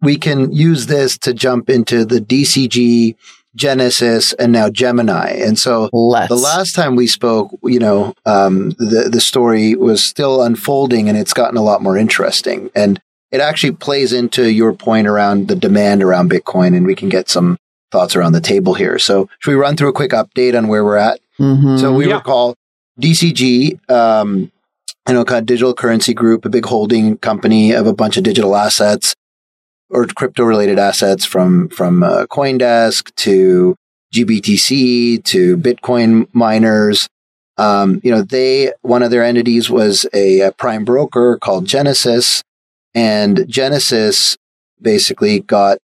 we 0.00 0.16
can 0.16 0.52
use 0.52 0.86
this 0.86 1.18
to 1.18 1.34
jump 1.34 1.68
into 1.68 2.04
the 2.04 2.20
DCG, 2.20 3.16
Genesis, 3.54 4.32
and 4.34 4.52
now 4.52 4.70
Gemini. 4.70 5.30
And 5.32 5.58
so 5.58 5.90
let's 5.92 6.28
the 6.28 6.36
last 6.36 6.74
time 6.74 6.96
we 6.96 7.06
spoke, 7.06 7.50
you 7.64 7.78
know, 7.78 8.14
um, 8.24 8.70
the 8.78 9.08
the 9.12 9.20
story 9.20 9.74
was 9.74 10.02
still 10.02 10.42
unfolding, 10.42 11.08
and 11.08 11.18
it's 11.18 11.34
gotten 11.34 11.56
a 11.56 11.62
lot 11.62 11.82
more 11.82 11.96
interesting. 11.98 12.70
And 12.74 13.00
it 13.30 13.40
actually 13.40 13.72
plays 13.72 14.12
into 14.12 14.50
your 14.50 14.72
point 14.72 15.06
around 15.06 15.48
the 15.48 15.56
demand 15.56 16.02
around 16.02 16.30
Bitcoin, 16.30 16.76
and 16.76 16.86
we 16.86 16.94
can 16.94 17.08
get 17.08 17.28
some 17.28 17.58
thoughts 17.92 18.14
around 18.16 18.32
the 18.32 18.40
table 18.40 18.74
here. 18.74 18.98
So 18.98 19.28
should 19.40 19.50
we 19.50 19.56
run 19.56 19.76
through 19.76 19.88
a 19.88 19.92
quick 19.92 20.12
update 20.12 20.56
on 20.56 20.68
where 20.68 20.84
we're 20.84 20.96
at? 20.96 21.20
Mhm. 21.40 21.78
So 21.80 21.92
we 21.92 22.06
Yeah. 22.08 22.14
recall 22.16 22.54
DCG, 22.98 23.78
um, 23.88 24.50
you 25.08 25.14
know, 25.14 25.24
kind 25.24 25.40
of 25.40 25.46
digital 25.46 25.74
currency 25.74 26.14
group, 26.14 26.44
a 26.44 26.48
big 26.48 26.66
holding 26.66 27.18
company 27.18 27.72
of 27.72 27.86
a 27.86 27.92
bunch 27.92 28.16
of 28.16 28.24
digital 28.24 28.54
assets 28.56 29.14
or 29.88 30.06
crypto 30.06 30.44
related 30.44 30.78
assets 30.78 31.24
from, 31.24 31.68
from 31.70 32.02
uh, 32.02 32.26
Coindesk 32.26 33.14
to 33.16 33.74
GBTC 34.14 35.24
to 35.24 35.56
Bitcoin 35.56 36.28
miners. 36.32 37.08
Um, 37.56 38.00
you 38.04 38.10
know, 38.10 38.22
they, 38.22 38.72
one 38.82 39.02
of 39.02 39.10
their 39.10 39.24
entities 39.24 39.68
was 39.68 40.06
a, 40.14 40.40
a 40.40 40.52
prime 40.52 40.84
broker 40.84 41.38
called 41.38 41.66
Genesis 41.66 42.42
and 42.94 43.44
Genesis 43.48 44.36
basically 44.80 45.40
got 45.40 45.78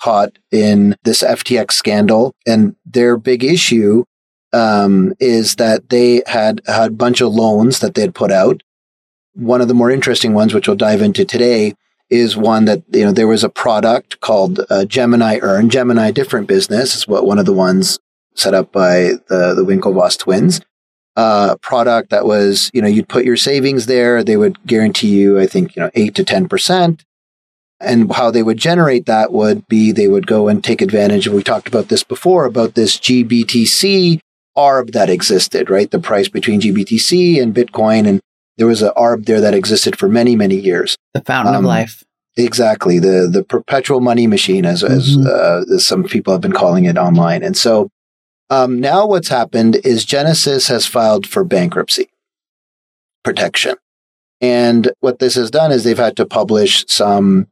caught 0.00 0.38
in 0.50 0.96
this 1.04 1.22
FTX 1.22 1.72
scandal 1.72 2.34
and 2.46 2.74
their 2.86 3.16
big 3.16 3.44
issue 3.44 4.04
um, 4.52 5.14
is 5.20 5.56
that 5.56 5.88
they 5.90 6.22
had 6.26 6.60
had 6.66 6.90
a 6.90 6.94
bunch 6.94 7.20
of 7.20 7.32
loans 7.32 7.80
that 7.80 7.94
they 7.94 8.02
had 8.02 8.14
put 8.14 8.32
out. 8.32 8.62
One 9.34 9.60
of 9.60 9.68
the 9.68 9.74
more 9.74 9.90
interesting 9.90 10.34
ones, 10.34 10.52
which 10.52 10.66
we'll 10.66 10.76
dive 10.76 11.02
into 11.02 11.24
today, 11.24 11.74
is 12.08 12.36
one 12.36 12.64
that 12.64 12.82
you 12.92 13.04
know 13.04 13.12
there 13.12 13.28
was 13.28 13.44
a 13.44 13.48
product 13.48 14.20
called 14.20 14.60
uh, 14.68 14.84
Gemini 14.84 15.38
Earn. 15.40 15.70
Gemini, 15.70 16.10
different 16.10 16.48
business, 16.48 16.96
is 16.96 17.06
what 17.06 17.26
one 17.26 17.38
of 17.38 17.46
the 17.46 17.52
ones 17.52 17.98
set 18.34 18.54
up 18.54 18.72
by 18.72 19.12
the 19.28 19.54
the 19.54 19.64
Winklevoss 19.64 20.18
twins. 20.18 20.60
Uh, 21.16 21.56
product 21.56 22.10
that 22.10 22.24
was 22.24 22.70
you 22.72 22.82
know 22.82 22.88
you'd 22.88 23.08
put 23.08 23.24
your 23.24 23.36
savings 23.36 23.86
there. 23.86 24.24
They 24.24 24.36
would 24.36 24.64
guarantee 24.66 25.08
you, 25.08 25.38
I 25.38 25.46
think 25.46 25.76
you 25.76 25.82
know 25.82 25.90
eight 25.94 26.14
to 26.16 26.24
ten 26.24 26.48
percent. 26.48 27.04
And 27.82 28.12
how 28.12 28.30
they 28.30 28.42
would 28.42 28.58
generate 28.58 29.06
that 29.06 29.32
would 29.32 29.66
be 29.66 29.90
they 29.90 30.06
would 30.06 30.26
go 30.26 30.48
and 30.48 30.62
take 30.62 30.82
advantage. 30.82 31.28
We 31.28 31.42
talked 31.42 31.66
about 31.66 31.88
this 31.88 32.04
before 32.04 32.44
about 32.44 32.74
this 32.74 32.98
GBTC 32.98 34.20
ARB 34.56 34.92
that 34.92 35.08
existed, 35.10 35.70
right? 35.70 35.90
The 35.90 35.98
price 36.00 36.28
between 36.28 36.60
GBTC 36.60 37.40
and 37.42 37.54
Bitcoin. 37.54 38.06
And 38.06 38.20
there 38.58 38.66
was 38.66 38.82
an 38.82 38.90
ARB 38.96 39.24
there 39.26 39.40
that 39.40 39.54
existed 39.54 39.98
for 39.98 40.08
many, 40.08 40.36
many 40.36 40.56
years. 40.56 40.96
the 41.14 41.22
fountain 41.22 41.54
of 41.54 41.58
um, 41.60 41.64
life. 41.64 42.04
Exactly. 42.36 42.98
The, 42.98 43.28
the 43.30 43.42
perpetual 43.42 44.00
money 44.00 44.26
machine, 44.26 44.64
as, 44.64 44.82
as, 44.84 45.16
Mhm. 45.16 45.26
uh, 45.26 45.74
as 45.74 45.86
some 45.86 46.04
people 46.04 46.32
have 46.32 46.40
been 46.40 46.52
calling 46.52 46.84
it 46.84 46.96
online. 46.96 47.42
And 47.42 47.56
so, 47.56 47.88
um, 48.50 48.80
now 48.80 49.06
what's 49.06 49.28
happened 49.28 49.76
is 49.84 50.04
Genesis 50.04 50.68
has 50.68 50.86
filed 50.86 51.26
for 51.26 51.42
bankruptcy 51.44 52.08
protection. 53.24 53.74
And 54.40 54.90
what 55.00 55.18
this 55.18 55.34
has 55.34 55.50
done 55.50 55.70
is 55.72 55.84
they've 55.84 55.98
had 55.98 56.16
to 56.16 56.26
publish 56.26 56.84
some, 56.88 57.48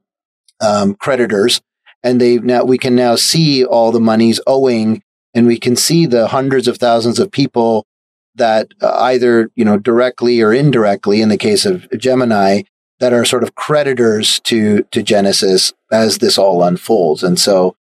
um, 0.60 0.94
creditors 0.94 1.60
and 2.02 2.20
they've 2.20 2.42
now, 2.42 2.64
we 2.64 2.78
can 2.78 2.94
now 2.94 3.16
see 3.16 3.64
all 3.64 3.92
the 3.92 4.00
monies 4.00 4.40
owing 4.46 5.02
and 5.38 5.46
we 5.46 5.56
can 5.56 5.76
see 5.76 6.04
the 6.04 6.26
hundreds 6.26 6.66
of 6.66 6.78
thousands 6.78 7.20
of 7.20 7.30
people 7.30 7.86
that 8.34 8.72
uh, 8.82 8.90
either, 9.02 9.50
you 9.54 9.64
know, 9.64 9.78
directly 9.78 10.40
or 10.40 10.52
indirectly, 10.52 11.22
in 11.22 11.28
the 11.28 11.36
case 11.36 11.64
of 11.64 11.88
Gemini, 11.96 12.62
that 12.98 13.12
are 13.12 13.24
sort 13.24 13.44
of 13.44 13.54
creditors 13.54 14.40
to, 14.40 14.82
to 14.90 15.00
Genesis 15.00 15.72
as 15.92 16.18
this 16.18 16.38
all 16.38 16.64
unfolds. 16.64 17.22
And 17.22 17.38
so, 17.38 17.76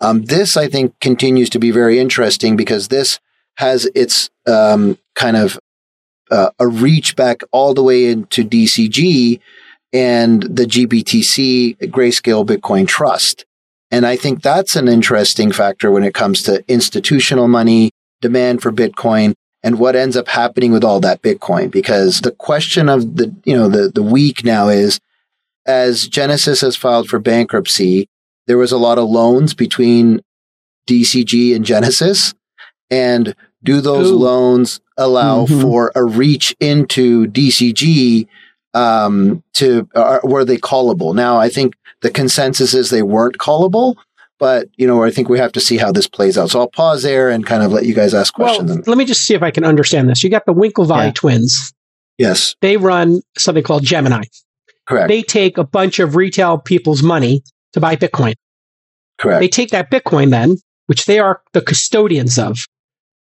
um, 0.00 0.22
this 0.22 0.56
I 0.56 0.68
think 0.68 0.98
continues 1.00 1.50
to 1.50 1.58
be 1.58 1.70
very 1.70 1.98
interesting 1.98 2.56
because 2.56 2.88
this 2.88 3.20
has 3.58 3.84
its, 3.94 4.30
um, 4.46 4.96
kind 5.14 5.36
of, 5.36 5.58
uh, 6.30 6.48
a 6.58 6.66
reach 6.66 7.14
back 7.14 7.42
all 7.52 7.74
the 7.74 7.82
way 7.82 8.06
into 8.06 8.42
DCG 8.42 9.38
and 9.92 10.42
the 10.44 10.64
GBTC 10.64 11.76
Grayscale 11.90 12.46
Bitcoin 12.46 12.88
Trust. 12.88 13.44
And 13.92 14.06
I 14.06 14.16
think 14.16 14.42
that's 14.42 14.74
an 14.74 14.88
interesting 14.88 15.52
factor 15.52 15.90
when 15.90 16.02
it 16.02 16.14
comes 16.14 16.42
to 16.44 16.64
institutional 16.66 17.46
money, 17.46 17.90
demand 18.22 18.62
for 18.62 18.72
Bitcoin, 18.72 19.34
and 19.62 19.78
what 19.78 19.94
ends 19.94 20.16
up 20.16 20.28
happening 20.28 20.72
with 20.72 20.82
all 20.82 20.98
that 21.00 21.22
Bitcoin. 21.22 21.70
Because 21.70 22.22
the 22.22 22.32
question 22.32 22.88
of 22.88 23.16
the, 23.16 23.32
you 23.44 23.54
know, 23.54 23.68
the, 23.68 23.88
the 23.90 24.02
week 24.02 24.44
now 24.44 24.68
is 24.68 24.98
as 25.66 26.08
Genesis 26.08 26.62
has 26.62 26.74
filed 26.74 27.08
for 27.08 27.18
bankruptcy, 27.20 28.08
there 28.48 28.58
was 28.58 28.72
a 28.72 28.78
lot 28.78 28.98
of 28.98 29.08
loans 29.08 29.54
between 29.54 30.20
DCG 30.88 31.54
and 31.54 31.64
Genesis. 31.64 32.34
And 32.90 33.34
do 33.62 33.80
those 33.80 34.10
Ooh. 34.10 34.16
loans 34.16 34.80
allow 34.96 35.46
Mhm. 35.46 35.62
for 35.62 35.92
a 35.94 36.02
reach 36.04 36.54
into 36.60 37.26
DCG 37.28 38.26
um, 38.74 39.42
to 39.54 39.88
uh, 39.94 40.20
were 40.22 40.44
they 40.44 40.56
callable? 40.58 41.14
Now, 41.14 41.38
I 41.38 41.48
think 41.48 41.74
the 42.00 42.10
consensus 42.10 42.74
is 42.74 42.90
they 42.90 43.02
weren't 43.02 43.38
callable, 43.38 43.94
but 44.38 44.68
you 44.76 44.86
know, 44.86 45.02
I 45.02 45.10
think 45.10 45.28
we 45.28 45.38
have 45.38 45.52
to 45.52 45.60
see 45.60 45.76
how 45.76 45.92
this 45.92 46.06
plays 46.06 46.36
out. 46.38 46.50
So 46.50 46.60
I'll 46.60 46.70
pause 46.70 47.02
there 47.02 47.28
and 47.30 47.46
kind 47.46 47.62
of 47.62 47.70
let 47.72 47.86
you 47.86 47.94
guys 47.94 48.14
ask 48.14 48.32
questions. 48.34 48.70
Well, 48.70 48.82
let 48.86 48.98
me 48.98 49.04
just 49.04 49.24
see 49.26 49.34
if 49.34 49.42
I 49.42 49.50
can 49.50 49.64
understand 49.64 50.08
this. 50.08 50.22
You 50.24 50.30
got 50.30 50.46
the 50.46 50.54
Winklevi 50.54 51.04
Yeah. 51.06 51.12
twins. 51.12 51.72
yes, 52.18 52.54
They 52.60 52.76
run 52.76 53.20
something 53.38 53.62
called 53.64 53.84
Gemini. 53.84 54.22
correct, 54.88 55.08
They 55.08 55.22
take 55.22 55.58
a 55.58 55.64
bunch 55.64 55.98
of 56.00 56.16
retail 56.16 56.58
people's 56.58 57.02
money 57.02 57.42
to 57.72 57.80
buy 57.80 57.94
Bitcoin. 57.96 58.34
correct. 59.18 59.40
They 59.40 59.48
take 59.48 59.70
that 59.70 59.90
Bitcoin 59.90 60.30
then, 60.30 60.56
which 60.86 61.06
they 61.06 61.18
are 61.20 61.40
the 61.52 61.60
custodians 61.62 62.38
of, 62.38 62.58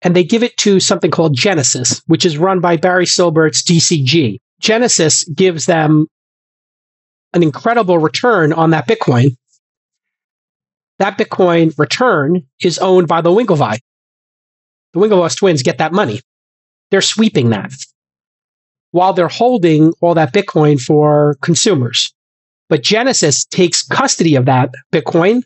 and 0.01 0.15
they 0.15 0.23
give 0.23 0.41
it 0.43 0.55
to 0.57 0.79
something 0.79 1.11
called 1.11 1.35
Genesis, 1.35 2.01
which 2.07 2.25
is 2.25 2.37
run 2.37 2.61
by 2.61 2.77
Barry 2.77 3.05
Silbert's 3.05 3.61
DCG. 3.61 4.39
Genesis 4.59 5.23
gives 5.25 5.65
them 5.65 6.07
an 7.33 7.43
incredible 7.43 7.97
return 7.97 8.53
on 8.53 8.71
that 8.71 8.87
Bitcoin. 8.87 9.35
That 10.97 11.17
Bitcoin 11.17 11.77
return 11.77 12.43
is 12.61 12.77
owned 12.79 13.07
by 13.07 13.21
the 13.21 13.29
Winklevi. 13.29 13.79
The 14.93 14.99
Winklevoss 14.99 15.37
twins 15.37 15.63
get 15.63 15.77
that 15.77 15.93
money. 15.93 16.21
They're 16.91 17.01
sweeping 17.01 17.51
that 17.51 17.71
while 18.91 19.13
they're 19.13 19.27
holding 19.27 19.93
all 20.01 20.15
that 20.15 20.33
Bitcoin 20.33 20.81
for 20.81 21.37
consumers. 21.41 22.13
But 22.69 22.83
Genesis 22.83 23.45
takes 23.45 23.83
custody 23.83 24.35
of 24.35 24.45
that 24.45 24.71
Bitcoin 24.91 25.43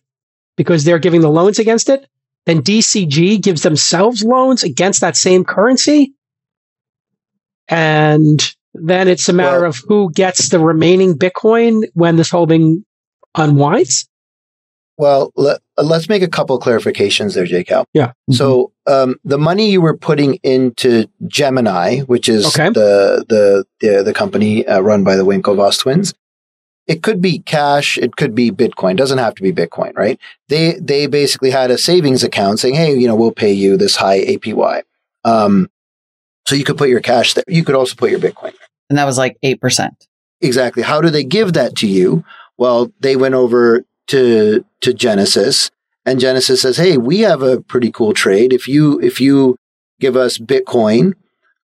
because 0.56 0.84
they're 0.84 1.00
giving 1.00 1.22
the 1.22 1.30
loans 1.30 1.60
against 1.60 1.90
it. 1.90 2.08
Then 2.46 2.62
DCG 2.62 3.42
gives 3.42 3.64
themselves 3.64 4.24
loans 4.24 4.64
against 4.64 5.02
that 5.02 5.16
same 5.16 5.46
currency. 5.46 6.14
And 7.70 8.56
then 8.74 9.08
it's 9.08 9.30
a 9.30 9.34
matter 9.34 9.62
Well- 9.62 9.70
of 9.70 9.78
who 9.88 10.12
gets 10.12 10.50
the 10.50 10.60
remaining 10.60 11.14
Bitcoin 11.18 11.84
when 11.94 12.16
this 12.16 12.30
holding 12.30 12.86
unwinds. 13.36 14.08
Well, 14.96 15.32
let, 15.36 15.60
let's 15.78 16.08
make 16.08 16.22
a 16.22 16.28
couple 16.28 16.60
clarifications 16.60 17.34
there, 17.34 17.46
J. 17.46 17.64
Cal. 17.64 17.86
Yeah. 17.94 18.12
So 18.30 18.72
um, 18.86 19.16
the 19.24 19.40
money 19.40 19.72
you 19.72 19.82
were 19.82 19.98
putting 19.98 20.36
into 20.44 21.08
Gemini, 21.28 22.02
which 22.02 22.30
is 22.30 22.46
Okay. 22.48 22.70
the, 22.70 23.26
the 23.28 23.66
the 23.80 24.04
the 24.04 24.14
company 24.14 24.66
uh, 24.68 24.82
run 24.82 25.04
by 25.04 25.16
the 25.16 25.26
Winklevoss 25.26 25.80
twins, 25.80 26.14
it 26.86 27.02
could 27.02 27.22
be 27.24 27.40
cash, 27.40 27.98
it 27.98 28.18
could 28.18 28.36
be 28.36 28.52
Bitcoin. 28.52 28.92
It 28.92 28.98
Doesn't 28.98 29.18
have 29.18 29.34
to 29.36 29.42
be 29.42 29.52
Bitcoin, 29.52 29.96
right? 29.96 30.20
They 30.50 30.74
they 30.80 31.08
basically 31.08 31.50
had 31.50 31.72
a 31.72 31.78
savings 31.80 32.24
account 32.24 32.60
saying, 32.60 32.76
"Hey, 32.76 32.96
you 32.96 33.08
know, 33.08 33.16
we'll 33.16 33.32
pay 33.32 33.52
you 33.52 33.78
this 33.78 33.96
high 33.96 34.20
APY." 34.20 34.84
Um, 35.24 35.72
so 36.48 36.56
you 36.56 36.64
could 36.66 36.78
put 36.78 36.90
your 36.90 37.00
cash 37.02 37.34
there. 37.34 37.44
You 37.48 37.64
could 37.64 37.74
also 37.76 37.96
put 37.96 38.12
your 38.12 38.20
Bitcoin. 38.20 38.54
And 38.90 38.98
that 38.98 39.06
was 39.06 39.18
like 39.18 39.38
8%. 39.44 39.90
Exactly. 40.42 40.84
How 40.84 41.02
do 41.02 41.10
they 41.10 41.24
give 41.24 41.54
that 41.54 41.76
to 41.78 41.88
you? 41.88 42.24
Well, 42.58 42.92
they 43.00 43.16
went 43.16 43.36
over 43.36 43.86
to 44.08 44.66
to 44.82 44.94
Genesis 44.94 45.72
and 46.06 46.20
Genesis 46.20 46.62
says, 46.62 46.78
"Hey, 46.78 46.98
we 46.98 47.20
have 47.20 47.42
a 47.42 47.62
pretty 47.62 47.92
cool 47.92 48.14
trade. 48.14 48.52
If 48.52 48.68
you 48.68 49.00
if 49.00 49.22
you 49.22 49.56
give 50.00 50.18
us 50.18 50.38
Bitcoin, 50.38 51.14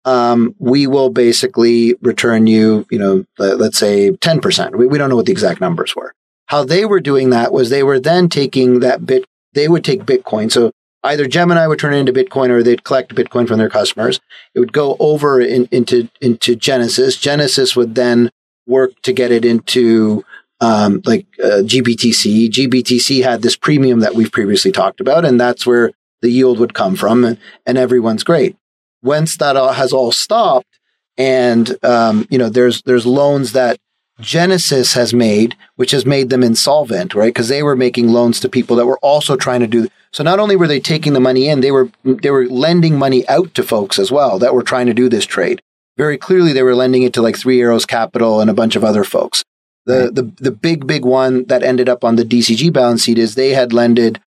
um, 0.05 0.55
we 0.59 0.87
will 0.87 1.09
basically 1.09 1.95
return 2.01 2.47
you, 2.47 2.85
you 2.89 2.97
know, 2.97 3.25
let, 3.37 3.59
us 3.59 3.77
say 3.77 4.11
10%. 4.11 4.75
We, 4.75 4.87
we 4.87 4.97
don't 4.97 5.09
know 5.09 5.17
what 5.17 5.25
the 5.25 5.33
exact 5.33 5.59
numbers 5.59 5.95
were. 5.95 6.13
How 6.45 6.63
they 6.63 6.85
were 6.85 7.01
doing 7.01 7.31
that 7.31 7.51
was 7.51 7.69
they 7.69 7.83
were 7.83 7.99
then 7.99 8.29
taking 8.29 8.79
that 8.79 9.05
bit, 9.05 9.25
they 9.53 9.67
would 9.67 9.83
take 9.83 10.05
Bitcoin. 10.05 10.49
So 10.49 10.71
either 11.07 11.27
Gemini 11.27 11.67
would 11.67 11.79
turn 11.79 11.93
it 11.93 11.99
into 11.99 12.13
Bitcoin 12.13 12.49
or 12.49 12.61
they'd 12.61 12.83
collect 12.83 13.15
Bitcoin 13.15 13.47
from 13.47 13.57
their 13.57 13.69
customers. 13.69 14.19
It 14.53 14.59
would 14.59 14.73
go 14.73 14.95
over 14.99 15.41
in, 15.41 15.67
into, 15.71 16.09
into 16.21 16.55
Genesis. 16.55 17.17
Genesis 17.17 17.75
would 17.75 17.95
then 17.95 18.29
work 18.65 18.91
to 19.03 19.13
get 19.13 19.31
it 19.31 19.45
into 19.45 20.23
um, 20.59 21.01
like 21.05 21.25
uh, 21.43 21.61
GBTC. 21.63 22.49
GBTC 22.49 23.23
had 23.23 23.41
this 23.41 23.55
premium 23.55 23.99
that 24.01 24.15
we've 24.15 24.31
previously 24.31 24.71
talked 24.71 24.99
about, 24.99 25.25
and 25.25 25.39
that's 25.39 25.65
where 25.65 25.91
the 26.21 26.29
yield 26.29 26.59
would 26.59 26.73
come 26.73 26.95
from, 26.95 27.23
and, 27.23 27.77
everyone's 27.77 28.23
great. 28.23 28.55
Once 29.03 29.37
that 29.37 29.55
all 29.55 29.73
has 29.73 29.93
all 29.93 30.11
stopped, 30.11 30.79
and 31.17 31.77
um, 31.83 32.27
you 32.29 32.37
know, 32.37 32.49
there's 32.49 32.81
there's 32.83 33.05
loans 33.05 33.53
that 33.53 33.77
Genesis 34.19 34.93
has 34.93 35.13
made, 35.13 35.55
which 35.75 35.91
has 35.91 36.05
made 36.05 36.29
them 36.29 36.43
insolvent, 36.43 37.13
right? 37.13 37.33
Because 37.33 37.49
they 37.49 37.61
were 37.61 37.75
making 37.75 38.09
loans 38.09 38.39
to 38.39 38.49
people 38.49 38.75
that 38.77 38.87
were 38.87 38.97
also 38.99 39.35
trying 39.35 39.59
to 39.59 39.67
do. 39.67 39.87
So 40.11 40.23
not 40.23 40.39
only 40.39 40.55
were 40.55 40.67
they 40.67 40.79
taking 40.79 41.13
the 41.13 41.19
money 41.19 41.47
in, 41.47 41.61
they 41.61 41.71
were 41.71 41.91
they 42.03 42.31
were 42.31 42.47
lending 42.47 42.97
money 42.97 43.27
out 43.29 43.53
to 43.55 43.63
folks 43.63 43.99
as 43.99 44.11
well 44.11 44.39
that 44.39 44.53
were 44.55 44.63
trying 44.63 44.87
to 44.87 44.93
do 44.93 45.09
this 45.09 45.25
trade. 45.25 45.61
Very 45.97 46.17
clearly, 46.17 46.53
they 46.53 46.63
were 46.63 46.75
lending 46.75 47.03
it 47.03 47.13
to 47.13 47.21
like 47.21 47.37
Three 47.37 47.61
Arrows 47.61 47.85
Capital 47.85 48.41
and 48.41 48.49
a 48.49 48.55
bunch 48.55 48.75
of 48.75 48.83
other 48.83 49.03
folks. 49.03 49.43
The 49.85 50.11
the 50.11 50.31
the 50.41 50.51
big 50.51 50.87
big 50.87 51.05
one 51.05 51.45
that 51.45 51.63
ended 51.63 51.87
up 51.87 52.03
on 52.03 52.15
the 52.15 52.25
DCG 52.25 52.73
balance 52.73 53.03
sheet 53.03 53.17
is 53.19 53.35
they 53.35 53.51
had 53.51 53.71
lended. 53.71 54.19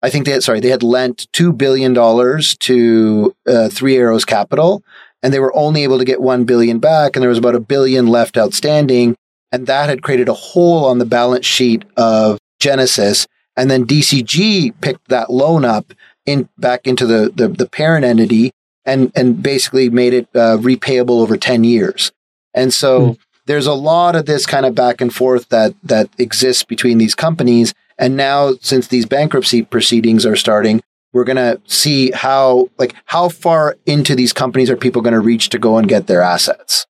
I 0.00 0.10
think 0.10 0.26
they 0.26 0.32
had 0.32 0.44
sorry 0.44 0.60
they 0.60 0.70
had 0.70 0.84
lent 0.84 1.26
two 1.32 1.52
billion 1.52 1.92
dollars 1.92 2.56
to 2.58 3.34
uh, 3.46 3.68
Three 3.68 3.96
Arrows 3.96 4.24
Capital, 4.24 4.82
and 5.22 5.32
they 5.32 5.40
were 5.40 5.54
only 5.56 5.82
able 5.82 5.98
to 5.98 6.04
get 6.04 6.20
one 6.20 6.44
billion 6.44 6.78
back, 6.78 7.14
and 7.14 7.22
there 7.22 7.28
was 7.28 7.38
about 7.38 7.54
a 7.54 7.60
billion 7.60 8.06
left 8.06 8.36
outstanding, 8.36 9.16
and 9.52 9.66
that 9.66 9.88
had 9.88 10.02
created 10.02 10.28
a 10.28 10.34
hole 10.34 10.84
on 10.84 10.98
the 10.98 11.04
balance 11.04 11.46
sheet 11.46 11.84
of 11.96 12.38
Genesis, 12.60 13.26
and 13.56 13.70
then 13.70 13.86
DCG 13.86 14.80
picked 14.80 15.08
that 15.08 15.30
loan 15.30 15.64
up 15.64 15.92
in 16.26 16.48
back 16.58 16.86
into 16.86 17.06
the 17.06 17.32
the, 17.34 17.48
the 17.48 17.68
parent 17.68 18.04
entity 18.04 18.52
and 18.84 19.12
and 19.14 19.42
basically 19.42 19.90
made 19.90 20.12
it 20.12 20.28
uh, 20.34 20.56
repayable 20.58 21.20
over 21.20 21.36
ten 21.36 21.64
years, 21.64 22.12
and 22.54 22.72
so 22.72 23.16
there's 23.48 23.66
a 23.66 23.74
lot 23.74 24.14
of 24.14 24.26
this 24.26 24.44
kind 24.46 24.66
of 24.66 24.74
back 24.74 25.00
and 25.00 25.12
forth 25.12 25.48
that 25.48 25.74
that 25.82 26.08
exists 26.18 26.62
between 26.62 26.98
these 26.98 27.14
companies. 27.14 27.74
And 28.00 28.16
now, 28.16 28.52
since 28.60 28.86
these 28.86 29.06
bankruptcy 29.06 29.62
proceedings 29.62 30.24
are 30.24 30.36
starting, 30.36 30.80
we're 31.12 31.24
going 31.24 31.36
to 31.36 31.60
see 31.66 32.10
how 32.12 32.68
like 32.78 32.94
how 33.06 33.28
far 33.28 33.76
into 33.86 34.14
these 34.14 34.32
companies 34.32 34.70
are 34.70 34.76
people 34.76 35.02
going 35.02 35.14
to 35.14 35.20
reach 35.20 35.48
to 35.50 35.58
go 35.58 35.78
and 35.78 35.88
get 35.88 36.06
their 36.06 36.20
assets. 36.22 36.86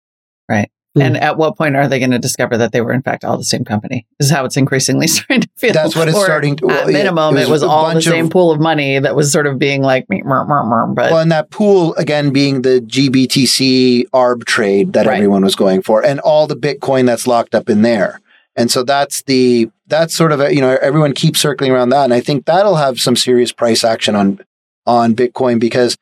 Right. 0.48 0.70
Hmm. 0.94 1.02
And 1.02 1.16
at 1.18 1.37
what 1.37 1.59
point 1.59 1.76
are 1.76 1.87
they 1.87 1.98
going 1.98 2.12
to 2.12 2.18
discover 2.18 2.57
that 2.57 2.72
they 2.72 2.81
were 2.81 2.92
in 2.92 3.02
fact 3.02 3.24
all 3.24 3.37
the 3.37 3.44
same 3.44 3.64
company? 3.64 4.07
this 4.18 4.29
Is 4.29 4.33
how 4.35 4.46
it's 4.46 4.57
increasingly 4.57 5.07
starting 5.09 5.42
to 5.42 5.48
feel. 5.59 5.72
That's 5.74 5.94
what 5.94 6.09
it's 6.09 6.16
Or 6.16 6.24
starting 6.24 6.57
to- 6.57 6.66
well, 6.68 6.87
At 6.88 6.92
minimum, 6.92 7.37
it 7.37 7.40
it 7.40 7.42
was 7.42 7.50
was, 7.50 7.62
a 7.64 7.68
all 7.68 7.88
the 7.88 7.94
bunch 7.94 8.07
of- 8.07 8.12
same 8.12 8.31
pool 8.31 8.50
of 8.50 8.59
money 8.61 8.98
that 8.98 9.14
was 9.14 9.31
sort 9.31 9.46
of 9.46 9.59
being 9.59 9.83
like, 9.83 10.07
meh, 10.09 10.22
meh, 10.24 10.44
meh, 10.44 10.62
meh, 10.62 10.87
but 10.94 11.11
Well, 11.12 11.20
and 11.20 11.31
that 11.33 11.50
pool 11.50 11.94
again 11.96 12.31
being 12.31 12.62
the 12.62 12.81
GBTC 12.81 14.09
ARB 14.14 14.44
trade 14.44 14.92
that 14.94 15.07
Right. 15.07 15.16
everyone 15.16 15.44
was 15.44 15.55
going 15.57 15.83
for, 15.83 16.05
and 16.05 16.20
all 16.20 16.46
the 16.46 16.57
Bitcoin 16.57 17.07
that's 17.07 17.26
locked 17.26 17.55
up 17.55 17.68
in 17.68 17.83
there. 17.83 18.20
And 18.57 18.70
so 18.70 18.83
that's 18.83 19.22
the 19.24 19.68
that's 19.88 20.14
sort 20.14 20.33
of 20.33 20.40
a, 20.40 20.55
you 20.55 20.61
know 20.61 20.77
everyone 20.83 21.12
keeps 21.12 21.40
circling 21.40 21.70
around 21.72 21.90
that, 21.90 22.05
and 22.05 22.14
I 22.14 22.20
think 22.20 22.44
that'll 22.46 22.77
have 22.77 23.01
some 23.01 23.16
serious 23.16 23.53
price 23.53 23.85
action 23.85 24.14
on 24.14 24.40
on 24.87 25.14
Bitcoin 25.14 25.59
because 25.59 25.96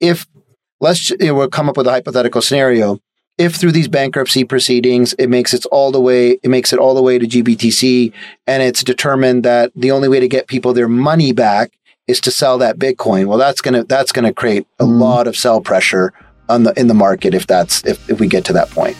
if 0.00 0.26
let's 0.80 1.10
you 1.10 1.16
know, 1.18 1.34
we'll 1.34 1.48
come 1.48 1.68
up 1.68 1.76
with 1.76 1.86
a 1.86 1.90
hypothetical 1.90 2.40
scenario. 2.42 3.00
If 3.36 3.54
through 3.54 3.70
these 3.72 3.86
bankruptcy 3.86 4.42
proceedings 4.42 5.12
it 5.12 5.28
makes 5.28 5.54
it 5.54 5.64
all 5.66 5.92
the 5.92 6.00
way 6.00 6.38
it 6.42 6.48
makes 6.48 6.72
it 6.72 6.78
all 6.80 6.94
the 6.94 7.02
way 7.02 7.18
to 7.18 7.26
GBTC, 7.26 8.12
and 8.46 8.62
it's 8.62 8.82
determined 8.82 9.44
that 9.44 9.70
the 9.76 9.92
only 9.92 10.08
way 10.08 10.18
to 10.20 10.26
get 10.28 10.48
people 10.48 10.72
their 10.72 10.88
money 10.88 11.32
back 11.32 11.72
is 12.08 12.20
to 12.22 12.30
sell 12.32 12.58
that 12.58 12.78
Bitcoin. 12.78 13.26
Well, 13.26 13.38
that's 13.38 13.60
gonna 13.60 13.84
that's 13.84 14.10
gonna 14.12 14.32
create 14.32 14.66
a 14.80 14.84
Mm. 14.84 14.98
lot 15.00 15.26
of 15.28 15.36
sell 15.36 15.60
pressure 15.60 16.12
on 16.48 16.64
the 16.64 16.72
in 16.80 16.88
the 16.88 16.94
market 16.94 17.34
if 17.34 17.46
that's 17.46 17.84
if, 17.84 18.10
if 18.10 18.18
we 18.18 18.26
get 18.26 18.44
to 18.46 18.52
that 18.54 18.70
point. 18.70 18.96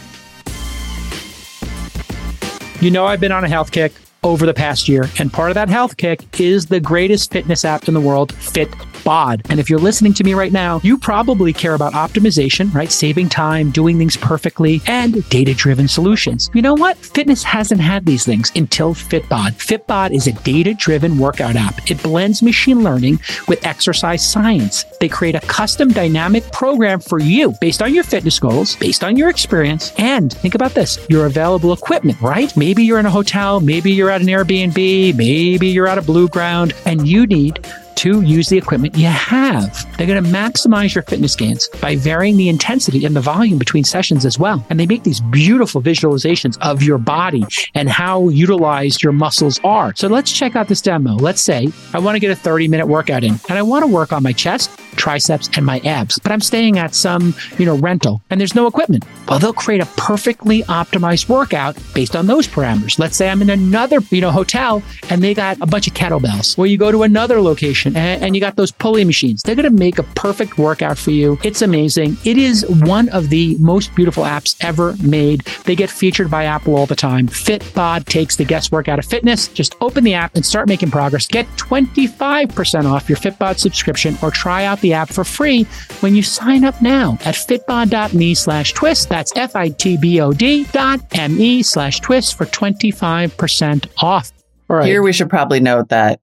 You 2.80 2.92
know, 2.92 3.06
I've 3.06 3.18
been 3.20 3.32
on 3.32 3.42
a 3.42 3.48
health 3.48 3.72
kick 3.72 3.92
over 4.24 4.46
the 4.46 4.54
past 4.54 4.88
year, 4.88 5.08
and 5.18 5.32
part 5.32 5.50
of 5.50 5.54
that 5.54 5.68
health 5.68 5.96
kick 5.96 6.40
is 6.40 6.66
the 6.66 6.80
greatest 6.80 7.30
fitness 7.30 7.64
app 7.64 7.88
in 7.88 7.94
the 7.94 8.00
world, 8.00 8.32
Fitbod. 8.34 9.48
And 9.48 9.60
if 9.60 9.70
you're 9.70 9.78
listening 9.78 10.12
to 10.14 10.24
me 10.24 10.34
right 10.34 10.52
now, 10.52 10.80
you 10.82 10.98
probably 10.98 11.52
care 11.52 11.74
about 11.74 11.92
optimization, 11.92 12.72
right? 12.74 12.90
Saving 12.90 13.28
time, 13.28 13.70
doing 13.70 13.96
things 13.96 14.16
perfectly, 14.16 14.80
and 14.86 15.26
data 15.28 15.54
driven 15.54 15.86
solutions. 15.86 16.50
You 16.52 16.62
know 16.62 16.74
what? 16.74 16.96
Fitness 16.96 17.42
hasn't 17.44 17.80
had 17.80 18.06
these 18.06 18.24
things 18.24 18.50
until 18.56 18.94
Fitbod. 18.94 19.52
Fitbod 19.52 20.12
is 20.12 20.26
a 20.26 20.32
data 20.42 20.74
driven 20.74 21.18
workout 21.18 21.56
app. 21.56 21.90
It 21.90 22.02
blends 22.02 22.42
machine 22.42 22.82
learning 22.82 23.20
with 23.46 23.64
exercise 23.64 24.28
science. 24.28 24.84
They 25.00 25.08
create 25.08 25.36
a 25.36 25.40
custom 25.40 25.88
dynamic 25.88 26.50
program 26.52 27.00
for 27.00 27.20
you 27.20 27.54
based 27.60 27.82
on 27.82 27.94
your 27.94 28.04
fitness 28.04 28.38
goals, 28.38 28.76
based 28.76 29.04
on 29.04 29.16
your 29.16 29.30
experience, 29.30 29.92
and 29.98 30.32
think 30.32 30.54
about 30.54 30.72
this 30.72 30.98
your 31.08 31.26
available 31.26 31.72
equipment, 31.72 32.20
right? 32.20 32.54
Maybe 32.56 32.82
you're 32.82 32.98
in 32.98 33.06
a 33.06 33.10
hotel, 33.10 33.60
maybe 33.60 33.92
you're 33.92 34.07
at 34.10 34.20
an 34.20 34.26
Airbnb, 34.26 35.16
maybe 35.16 35.68
you're 35.68 35.86
at 35.86 35.98
a 35.98 36.02
Blueground, 36.02 36.74
and 36.86 37.06
you 37.06 37.26
need 37.26 37.64
to 37.98 38.20
use 38.20 38.48
the 38.48 38.56
equipment 38.56 38.96
you 38.96 39.08
have. 39.08 39.84
They're 39.96 40.06
going 40.06 40.22
to 40.22 40.30
maximize 40.30 40.94
your 40.94 41.02
fitness 41.02 41.34
gains 41.34 41.68
by 41.80 41.96
varying 41.96 42.36
the 42.36 42.48
intensity 42.48 43.04
and 43.04 43.16
the 43.16 43.20
volume 43.20 43.58
between 43.58 43.82
sessions 43.82 44.24
as 44.24 44.38
well. 44.38 44.64
And 44.70 44.78
they 44.78 44.86
make 44.86 45.02
these 45.02 45.20
beautiful 45.20 45.82
visualizations 45.82 46.56
of 46.60 46.80
your 46.80 46.98
body 46.98 47.44
and 47.74 47.88
how 47.88 48.28
utilized 48.28 49.02
your 49.02 49.12
muscles 49.12 49.58
are. 49.64 49.92
So 49.96 50.06
let's 50.06 50.30
check 50.30 50.54
out 50.54 50.68
this 50.68 50.80
demo. 50.80 51.16
Let's 51.16 51.40
say 51.40 51.68
I 51.92 51.98
want 51.98 52.14
to 52.14 52.20
get 52.20 52.30
a 52.30 52.36
30 52.36 52.68
minute 52.68 52.86
workout 52.86 53.24
in 53.24 53.34
and 53.48 53.58
I 53.58 53.62
want 53.62 53.82
to 53.82 53.88
work 53.88 54.12
on 54.12 54.22
my 54.22 54.32
chest, 54.32 54.70
triceps, 55.08 55.48
and 55.56 55.64
my 55.64 55.78
abs, 55.86 56.18
but 56.18 56.32
I'm 56.32 56.40
staying 56.42 56.78
at 56.78 56.94
some, 56.94 57.34
you 57.56 57.64
know, 57.64 57.76
rental 57.76 58.20
and 58.28 58.38
there's 58.38 58.54
no 58.54 58.66
equipment. 58.66 59.06
Well, 59.26 59.38
they'll 59.38 59.54
create 59.54 59.80
a 59.80 59.86
perfectly 59.96 60.64
optimized 60.64 61.30
workout 61.30 61.78
based 61.94 62.14
on 62.14 62.26
those 62.26 62.46
parameters. 62.46 62.98
Let's 62.98 63.16
say 63.16 63.30
I'm 63.30 63.40
in 63.40 63.48
another, 63.48 64.00
you 64.10 64.20
know, 64.20 64.30
hotel 64.30 64.82
and 65.08 65.22
they 65.22 65.32
got 65.32 65.56
a 65.62 65.66
bunch 65.66 65.86
of 65.86 65.94
kettlebells. 65.94 66.58
Well, 66.58 66.66
you 66.66 66.76
go 66.76 66.92
to 66.92 67.04
another 67.04 67.40
location 67.40 67.96
and, 67.96 68.22
and 68.22 68.34
you 68.34 68.40
got 68.42 68.56
those 68.56 68.70
pulley 68.70 69.02
machines. 69.02 69.42
They're 69.42 69.54
going 69.54 69.64
to 69.64 69.70
make 69.70 69.98
a 69.98 70.02
perfect 70.02 70.58
workout 70.58 70.98
for 70.98 71.10
you. 71.10 71.38
It's 71.42 71.62
amazing. 71.62 72.18
It 72.26 72.36
is 72.36 72.66
one 72.68 73.08
of 73.08 73.30
the 73.30 73.56
most 73.60 73.94
beautiful 73.94 74.24
apps 74.24 74.56
ever 74.60 74.94
made. 75.02 75.40
They 75.64 75.74
get 75.74 75.88
featured 75.88 76.30
by 76.30 76.44
Apple 76.44 76.76
all 76.76 76.86
the 76.86 76.96
time. 76.96 77.28
Fitbod 77.28 78.04
takes 78.04 78.36
the 78.36 78.44
guesswork 78.44 78.88
out 78.88 78.98
of 78.98 79.06
fitness. 79.06 79.48
Just 79.48 79.74
open 79.80 80.04
the 80.04 80.12
app 80.12 80.34
and 80.34 80.44
start 80.44 80.68
making 80.68 80.90
progress. 80.90 81.26
Get 81.26 81.46
25% 81.56 82.84
off 82.84 83.08
your 83.08 83.16
Fitbod 83.16 83.58
subscription 83.58 84.18
or 84.22 84.30
try 84.30 84.64
out 84.64 84.82
the 84.82 84.92
app 84.92 84.97
for 85.06 85.22
free 85.22 85.64
when 86.00 86.14
you 86.16 86.22
sign 86.22 86.64
up 86.64 86.82
now 86.82 87.18
at 87.24 87.34
fitbod.me 87.36 88.34
slash 88.34 88.72
twist. 88.72 89.08
That's 89.08 89.32
F-I-T-B-O-D 89.36 90.64
dot 90.72 91.00
M-E 91.12 91.62
slash 91.62 92.00
twist 92.00 92.36
for 92.36 92.46
25% 92.46 93.86
off. 94.02 94.32
All 94.68 94.76
right. 94.76 94.86
Here 94.86 95.02
we 95.02 95.12
should 95.12 95.30
probably 95.30 95.60
note 95.60 95.90
that 95.90 96.20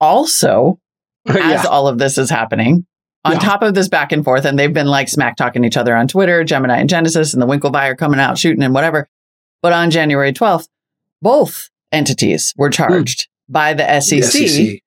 also, 0.00 0.78
as 1.28 1.36
Yeah. 1.36 1.64
all 1.68 1.86
of 1.88 1.98
this 1.98 2.18
is 2.18 2.30
happening, 2.30 2.86
on 3.24 3.32
Yeah. 3.32 3.38
top 3.38 3.62
of 3.62 3.74
this 3.74 3.88
back 3.88 4.12
and 4.12 4.24
forth, 4.24 4.44
and 4.44 4.58
they've 4.58 4.72
been 4.72 4.86
like 4.86 5.08
smack 5.08 5.36
talking 5.36 5.64
each 5.64 5.76
other 5.76 5.94
on 5.94 6.08
Twitter, 6.08 6.42
Gemini 6.44 6.78
and 6.78 6.88
Genesis, 6.88 7.34
and 7.34 7.42
the 7.42 7.46
Winklevi 7.46 7.90
are 7.90 7.96
coming 7.96 8.18
out 8.20 8.38
shooting 8.38 8.62
and 8.62 8.74
whatever. 8.74 9.08
But 9.62 9.72
on 9.72 9.90
January 9.90 10.32
12th, 10.32 10.68
both 11.20 11.68
entities 11.92 12.54
were 12.56 12.68
hmm. 12.68 12.72
charged 12.72 13.28
by 13.48 13.74
the 13.74 13.82
The 13.82 14.00
SEC, 14.00 14.48
SEC. 14.48 14.78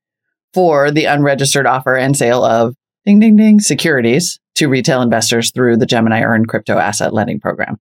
for 0.53 0.89
the 0.89 1.05
unregistered 1.05 1.67
offer 1.67 1.95
and 1.95 2.17
sale 2.17 2.43
of 2.43 2.75
ding 3.05 3.19
ding 3.19 3.35
ding 3.35 3.59
securities 3.59 4.39
to 4.55 4.67
retail 4.67 5.01
investors 5.01 5.51
through 5.51 5.77
the 5.77 5.85
Gemini 5.85 6.21
Earn 6.21 6.45
crypto 6.45 6.77
asset 6.77 7.13
lending 7.13 7.39
program. 7.39 7.79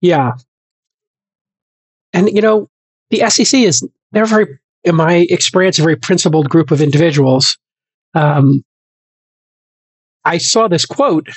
Yeah. 0.00 0.32
And, 2.12 2.28
you 2.30 2.42
know, 2.42 2.68
the 3.10 3.28
SEC 3.30 3.60
is, 3.60 3.86
they're 4.12 4.26
very, 4.26 4.58
in 4.84 4.94
my 4.94 5.26
experience, 5.30 5.78
a 5.78 5.82
very 5.82 5.96
principled 5.96 6.48
group 6.48 6.70
of 6.70 6.80
individuals. 6.80 7.58
Um, 8.14 8.62
I 10.24 10.38
saw 10.38 10.68
this 10.68 10.86
quote 10.86 11.28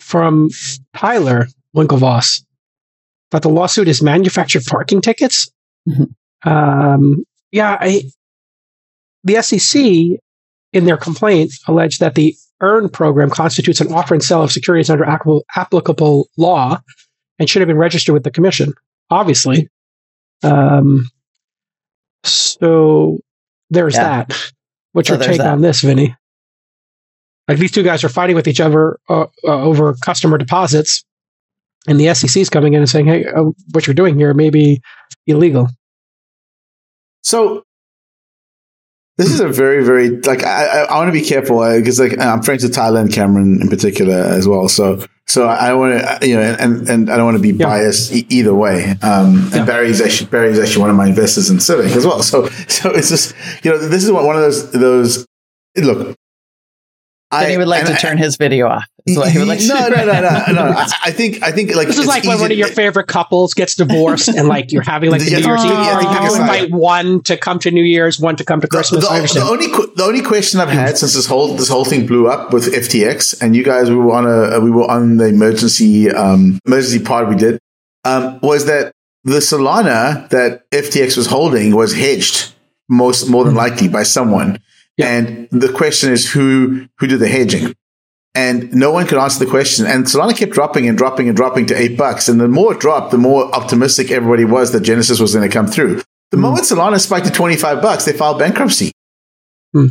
from 0.00 0.48
Tyler 0.94 1.46
Winklevoss 1.76 2.42
that 3.30 3.42
the 3.42 3.48
lawsuit 3.48 3.88
is 3.88 4.02
manufactured 4.02 4.64
parking 4.66 5.00
tickets. 5.00 5.50
Mhm. 5.88 6.14
Um, 6.44 7.24
yeah, 7.50 7.76
I, 7.80 8.02
the 9.24 9.40
SEC, 9.42 10.18
in 10.72 10.84
their 10.84 10.96
complaint, 10.96 11.52
alleged 11.68 12.00
that 12.00 12.14
the 12.14 12.34
EARN 12.62 12.88
program 12.88 13.28
constitutes 13.30 13.80
an 13.80 13.92
offer 13.92 14.14
and 14.14 14.22
sale 14.22 14.42
of 14.42 14.52
securities 14.52 14.88
under 14.90 15.04
applicable, 15.04 15.44
applicable 15.56 16.28
law 16.36 16.80
and 17.38 17.48
should 17.50 17.60
have 17.60 17.66
been 17.66 17.76
registered 17.78 18.12
with 18.12 18.22
the 18.24 18.30
commission, 18.30 18.72
obviously. 19.10 19.68
Um, 20.42 21.08
so 22.24 23.18
there's 23.70 23.94
Yeah. 23.94 24.24
that. 24.24 24.52
What's 24.92 25.08
So 25.08 25.14
your 25.14 25.22
take 25.22 25.38
that. 25.38 25.46
on 25.48 25.60
this, 25.60 25.80
Vinny? 25.80 26.14
Like 27.48 27.58
these 27.58 27.72
two 27.72 27.82
guys 27.82 28.04
are 28.04 28.08
fighting 28.08 28.36
with 28.36 28.46
each 28.46 28.60
other 28.60 28.98
uh, 29.08 29.26
uh, 29.44 29.48
over 29.62 29.94
customer 29.94 30.38
deposits, 30.38 31.04
and 31.88 31.98
the 31.98 32.14
SEC 32.14 32.40
is 32.40 32.48
coming 32.48 32.74
in 32.74 32.80
and 32.80 32.88
saying, 32.88 33.06
"Hey, 33.06 33.24
uh, 33.26 33.44
what 33.72 33.86
you're 33.86 33.94
doing 33.94 34.16
here 34.16 34.32
may 34.34 34.50
be 34.50 34.80
illegal." 35.26 35.68
So 37.22 37.64
this 39.18 39.30
is 39.30 39.40
a 39.40 39.48
very, 39.48 39.84
very 39.84 40.10
like 40.20 40.42
I, 40.44 40.64
I, 40.66 40.78
I 40.84 40.94
want 40.96 41.08
to 41.08 41.12
be 41.12 41.22
careful 41.26 41.58
because 41.76 42.00
like 42.00 42.18
I'm 42.18 42.42
friends 42.42 42.62
with 42.62 42.74
Tyler 42.74 43.00
and 43.00 43.12
Cameron 43.12 43.60
in 43.60 43.68
particular 43.68 44.14
as 44.14 44.48
well. 44.48 44.68
So 44.68 45.04
so 45.26 45.46
I 45.46 45.74
want 45.74 46.00
to 46.20 46.26
you 46.28 46.36
know 46.36 46.56
and 46.58 46.88
and 46.88 47.10
I 47.10 47.16
don't 47.16 47.24
want 47.26 47.36
to 47.36 47.42
be 47.42 47.50
Yeah. 47.56 47.66
biased 47.66 48.12
e- 48.12 48.26
either 48.30 48.54
way. 48.54 48.90
Um, 49.02 49.48
Yeah. 49.52 49.58
And 49.58 49.66
Barry's 49.66 50.00
actually 50.00 50.30
Barry's 50.30 50.58
actually 50.58 50.80
one 50.80 50.90
of 50.90 50.96
my 50.96 51.06
investors 51.08 51.50
in 51.50 51.60
Civic 51.60 51.92
as 51.92 52.06
well. 52.06 52.22
So 52.22 52.46
so 52.68 52.90
it's 52.90 53.08
just 53.10 53.34
you 53.64 53.70
know 53.70 53.78
this 53.78 54.02
is 54.04 54.10
one 54.10 54.34
of 54.36 54.42
those 54.42 54.70
those 54.72 55.26
look. 55.76 56.16
Then 57.40 57.50
he 57.50 57.58
would 57.58 57.68
like 57.68 57.86
to 57.86 57.94
I- 57.94 57.96
turn 57.96 58.18
his 58.18 58.36
video 58.36 58.68
off. 58.68 58.84
Is 59.04 59.16
what 59.18 59.32
he 59.32 59.38
would 59.40 59.48
like 59.48 59.58
to 59.58 59.66
no, 59.68 59.88
do. 59.90 59.96
no, 59.96 60.04
no, 60.04 60.20
no, 60.46 60.52
no. 60.52 60.62
I, 60.76 60.86
I 61.06 61.10
think 61.10 61.42
I 61.42 61.50
think 61.50 61.74
like 61.74 61.88
This 61.88 61.96
is 61.96 62.04
it's 62.04 62.08
like 62.08 62.22
when 62.22 62.38
one 62.38 62.52
of 62.52 62.56
your 62.56 62.68
favorite 62.68 63.08
couples 63.08 63.52
gets 63.52 63.74
divorced, 63.74 64.28
and 64.28 64.46
like 64.46 64.70
you're 64.70 64.82
having 64.84 65.10
like 65.10 65.22
the 65.22 65.30
Yeah, 65.32 65.38
New 65.40 65.46
Year's 65.48 65.64
Eve 65.64 65.70
yeah, 65.72 65.92
party. 65.92 66.06
yeah, 66.06 66.28
You 66.28 66.40
invite 66.40 66.70
one 66.70 67.20
to 67.24 67.36
come 67.36 67.58
to 67.60 67.72
New 67.72 67.82
Year's, 67.82 68.20
one 68.20 68.36
to 68.36 68.44
come 68.44 68.60
to 68.60 68.68
Christmas. 68.68 69.04
The, 69.04 69.10
I 69.10 69.20
the, 69.22 69.26
the 69.26 69.40
only 69.40 69.66
the 69.66 70.04
only 70.04 70.22
question 70.22 70.60
I've 70.60 70.68
had 70.68 70.96
since 70.98 71.14
this 71.14 71.26
whole 71.26 71.54
this 71.56 71.68
whole 71.68 71.84
thing 71.84 72.06
blew 72.06 72.28
up 72.28 72.52
with 72.52 72.72
FTX 72.72 73.42
and 73.42 73.56
you 73.56 73.64
guys 73.64 73.90
we 73.90 73.96
were 73.96 74.12
on 74.12 74.24
a 74.26 74.60
we 74.60 74.70
were 74.70 74.88
on 74.88 75.16
the 75.16 75.26
emergency 75.26 76.08
um, 76.08 76.60
emergency 76.64 77.02
pod 77.04 77.28
we 77.28 77.34
did 77.34 77.58
um, 78.04 78.38
was 78.40 78.66
that 78.66 78.92
the 79.24 79.38
Solana 79.38 80.28
that 80.30 80.68
FTX 80.70 81.16
was 81.16 81.26
holding 81.26 81.74
was 81.74 81.92
hedged 81.94 82.52
most 82.88 83.28
more 83.28 83.44
than 83.44 83.54
likely 83.54 83.88
by 83.88 84.02
someone, 84.04 84.60
Yeah. 84.96 85.08
and 85.16 85.48
the 85.50 85.72
question 85.72 86.12
is 86.12 86.30
who 86.32 86.86
who 86.98 87.06
did 87.06 87.18
the 87.20 87.28
hedging. 87.28 87.74
And 88.34 88.72
no 88.74 88.90
one 88.90 89.06
could 89.06 89.18
answer 89.18 89.44
the 89.44 89.50
question. 89.50 89.84
And 89.86 90.06
Solana 90.06 90.34
kept 90.36 90.52
dropping 90.52 90.88
and 90.88 90.96
dropping 90.96 91.28
and 91.28 91.36
dropping 91.36 91.66
to 91.66 91.74
eight 91.78 91.98
bucks. 91.98 92.28
And 92.30 92.40
the 92.40 92.48
more 92.48 92.72
it 92.72 92.80
dropped, 92.80 93.10
the 93.10 93.18
more 93.18 93.54
optimistic 93.54 94.10
everybody 94.10 94.46
was 94.46 94.72
that 94.72 94.80
Genesis 94.80 95.20
was 95.20 95.34
going 95.34 95.46
to 95.46 95.52
come 95.52 95.66
through. 95.66 95.96
The 96.30 96.36
Hmm. 96.38 96.40
moment 96.40 96.64
Solana 96.64 96.98
spiked 96.98 97.26
to 97.26 97.32
25 97.32 97.82
bucks, 97.82 98.06
they 98.06 98.12
filed 98.14 98.38
bankruptcy. 98.38 98.92
Hmm. 99.74 99.88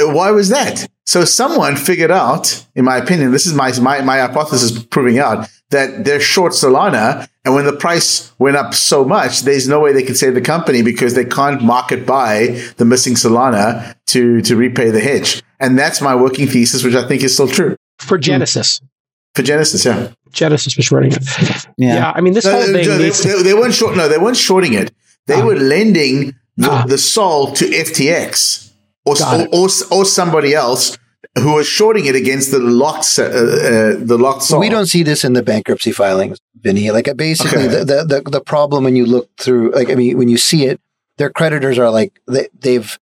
Why 0.00 0.30
was 0.30 0.48
that? 0.48 0.88
So 1.06 1.24
someone 1.24 1.76
figured 1.76 2.10
out, 2.10 2.64
in 2.74 2.84
my 2.84 2.96
opinion, 2.96 3.30
this 3.32 3.46
is 3.46 3.54
my, 3.54 3.72
my, 3.80 4.00
my 4.00 4.18
hypothesis 4.18 4.82
proving 4.84 5.18
out 5.18 5.48
that 5.70 6.04
they're 6.04 6.20
short 6.20 6.52
Solana. 6.52 7.28
And 7.44 7.54
when 7.54 7.64
the 7.66 7.72
price 7.72 8.32
went 8.38 8.56
up 8.56 8.72
so 8.74 9.04
much, 9.04 9.40
there's 9.42 9.68
no 9.68 9.80
way 9.80 9.92
they 9.92 10.02
could 10.02 10.16
save 10.16 10.34
the 10.34 10.40
company 10.40 10.82
because 10.82 11.14
they 11.14 11.24
can't 11.24 11.62
market 11.62 12.06
buy 12.06 12.60
the 12.78 12.84
missing 12.84 13.14
Solana 13.14 13.94
to, 14.06 14.40
to 14.42 14.56
repay 14.56 14.90
the 14.90 15.00
hedge. 15.00 15.42
And 15.60 15.78
that's 15.78 16.00
my 16.00 16.14
working 16.14 16.46
thesis, 16.46 16.82
which 16.84 16.94
I 16.94 17.06
think 17.06 17.22
is 17.22 17.34
still 17.34 17.48
true 17.48 17.76
for 17.98 18.18
Genesis. 18.18 18.80
for 19.34 19.42
Genesis. 19.42 19.84
Yeah. 19.84 20.08
Genesis 20.32 20.76
was 20.76 20.86
shorting 20.86 21.12
it. 21.12 21.22
Yeah. 21.76 21.94
Yeah, 21.94 22.12
I 22.14 22.20
mean, 22.20 22.32
this 22.32 22.44
No, 22.44 22.52
whole 22.52 22.62
thing 22.62 22.86
no, 22.86 22.98
they, 22.98 23.10
to- 23.10 23.28
they- 23.28 23.42
they 23.42 23.54
weren't 23.54 23.74
short. 23.74 23.96
No, 23.96 24.08
they 24.08 24.18
weren't 24.18 24.36
shorting 24.36 24.72
it. 24.74 24.92
They 25.26 25.40
Ah. 25.40 25.44
were 25.44 25.56
lending 25.56 26.34
the, 26.56 26.70
Ah. 26.70 26.84
the 26.86 26.98
Sol 26.98 27.52
to 27.52 27.64
FTX 27.66 28.70
or, 29.04 29.14
or, 29.22 29.48
or 29.52 29.68
or 29.90 30.04
somebody 30.04 30.54
else 30.54 30.96
who 31.38 31.62
shorting 31.64 32.04
it 32.06 32.14
against 32.14 32.50
the 32.50 32.58
locked 32.58 33.18
uh, 33.18 33.22
uh, 33.24 33.96
the 33.98 34.18
locked 34.20 34.42
Sol. 34.42 34.60
We 34.60 34.68
don't 34.68 34.86
see 34.86 35.02
this 35.02 35.24
in 35.24 35.32
the 35.32 35.42
bankruptcy 35.42 35.92
filings, 35.92 36.38
Vinny. 36.60 36.90
Like 36.90 37.08
uh, 37.08 37.14
basically, 37.14 37.64
Okay. 37.64 37.68
the, 37.78 37.84
the 37.84 38.04
the 38.22 38.30
the 38.30 38.40
problem 38.40 38.84
when 38.84 38.96
you 38.96 39.06
look 39.06 39.28
through, 39.38 39.72
like 39.72 39.90
I 39.90 39.94
mean, 39.94 40.18
when 40.18 40.28
you 40.28 40.36
see 40.36 40.66
it, 40.66 40.80
their 41.18 41.30
creditors 41.30 41.78
are 41.78 41.90
like 41.90 42.20
they, 42.28 42.48
they've, 42.58 42.98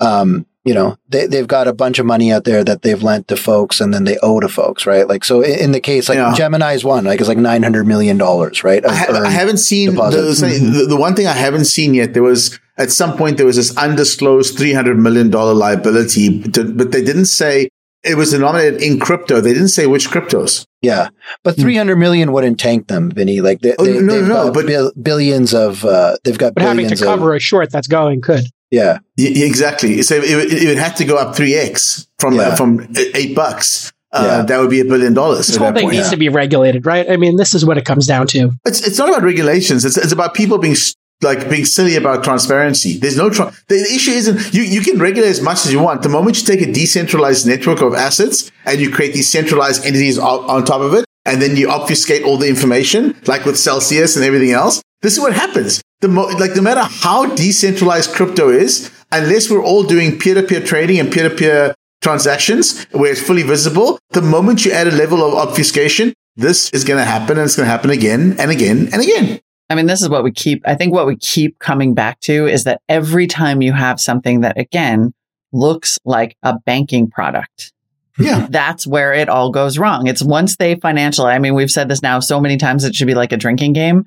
um, 0.00 0.46
you 0.64 0.74
know, 0.74 0.98
they 1.08 1.26
they've 1.26 1.46
got 1.46 1.68
a 1.68 1.72
bunch 1.72 1.98
of 1.98 2.04
money 2.06 2.30
out 2.32 2.44
there 2.44 2.62
that 2.64 2.82
they've 2.82 3.02
lent 3.02 3.28
to 3.28 3.36
folks, 3.36 3.80
and 3.80 3.94
then 3.94 4.04
they 4.04 4.18
owe 4.22 4.40
to 4.40 4.48
folks, 4.48 4.84
right? 4.86 5.08
Like 5.08 5.24
so, 5.24 5.40
in, 5.40 5.58
in 5.58 5.72
the 5.72 5.80
case 5.80 6.08
like 6.08 6.16
Yeah. 6.16 6.34
Gemini's 6.36 6.84
one, 6.84 7.04
like 7.04 7.18
it's 7.20 7.28
like 7.28 7.38
nine 7.38 7.62
hundred 7.62 7.86
million 7.86 8.18
dollars, 8.18 8.62
right? 8.62 8.84
I, 8.84 8.94
ha- 8.94 9.22
I 9.24 9.30
haven't 9.30 9.56
seen 9.58 9.94
the, 9.94 10.10
the, 10.10 10.86
the 10.90 10.96
one 10.96 11.14
thing 11.16 11.26
I 11.26 11.32
haven't 11.32 11.64
seen 11.64 11.94
yet. 11.94 12.12
There 12.12 12.22
was 12.22 12.58
at 12.80 12.90
some 12.90 13.16
point 13.16 13.36
there 13.36 13.46
was 13.46 13.56
this 13.56 13.76
undisclosed 13.76 14.56
three 14.58 14.72
hundred 14.72 14.98
million 14.98 15.30
dollar 15.30 15.54
liability, 15.54 16.40
but 16.42 16.76
but 16.76 16.92
they 16.92 17.02
didn't 17.04 17.26
say 17.26 17.68
it 18.02 18.16
was 18.16 18.30
denominated 18.30 18.80
in 18.82 18.98
crypto. 18.98 19.40
They 19.40 19.52
didn't 19.52 19.68
say 19.68 19.86
which 19.86 20.08
cryptos. 20.08 20.64
Yeah, 20.82 21.08
but 21.44 21.56
three 21.56 21.76
hundred 21.76 21.96
million 21.96 22.32
wouldn't 22.32 22.58
tank 22.58 22.88
them, 22.88 23.10
Vinny. 23.10 23.40
Like 23.40 23.60
they, 23.60 23.70
Hmm. 23.72 23.76
Oh, 23.80 23.84
they, 23.84 24.00
no, 24.00 24.12
they've 24.14 24.28
no, 24.28 24.44
got 24.46 24.54
but- 24.54 24.66
bil- 24.66 24.92
billions 25.00 25.52
of, 25.54 25.84
uh, 25.84 26.16
they've 26.24 26.38
got 26.38 26.54
but 26.54 26.62
having 26.62 26.86
to 26.88 26.94
billions 26.96 27.02
of, 27.02 27.06
cover 27.06 27.34
a 27.34 27.40
short 27.40 27.70
that's 27.70 27.86
going 27.88 28.22
could. 28.22 28.44
yeah, 28.70 28.98
Y- 29.18 29.32
y- 29.36 29.42
exactly. 29.44 30.00
So 30.02 30.14
it, 30.16 30.24
it, 30.24 30.62
it 30.70 30.78
had 30.78 30.96
to 30.96 31.04
go 31.04 31.16
up 31.18 31.36
three 31.36 31.54
x 31.54 32.06
from 32.18 32.34
Yeah. 32.36 32.54
from 32.54 32.88
eight 33.14 33.34
bucks. 33.36 33.92
Uh, 34.12 34.24
Yeah. 34.26 34.42
That 34.42 34.58
would 34.60 34.70
be 34.70 34.80
a 34.80 34.84
billion 34.84 35.12
dollars. 35.14 35.46
This 35.48 35.56
whole 35.56 35.70
thing 35.72 35.84
point. 35.84 35.96
needs 35.96 36.10
to 36.10 36.16
be 36.16 36.28
regulated, 36.30 36.84
right? 36.86 37.08
I 37.08 37.16
mean, 37.16 37.36
this 37.36 37.54
is 37.54 37.64
what 37.64 37.76
it 37.78 37.84
comes 37.84 38.06
down 38.06 38.26
to. 38.28 38.50
It's 38.64 38.80
it's 38.86 38.98
not 38.98 39.08
about 39.10 39.22
regulations. 39.22 39.84
It's 39.84 39.96
it's 39.98 40.10
about 40.12 40.32
people 40.34 40.56
being 40.58 40.72
s- 40.72 40.94
like 41.22 41.48
being 41.50 41.64
silly 41.64 41.96
about 41.96 42.24
transparency. 42.24 42.98
There's 42.98 43.16
no 43.16 43.28
the, 43.28 43.88
issue 43.94 44.12
isn't 44.12 44.54
you 44.54 44.62
you 44.62 44.80
can 44.80 44.98
regulate 44.98 45.28
as 45.28 45.42
much 45.42 45.66
as 45.66 45.72
you 45.72 45.80
want. 45.80 46.02
The 46.02 46.08
moment 46.08 46.40
you 46.40 46.46
take 46.46 46.66
a 46.66 46.72
decentralized 46.72 47.46
network 47.46 47.80
of 47.82 47.94
assets 47.94 48.50
and 48.64 48.80
you 48.80 48.90
create 48.90 49.12
these 49.12 49.28
centralized 49.28 49.84
entities 49.84 50.18
on, 50.18 50.48
on 50.48 50.64
top 50.64 50.80
of 50.80 50.94
it, 50.94 51.04
and 51.24 51.40
then 51.40 51.56
you 51.56 51.70
obfuscate 51.70 52.22
all 52.24 52.36
the 52.36 52.48
information, 52.48 53.16
like 53.26 53.44
with 53.44 53.58
Celsius 53.58 54.16
and 54.16 54.24
everything 54.24 54.52
else, 54.52 54.82
this 55.02 55.14
is 55.14 55.20
what 55.20 55.32
happens. 55.32 55.82
The 56.00 56.08
mo- 56.08 56.26
like 56.38 56.56
no 56.56 56.62
matter 56.62 56.82
how 56.82 57.26
decentralized 57.34 58.14
crypto 58.14 58.48
is, 58.48 58.90
unless 59.12 59.50
we're 59.50 59.62
all 59.62 59.82
doing 59.82 60.18
peer 60.18 60.34
to 60.34 60.42
peer 60.42 60.60
trading 60.60 60.98
and 60.98 61.12
peer 61.12 61.28
to 61.28 61.34
peer 61.34 61.74
transactions 62.02 62.84
where 62.92 63.12
it's 63.12 63.20
fully 63.20 63.42
visible, 63.42 63.98
the 64.10 64.22
moment 64.22 64.64
you 64.64 64.72
add 64.72 64.86
a 64.86 64.90
level 64.90 65.22
of 65.22 65.34
obfuscation, 65.34 66.14
this 66.36 66.70
is 66.70 66.84
going 66.84 66.98
to 66.98 67.04
happen 67.04 67.36
and 67.36 67.44
it's 67.44 67.56
going 67.56 67.66
to 67.66 67.70
happen 67.70 67.90
again 67.90 68.36
and 68.38 68.50
again 68.50 68.88
and 68.92 69.02
again. 69.02 69.40
I 69.70 69.76
mean, 69.76 69.86
this 69.86 70.02
is 70.02 70.08
what 70.08 70.24
we 70.24 70.32
keep, 70.32 70.62
I 70.66 70.74
think 70.74 70.92
what 70.92 71.06
we 71.06 71.16
keep 71.16 71.60
coming 71.60 71.94
back 71.94 72.18
to 72.22 72.48
is 72.48 72.64
that 72.64 72.82
every 72.88 73.28
time 73.28 73.62
you 73.62 73.72
have 73.72 74.00
something 74.00 74.40
that, 74.40 74.58
again, 74.58 75.14
looks 75.52 75.96
like 76.04 76.36
a 76.42 76.58
banking 76.58 77.08
product. 77.08 77.72
Yeah. 78.18 78.48
That's 78.50 78.84
where 78.84 79.12
it 79.14 79.28
all 79.28 79.50
goes 79.50 79.78
wrong. 79.78 80.08
It's 80.08 80.22
once 80.22 80.56
they 80.56 80.74
financialize. 80.74 81.34
I 81.34 81.38
mean, 81.38 81.54
we've 81.54 81.70
said 81.70 81.88
this 81.88 82.02
now 82.02 82.18
so 82.18 82.40
many 82.40 82.56
times. 82.56 82.84
It 82.84 82.96
should 82.96 83.06
be 83.06 83.14
like 83.14 83.32
a 83.32 83.36
drinking 83.36 83.72
game 83.72 84.04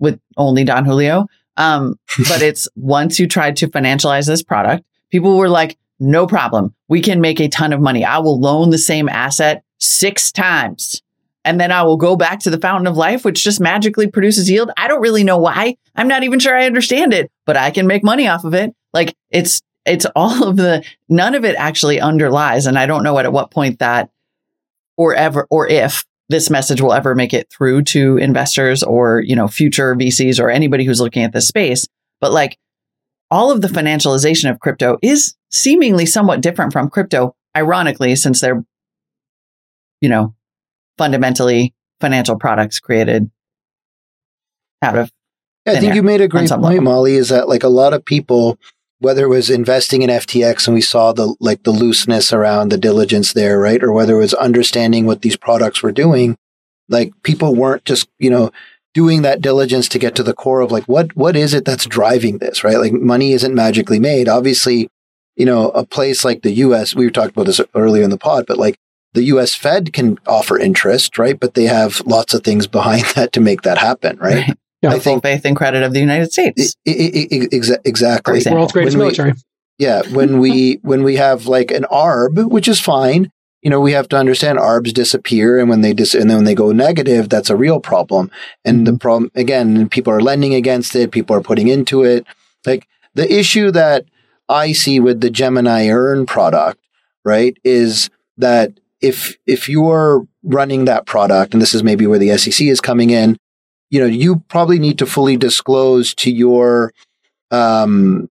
with 0.00 0.20
only 0.36 0.64
Don 0.64 0.84
Julio. 0.84 1.26
Um, 1.56 1.98
but 2.28 2.42
it's 2.42 2.68
once 2.74 3.20
you 3.20 3.28
tried 3.28 3.56
to 3.58 3.68
financialize 3.68 4.26
this 4.26 4.42
product, 4.42 4.84
people 5.10 5.36
were 5.36 5.48
like, 5.48 5.78
no 6.00 6.26
problem. 6.26 6.74
We 6.88 7.00
can 7.00 7.20
make 7.20 7.40
a 7.40 7.48
ton 7.48 7.72
of 7.72 7.80
money. 7.80 8.04
I 8.04 8.18
will 8.18 8.40
loan 8.40 8.70
the 8.70 8.78
same 8.78 9.08
asset 9.08 9.62
six 9.78 10.32
times 10.32 11.00
and 11.46 11.60
then 11.60 11.70
I 11.70 11.84
will 11.84 11.96
go 11.96 12.16
back 12.16 12.40
to 12.40 12.50
the 12.50 12.58
fountain 12.58 12.88
of 12.88 12.96
life, 12.96 13.24
which 13.24 13.44
just 13.44 13.60
magically 13.60 14.10
produces 14.10 14.50
yield. 14.50 14.72
I 14.76 14.88
don't 14.88 15.00
really 15.00 15.22
know 15.22 15.38
why. 15.38 15.76
I'm 15.94 16.08
not 16.08 16.24
even 16.24 16.40
sure 16.40 16.56
I 16.56 16.66
understand 16.66 17.14
it, 17.14 17.30
but 17.46 17.56
I 17.56 17.70
can 17.70 17.86
make 17.86 18.02
money 18.02 18.26
off 18.26 18.44
of 18.44 18.52
it. 18.52 18.74
Like 18.92 19.14
it's, 19.30 19.62
it's 19.86 20.06
all 20.16 20.48
of 20.48 20.56
the, 20.56 20.84
none 21.08 21.36
of 21.36 21.44
it 21.44 21.54
actually 21.56 22.00
underlies. 22.00 22.66
And 22.66 22.76
I 22.76 22.86
don't 22.86 23.04
know 23.04 23.16
at 23.18 23.32
what 23.32 23.52
point 23.52 23.78
that 23.78 24.10
or 24.96 25.14
ever, 25.14 25.46
or 25.48 25.68
if 25.68 26.04
this 26.28 26.50
message 26.50 26.80
will 26.80 26.92
ever 26.92 27.14
make 27.14 27.32
it 27.32 27.48
through 27.48 27.82
to 27.82 28.16
investors 28.16 28.82
or, 28.82 29.20
you 29.20 29.36
know, 29.36 29.46
future 29.46 29.94
VCs 29.94 30.40
or 30.42 30.50
anybody 30.50 30.84
who's 30.84 31.00
looking 31.00 31.22
at 31.22 31.32
this 31.32 31.46
space. 31.46 31.86
But 32.20 32.32
like 32.32 32.58
all 33.30 33.52
of 33.52 33.60
the 33.60 33.68
financialization 33.68 34.50
of 34.50 34.58
crypto 34.58 34.98
is 35.00 35.36
seemingly 35.52 36.06
somewhat 36.06 36.40
different 36.40 36.72
from 36.72 36.90
crypto, 36.90 37.36
ironically, 37.56 38.16
since 38.16 38.40
they're, 38.40 38.64
you 40.00 40.08
know, 40.08 40.34
fundamentally 40.98 41.74
financial 42.00 42.36
products 42.36 42.80
created 42.80 43.30
out 44.82 44.98
of. 44.98 45.10
Yeah, 45.66 45.72
I 45.72 45.76
think 45.80 45.94
you 45.94 46.02
made 46.02 46.20
a 46.20 46.28
great 46.28 46.48
point, 46.48 46.62
level. 46.62 46.80
Molly. 46.82 47.14
Is 47.14 47.30
that 47.30 47.48
like 47.48 47.64
a 47.64 47.68
lot 47.68 47.92
of 47.92 48.04
people, 48.04 48.58
whether 49.00 49.24
it 49.24 49.28
was 49.28 49.50
investing 49.50 50.02
in 50.02 50.10
FTX 50.10 50.68
and 50.68 50.74
we 50.74 50.80
saw 50.80 51.12
the 51.12 51.34
like 51.40 51.64
the 51.64 51.72
looseness 51.72 52.32
around 52.32 52.70
the 52.70 52.78
diligence 52.78 53.32
there, 53.32 53.58
right, 53.58 53.82
or 53.82 53.92
whether 53.92 54.14
it 54.14 54.20
was 54.20 54.34
understanding 54.34 55.06
what 55.06 55.22
these 55.22 55.36
products 55.36 55.82
were 55.82 55.92
doing, 55.92 56.36
like 56.88 57.12
people 57.22 57.54
weren't 57.54 57.84
just 57.84 58.08
you 58.18 58.30
know 58.30 58.52
doing 58.94 59.22
that 59.22 59.42
diligence 59.42 59.88
to 59.90 59.98
get 59.98 60.14
to 60.14 60.22
the 60.22 60.32
core 60.32 60.60
of 60.60 60.70
like 60.70 60.84
what 60.84 61.14
what 61.16 61.36
is 61.36 61.52
it 61.52 61.64
that's 61.64 61.86
driving 61.86 62.38
this, 62.38 62.62
right? 62.62 62.78
Like 62.78 62.92
money 62.92 63.32
isn't 63.32 63.54
magically 63.54 63.98
made. 63.98 64.28
Obviously, 64.28 64.88
you 65.34 65.46
know, 65.46 65.70
a 65.70 65.84
place 65.84 66.24
like 66.24 66.42
the 66.42 66.52
U.S. 66.52 66.94
We 66.94 67.06
were 67.06 67.10
talking 67.10 67.30
about 67.30 67.46
this 67.46 67.60
earlier 67.74 68.04
in 68.04 68.10
the 68.10 68.18
pod, 68.18 68.46
but 68.46 68.56
like 68.56 68.76
the 69.16 69.24
U.S. 69.24 69.54
Fed 69.54 69.94
can 69.94 70.18
offer 70.26 70.58
interest, 70.58 71.18
right? 71.18 71.40
But 71.40 71.54
they 71.54 71.64
have 71.64 72.02
lots 72.06 72.34
of 72.34 72.44
things 72.44 72.66
behind 72.66 73.04
that 73.16 73.32
to 73.32 73.40
make 73.40 73.62
that 73.62 73.78
happen, 73.78 74.18
right? 74.18 74.54
Yeah. 74.82 74.90
I 74.90 74.94
The 74.94 75.00
full 75.00 75.00
think 75.00 75.22
faith 75.22 75.44
and 75.46 75.56
credit 75.56 75.82
of 75.82 75.94
the 75.94 76.00
United 76.00 76.32
States. 76.32 76.76
I- 76.86 76.90
I- 76.90 76.92
I- 76.92 77.48
exa- 77.48 77.78
exactly. 77.84 78.36
example. 78.36 78.58
World's 78.58 78.72
greatest 78.74 78.94
When 78.94 79.00
we- 79.00 79.04
military. 79.06 79.32
Yeah, 79.78 80.02
when 80.12 80.38
we 80.38 80.78
when 80.82 81.02
we 81.02 81.16
have 81.16 81.46
like 81.46 81.70
an 81.70 81.86
arb, 81.90 82.50
which 82.50 82.68
is 82.68 82.78
fine, 82.78 83.30
you 83.62 83.70
know, 83.70 83.80
we 83.80 83.92
have 83.92 84.08
to 84.10 84.16
understand 84.16 84.58
arbs 84.58 84.92
disappear, 84.92 85.58
and 85.58 85.68
when 85.70 85.80
they 85.80 85.94
dis- 85.94 86.14
and 86.14 86.28
then 86.28 86.36
when 86.38 86.44
they 86.44 86.54
go 86.54 86.72
negative, 86.72 87.28
that's 87.30 87.50
a 87.50 87.56
real 87.56 87.80
problem. 87.80 88.30
And 88.66 88.86
the 88.86 88.92
mm-hmm. 88.92 88.98
problem 88.98 89.30
again, 89.34 89.88
people 89.88 90.12
are 90.12 90.20
lending 90.20 90.54
against 90.54 90.94
it, 90.94 91.10
people 91.10 91.34
are 91.34 91.42
putting 91.42 91.68
into 91.68 92.04
it. 92.04 92.26
Like 92.66 92.86
the 93.14 93.30
issue 93.32 93.70
that 93.72 94.04
I 94.48 94.72
see 94.72 95.00
with 95.00 95.20
the 95.22 95.30
Gemini 95.30 95.88
Earn 95.88 96.26
product, 96.26 96.78
right, 97.24 97.56
is 97.64 98.10
that 98.36 98.78
if 99.00 99.36
if 99.46 99.68
you're 99.68 100.26
running 100.42 100.84
that 100.86 101.06
product, 101.06 101.52
and 101.52 101.62
this 101.62 101.74
is 101.74 101.82
maybe 101.82 102.06
where 102.06 102.18
the 102.18 102.36
SEC 102.38 102.66
is 102.66 102.80
coming 102.80 103.10
in, 103.10 103.36
you 103.90 104.00
know, 104.00 104.06
you 104.06 104.44
probably 104.48 104.78
need 104.78 104.98
to 104.98 105.06
fully 105.06 105.36
disclose 105.36 106.14
to 106.14 106.30
your 106.30 106.92
um, 107.50 108.28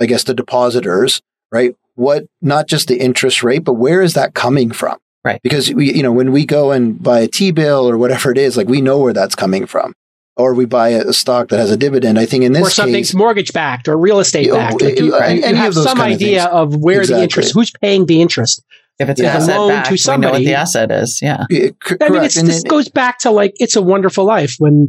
I 0.00 0.06
guess 0.06 0.24
the 0.24 0.34
depositors, 0.34 1.20
right? 1.52 1.74
What 1.94 2.24
not 2.40 2.66
just 2.66 2.88
the 2.88 2.98
interest 2.98 3.42
rate, 3.42 3.64
but 3.64 3.74
where 3.74 4.02
is 4.02 4.14
that 4.14 4.34
coming 4.34 4.70
from? 4.70 4.98
Right. 5.22 5.40
Because 5.42 5.72
we, 5.72 5.92
you 5.92 6.02
know, 6.02 6.12
when 6.12 6.32
we 6.32 6.46
go 6.46 6.72
and 6.72 7.00
buy 7.02 7.20
a 7.20 7.28
T 7.28 7.50
bill 7.50 7.88
or 7.88 7.98
whatever 7.98 8.30
it 8.30 8.38
is, 8.38 8.56
like 8.56 8.68
we 8.68 8.80
know 8.80 8.98
where 8.98 9.12
that's 9.12 9.34
coming 9.34 9.66
from. 9.66 9.94
Or 10.36 10.54
we 10.54 10.64
buy 10.64 10.90
a, 10.90 11.12
stock 11.12 11.48
that 11.48 11.58
has 11.58 11.70
a 11.70 11.76
dividend. 11.76 12.18
I 12.18 12.24
think 12.24 12.44
in 12.44 12.54
this 12.54 12.68
or 12.68 12.70
something's 12.70 13.08
case, 13.08 13.14
mortgage 13.14 13.52
backed 13.52 13.88
or 13.88 13.98
real 13.98 14.20
estate 14.20 14.46
You 14.46 14.52
know, 14.52 14.56
backed. 14.56 14.80
Like 14.80 14.98
you, 14.98 15.14
uh, 15.14 15.26
you 15.26 15.54
have 15.54 15.74
some 15.74 15.98
kind 15.98 16.14
of 16.14 16.16
idea 16.16 16.44
things. 16.44 16.50
of 16.50 16.76
where 16.76 17.00
Exactly. 17.00 17.18
the 17.18 17.22
interest, 17.24 17.52
who's 17.52 17.70
paying 17.82 18.06
the 18.06 18.22
interest. 18.22 18.64
If 19.00 19.08
it's 19.08 19.20
Yeah. 19.20 19.30
an 19.30 19.36
asset 19.42 19.58
Loan 19.58 19.68
to 19.70 19.74
back, 19.74 19.84
we 19.86 19.88
know 19.88 19.92
what 19.94 20.00
somebody. 20.00 20.44
the 20.44 20.54
asset 20.54 20.90
is. 20.92 21.20
Yeah. 21.22 21.44
Yeah, 21.50 21.58
c- 21.58 21.96
I 22.00 22.04
mean, 22.04 22.12
correct. 22.12 22.24
it's, 22.26 22.36
And 22.36 22.46
this 22.48 22.62
then- 22.62 22.68
goes 22.70 22.88
back 22.88 23.18
to 23.20 23.30
like 23.30 23.54
it's 23.58 23.74
a 23.74 23.82
wonderful 23.82 24.24
life 24.24 24.54
when 24.58 24.88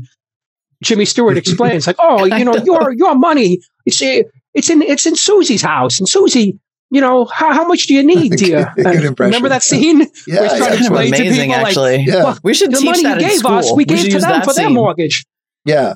Jimmy 0.83 1.05
Stewart 1.05 1.37
explains, 1.43 1.87
like, 1.87 1.95
oh, 1.99 2.25
you 2.25 2.43
know, 2.45 2.51
know. 2.53 2.63
your 2.63 2.91
your 2.93 3.15
money, 3.15 3.59
it's 3.85 4.01
it's 4.01 4.69
in 4.69 4.81
it's 4.81 5.05
in 5.05 5.15
Susie's 5.15 5.61
house, 5.61 5.99
and 5.99 6.09
Susie, 6.09 6.59
you 6.89 6.99
know, 7.01 7.25
how, 7.25 7.53
how 7.53 7.65
much 7.65 7.87
do 7.87 7.93
you 7.93 8.03
need, 8.13 8.31
dear? 8.33 8.71
Good 8.75 8.85
impression. 9.05 9.15
Remember 9.19 9.49
that 9.49 9.63
scene? 9.63 10.01
yeah, 10.27 10.41
We're 10.41 10.49
to 10.49 10.55
yeah, 10.55 10.59
Kind 10.59 10.73
of 10.73 10.79
to 10.87 10.93
amazing, 10.95 11.31
people, 11.31 11.47
like, 11.47 11.67
actually. 11.67 12.03
yeah, 12.05 12.23
Well, 12.25 12.37
we 12.43 12.53
should 12.53 12.71
the 12.71 12.77
teach 12.77 12.85
money 12.85 13.03
that 13.03 13.21
you 13.21 13.27
gave 13.29 13.37
school. 13.37 13.51
us, 13.53 13.71
we 13.73 13.85
gave 13.85 14.03
to 14.03 14.09
them 14.19 14.21
that 14.21 14.43
for 14.45 14.53
their 14.53 14.69
mortgage. 14.69 15.25
yeah. 15.65 15.93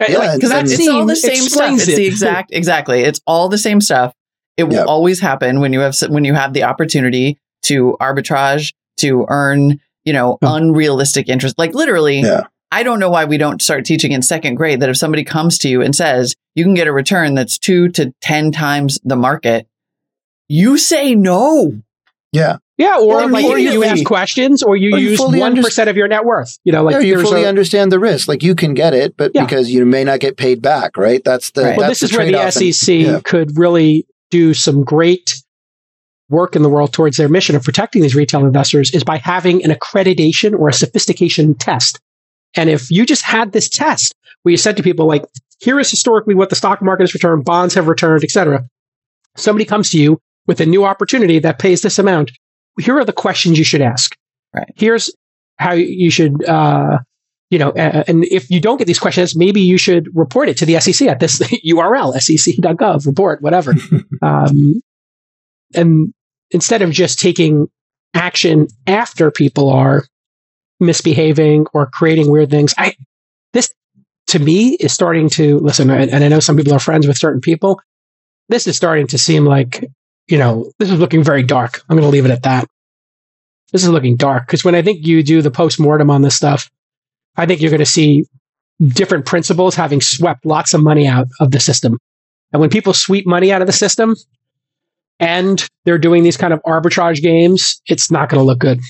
Uh, 0.00 0.06
Yeah, 0.08 0.18
like, 0.18 0.28
and- 0.30 0.40
because 0.40 0.50
and- 0.52 0.68
it's 0.72 0.88
all 0.88 1.06
the 1.06 1.14
same 1.14 1.36
stuff. 1.36 1.46
explains 1.46 1.82
It's 1.82 1.92
it. 1.92 1.96
the 1.98 2.06
exact, 2.06 2.50
exactly. 2.52 3.02
It's 3.02 3.20
all 3.28 3.48
the 3.48 3.58
same 3.58 3.80
stuff. 3.80 4.12
It 4.56 4.64
will 4.64 4.74
Yeah. 4.74 4.84
always 4.84 5.20
happen 5.20 5.60
when 5.60 5.72
you 5.72 5.80
have 5.80 5.94
when 6.08 6.24
you 6.24 6.34
have 6.34 6.52
the 6.52 6.64
opportunity 6.64 7.38
to 7.64 7.96
arbitrage 8.00 8.72
to 8.98 9.26
earn, 9.28 9.80
you 10.04 10.12
know, 10.12 10.38
Yeah. 10.42 10.54
unrealistic 10.56 11.28
interest. 11.28 11.58
Like 11.58 11.74
literally, 11.74 12.20
Yeah. 12.20 12.42
I 12.72 12.82
don't 12.82 12.98
know 12.98 13.10
why 13.10 13.24
we 13.24 13.38
don't 13.38 13.62
start 13.62 13.84
teaching 13.84 14.10
in 14.12 14.22
second 14.22 14.56
grade 14.56 14.80
that 14.80 14.88
if 14.90 14.96
somebody 14.96 15.22
comes 15.24 15.58
to 15.58 15.68
you 15.68 15.80
and 15.82 15.94
says 15.94 16.34
you 16.56 16.64
can 16.64 16.74
get 16.74 16.86
a 16.88 16.92
return 16.92 17.34
that's 17.34 17.56
two 17.58 17.88
to 17.90 18.12
ten 18.20 18.50
times 18.50 18.98
the 19.04 19.16
market, 19.16 19.66
you 20.48 20.76
say 20.78 21.14
no. 21.14 21.72
Yeah. 22.32 22.56
Yeah, 22.76 22.96
or 22.98 23.22
Or 23.22 23.30
like 23.30 23.44
you 23.44 23.52
immediately. 23.52 23.86
ask 23.86 24.04
questions, 24.04 24.64
or 24.64 24.76
you 24.76 24.92
Or 24.94 24.98
you 24.98 25.10
use 25.10 25.18
fully 25.18 25.38
one 25.38 25.54
percent 25.62 25.88
of 25.88 25.96
your 25.96 26.08
net 26.08 26.24
worth. 26.24 26.58
You 26.64 26.72
know, 26.72 26.82
like 26.82 26.94
yeah, 26.94 27.00
you 27.00 27.22
fully 27.22 27.44
a- 27.44 27.48
understand 27.48 27.92
the 27.92 28.00
risk. 28.00 28.26
Like 28.26 28.42
you 28.42 28.56
can 28.56 28.74
get 28.74 28.92
it, 28.94 29.16
but 29.16 29.30
Yeah. 29.32 29.44
because 29.44 29.70
you 29.70 29.86
may 29.86 30.02
not 30.02 30.18
get 30.18 30.36
paid 30.36 30.60
back, 30.60 30.96
right? 30.96 31.22
That's 31.24 31.52
the 31.52 31.62
Right. 31.62 31.76
Well, 31.78 31.86
that's 31.88 32.00
this 32.00 32.10
is 32.10 32.16
where 32.16 32.26
the 32.26 32.32
trade-off. 32.32 32.56
And- 32.56 32.74
SEC 32.74 32.94
yeah. 33.02 33.20
could 33.22 33.56
really 33.56 34.06
do 34.32 34.52
some 34.54 34.82
great 34.82 35.36
work 36.28 36.56
in 36.56 36.62
the 36.62 36.68
world 36.68 36.92
towards 36.92 37.16
their 37.16 37.28
mission 37.28 37.54
of 37.56 37.62
protecting 37.62 38.02
these 38.02 38.14
retail 38.14 38.44
investors 38.44 38.92
is 38.92 39.04
by 39.04 39.18
having 39.18 39.62
an 39.64 39.70
accreditation 39.70 40.58
or 40.58 40.68
a 40.68 40.72
sophistication 40.72 41.54
test. 41.54 42.00
And 42.56 42.70
if 42.70 42.90
you 42.90 43.04
just 43.04 43.22
had 43.22 43.52
this 43.52 43.68
test 43.68 44.14
where 44.42 44.50
you 44.50 44.56
said 44.56 44.76
to 44.76 44.82
people 44.82 45.06
like, 45.06 45.24
here 45.60 45.78
is 45.78 45.90
historically 45.90 46.34
what 46.34 46.50
the 46.50 46.56
stock 46.56 46.82
market 46.82 47.04
has 47.04 47.14
returned, 47.14 47.44
bonds 47.44 47.74
have 47.74 47.88
returned, 47.88 48.24
etc. 48.24 48.64
Somebody 49.36 49.64
comes 49.64 49.90
to 49.90 49.98
you 49.98 50.20
with 50.46 50.60
a 50.60 50.66
new 50.66 50.84
opportunity 50.84 51.38
that 51.40 51.58
pays 51.58 51.82
this 51.82 51.98
amount. 51.98 52.32
Here 52.78 52.98
are 52.98 53.04
the 53.04 53.12
questions 53.12 53.58
you 53.58 53.64
should 53.64 53.82
ask. 53.82 54.16
Right. 54.54 54.68
Here's 54.76 55.12
how 55.58 55.72
you 55.74 56.10
should, 56.10 56.44
uh, 56.44 56.98
you 57.50 57.58
know, 57.58 57.70
uh, 57.70 58.04
and 58.06 58.24
if 58.24 58.50
you 58.50 58.60
don't 58.60 58.78
get 58.78 58.86
these 58.86 58.98
questions, 58.98 59.36
maybe 59.36 59.60
you 59.60 59.78
should 59.78 60.08
report 60.14 60.48
it 60.48 60.56
to 60.58 60.66
the 60.66 60.80
SEC 60.80 61.06
at 61.08 61.20
this 61.20 61.38
URL, 61.66 62.12
sec.gov, 62.14 63.06
report, 63.06 63.42
whatever. 63.42 63.74
um, 64.22 64.80
and 65.74 66.12
instead 66.50 66.82
of 66.82 66.90
just 66.90 67.18
taking 67.18 67.68
action 68.14 68.68
after 68.86 69.30
people 69.30 69.70
are 69.70 70.04
misbehaving 70.80 71.66
or 71.72 71.86
creating 71.86 72.30
weird 72.30 72.50
things, 72.50 72.74
I, 72.78 72.94
this 73.52 73.72
to 74.28 74.38
me 74.38 74.74
is 74.74 74.92
starting 74.92 75.28
to 75.30 75.58
listen, 75.58 75.90
and, 75.90 76.10
and 76.10 76.24
I 76.24 76.28
know 76.28 76.40
some 76.40 76.56
people 76.56 76.72
are 76.72 76.80
friends 76.80 77.06
with 77.06 77.18
certain 77.18 77.40
people. 77.40 77.80
This 78.48 78.66
is 78.66 78.76
starting 78.76 79.06
to 79.08 79.18
seem 79.18 79.44
like, 79.44 79.84
you 80.28 80.38
know, 80.38 80.70
this 80.78 80.90
is 80.90 81.00
looking 81.00 81.22
very 81.22 81.42
dark. 81.42 81.82
I'm 81.88 81.96
going 81.96 82.08
to 82.08 82.12
leave 82.12 82.26
it 82.26 82.30
at 82.30 82.42
that. 82.42 82.68
This 83.72 83.82
is 83.82 83.88
looking 83.88 84.16
dark 84.16 84.46
because 84.46 84.64
when 84.64 84.74
I 84.74 84.82
think 84.82 85.06
you 85.06 85.22
do 85.22 85.42
the 85.42 85.50
post 85.50 85.80
mortem 85.80 86.10
on 86.10 86.22
this 86.22 86.36
stuff, 86.36 86.70
I 87.36 87.46
think 87.46 87.60
you're 87.60 87.70
going 87.70 87.78
to 87.80 87.86
see 87.86 88.24
different 88.88 89.26
principals 89.26 89.74
having 89.74 90.00
swept 90.00 90.44
lots 90.44 90.74
of 90.74 90.82
money 90.82 91.06
out 91.06 91.28
of 91.40 91.50
the 91.50 91.60
system. 91.60 91.98
And 92.52 92.60
when 92.60 92.70
people 92.70 92.92
sweep 92.92 93.26
money 93.26 93.50
out 93.50 93.60
of 93.60 93.66
the 93.66 93.72
system 93.72 94.14
and 95.20 95.66
they're 95.84 95.98
doing 95.98 96.22
these 96.24 96.36
kind 96.36 96.52
of 96.52 96.60
arbitrage 96.66 97.22
games, 97.22 97.80
it's 97.86 98.10
not 98.10 98.28
going 98.28 98.40
to 98.40 98.44
look 98.44 98.58
good. 98.58 98.80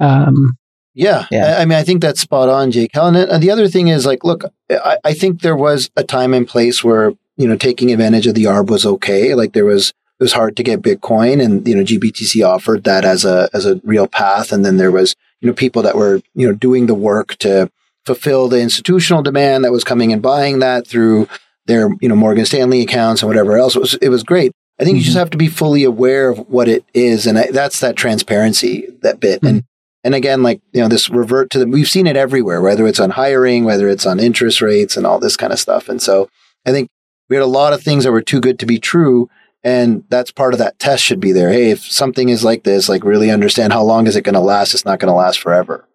Um, 0.00 0.56
Yeah. 0.94 1.26
Yeah. 1.30 1.56
I, 1.56 1.62
I 1.62 1.64
mean, 1.64 1.78
I 1.78 1.82
think 1.82 2.02
that's 2.02 2.20
spot 2.20 2.48
on, 2.48 2.70
Jake. 2.70 2.90
And, 2.94 3.16
and 3.16 3.42
the 3.42 3.50
other 3.50 3.68
thing 3.68 3.88
is 3.88 4.04
like, 4.04 4.24
look, 4.24 4.44
I, 4.70 4.98
I 5.04 5.14
think 5.14 5.40
there 5.40 5.56
was 5.56 5.90
a 5.96 6.04
time 6.04 6.34
and 6.34 6.46
place 6.46 6.84
where, 6.84 7.12
you 7.36 7.48
know, 7.48 7.56
taking 7.56 7.90
advantage 7.90 8.26
of 8.26 8.34
the 8.34 8.44
ARB 8.44 8.68
was 8.68 8.84
okay. 8.84 9.34
Like 9.34 9.52
there 9.52 9.64
was, 9.64 9.90
it 9.90 10.22
was 10.22 10.34
hard 10.34 10.56
to 10.56 10.62
get 10.62 10.82
Bitcoin 10.82 11.42
and, 11.42 11.66
you 11.66 11.74
know, 11.74 11.82
GBTC 11.82 12.46
offered 12.46 12.84
that 12.84 13.04
as 13.04 13.24
a, 13.24 13.48
as 13.54 13.64
a 13.64 13.80
real 13.84 14.06
path. 14.06 14.52
And 14.52 14.64
then 14.64 14.76
there 14.76 14.92
was, 14.92 15.16
you 15.40 15.48
know, 15.48 15.54
people 15.54 15.82
that 15.82 15.96
were, 15.96 16.20
you 16.34 16.46
know, 16.46 16.54
doing 16.54 16.86
the 16.86 16.94
work 16.94 17.36
to 17.36 17.70
fulfill 18.04 18.48
the 18.48 18.60
institutional 18.60 19.22
demand 19.22 19.64
that 19.64 19.72
was 19.72 19.84
coming 19.84 20.12
and 20.12 20.20
buying 20.20 20.58
that 20.58 20.86
through 20.86 21.28
their, 21.66 21.88
you 22.00 22.08
know, 22.08 22.16
Morgan 22.16 22.44
Stanley 22.44 22.82
accounts 22.82 23.22
and 23.22 23.28
whatever 23.28 23.56
else. 23.56 23.76
It 23.76 23.80
was, 23.80 23.94
it 23.94 24.08
was 24.10 24.22
great. 24.22 24.52
I 24.80 24.84
think 24.84 24.96
you 24.96 25.02
just 25.02 25.12
mm-hmm. 25.12 25.20
have 25.20 25.30
to 25.30 25.38
be 25.38 25.48
fully 25.48 25.84
aware 25.84 26.30
of 26.30 26.38
what 26.48 26.68
it 26.68 26.84
is. 26.94 27.26
And 27.26 27.38
I, 27.38 27.50
that's 27.50 27.80
that 27.80 27.96
transparency, 27.96 28.88
that 29.02 29.20
bit. 29.20 29.40
Mm-hmm. 29.40 29.46
And, 29.46 29.64
and 30.04 30.14
again, 30.14 30.42
like, 30.42 30.60
you 30.72 30.80
know, 30.80 30.88
this 30.88 31.08
revert 31.10 31.50
to 31.50 31.58
the, 31.58 31.66
we've 31.66 31.88
seen 31.88 32.06
it 32.06 32.16
everywhere, 32.16 32.60
whether 32.60 32.86
it's 32.86 32.98
on 32.98 33.10
hiring, 33.10 33.64
whether 33.64 33.88
it's 33.88 34.06
on 34.06 34.18
interest 34.18 34.60
rates 34.60 34.96
and 34.96 35.06
all 35.06 35.18
this 35.18 35.36
kind 35.36 35.52
of 35.52 35.60
stuff. 35.60 35.88
And 35.88 36.02
so 36.02 36.28
I 36.66 36.72
think 36.72 36.88
we 37.28 37.36
had 37.36 37.42
a 37.42 37.46
lot 37.46 37.72
of 37.72 37.82
things 37.82 38.04
that 38.04 38.12
were 38.12 38.22
too 38.22 38.40
good 38.40 38.58
to 38.58 38.66
be 38.66 38.78
true. 38.78 39.28
And 39.62 40.02
that's 40.08 40.32
part 40.32 40.54
of 40.54 40.58
that 40.58 40.78
test 40.80 41.04
should 41.04 41.20
be 41.20 41.30
there. 41.30 41.50
Hey, 41.50 41.70
if 41.70 41.80
something 41.80 42.28
is 42.28 42.42
like 42.42 42.64
this, 42.64 42.88
like 42.88 43.04
really 43.04 43.30
understand 43.30 43.72
how 43.72 43.84
long 43.84 44.08
is 44.08 44.16
it 44.16 44.22
going 44.22 44.34
to 44.34 44.40
last? 44.40 44.74
It's 44.74 44.84
not 44.84 44.98
going 44.98 45.12
to 45.12 45.16
last 45.16 45.38
forever. 45.38 45.88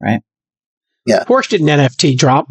Right. 0.00 0.22
Yeah. 1.04 1.24
Porsche 1.24 1.50
did 1.50 1.60
an 1.60 1.66
NFT 1.66 2.16
drop. 2.16 2.48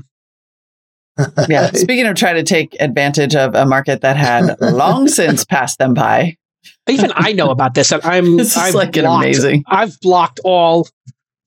Yeah. 1.50 1.72
Speaking 1.74 2.06
of 2.08 2.16
trying 2.16 2.36
to 2.36 2.44
take 2.44 2.76
advantage 2.80 3.36
of 3.36 3.54
a 3.56 3.66
market 3.66 4.02
that 4.02 4.18
had 4.18 4.60
long 4.62 5.08
since 5.20 5.46
passed 5.46 5.78
them 5.80 5.94
by, 5.94 6.38
Even 6.90 7.12
I 7.16 7.34
know 7.34 7.50
about 7.50 7.74
this. 7.74 7.92
and 7.92 8.02
I'm 8.04 8.38
This 8.38 8.52
is 8.52 8.58
I've 8.58 8.74
like 8.76 8.96
an 8.98 9.04
blocked- 9.04 9.26
amazing- 9.26 9.64
I've 9.68 10.00
blocked 10.02 10.40
all 10.44 10.88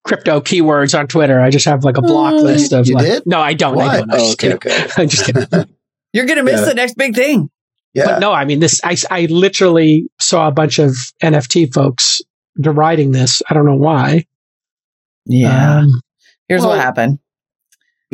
crypto 0.04 0.40
keywords 0.40 0.96
on 0.98 1.06
Twitter. 1.06 1.40
I 1.40 1.50
just 1.50 1.64
have 1.64 1.82
like 1.84 1.96
a 1.96 2.02
block 2.02 2.34
Oh, 2.34 2.42
list 2.42 2.72
of. 2.72 2.86
you 2.86 2.94
like- 2.94 3.06
did? 3.06 3.22
No, 3.26 3.40
I 3.40 3.54
don't. 3.54 3.74
I 3.74 3.76
What? 3.76 3.92
don't. 3.92 4.02
I'm 4.02 4.10
Oh, 4.12 4.18
just 4.18 4.44
okay, 4.44 4.58
kidding. 4.58 4.84
okay. 4.84 5.02
I'm 5.02 5.08
just 5.08 5.24
kidding. 5.26 5.74
you're 6.12 6.26
going 6.26 6.36
to 6.38 6.44
miss 6.44 6.60
Yeah. 6.60 6.66
the 6.66 6.74
next 6.74 6.96
big 6.96 7.14
thing. 7.14 7.50
Yeah. 7.94 8.06
But 8.06 8.18
no, 8.18 8.32
I 8.32 8.44
mean 8.44 8.58
this. 8.60 8.80
I 8.84 8.96
I 9.10 9.26
literally 9.26 10.08
saw 10.20 10.48
a 10.48 10.52
bunch 10.52 10.78
of 10.80 10.96
NFT 11.22 11.72
folks 11.72 12.20
deriding 12.60 13.12
this. 13.12 13.40
I 13.48 13.54
don't 13.54 13.64
know 13.66 13.76
why. 13.76 14.26
Um, 15.46 16.00
Here's 16.48 16.62
what 16.66 16.78
happened. 16.78 17.18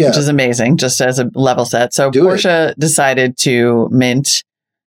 Yeah. 0.00 0.08
which 0.08 0.16
is 0.16 0.28
amazing, 0.28 0.78
just 0.78 1.00
as 1.00 1.18
a 1.18 1.30
level 1.34 1.64
set. 1.64 1.92
So 1.92 2.10
Do 2.10 2.28
it. 2.28 2.32
Porsche 2.32 2.74
decided 2.76 3.36
to 3.38 3.88
mint 3.90 4.44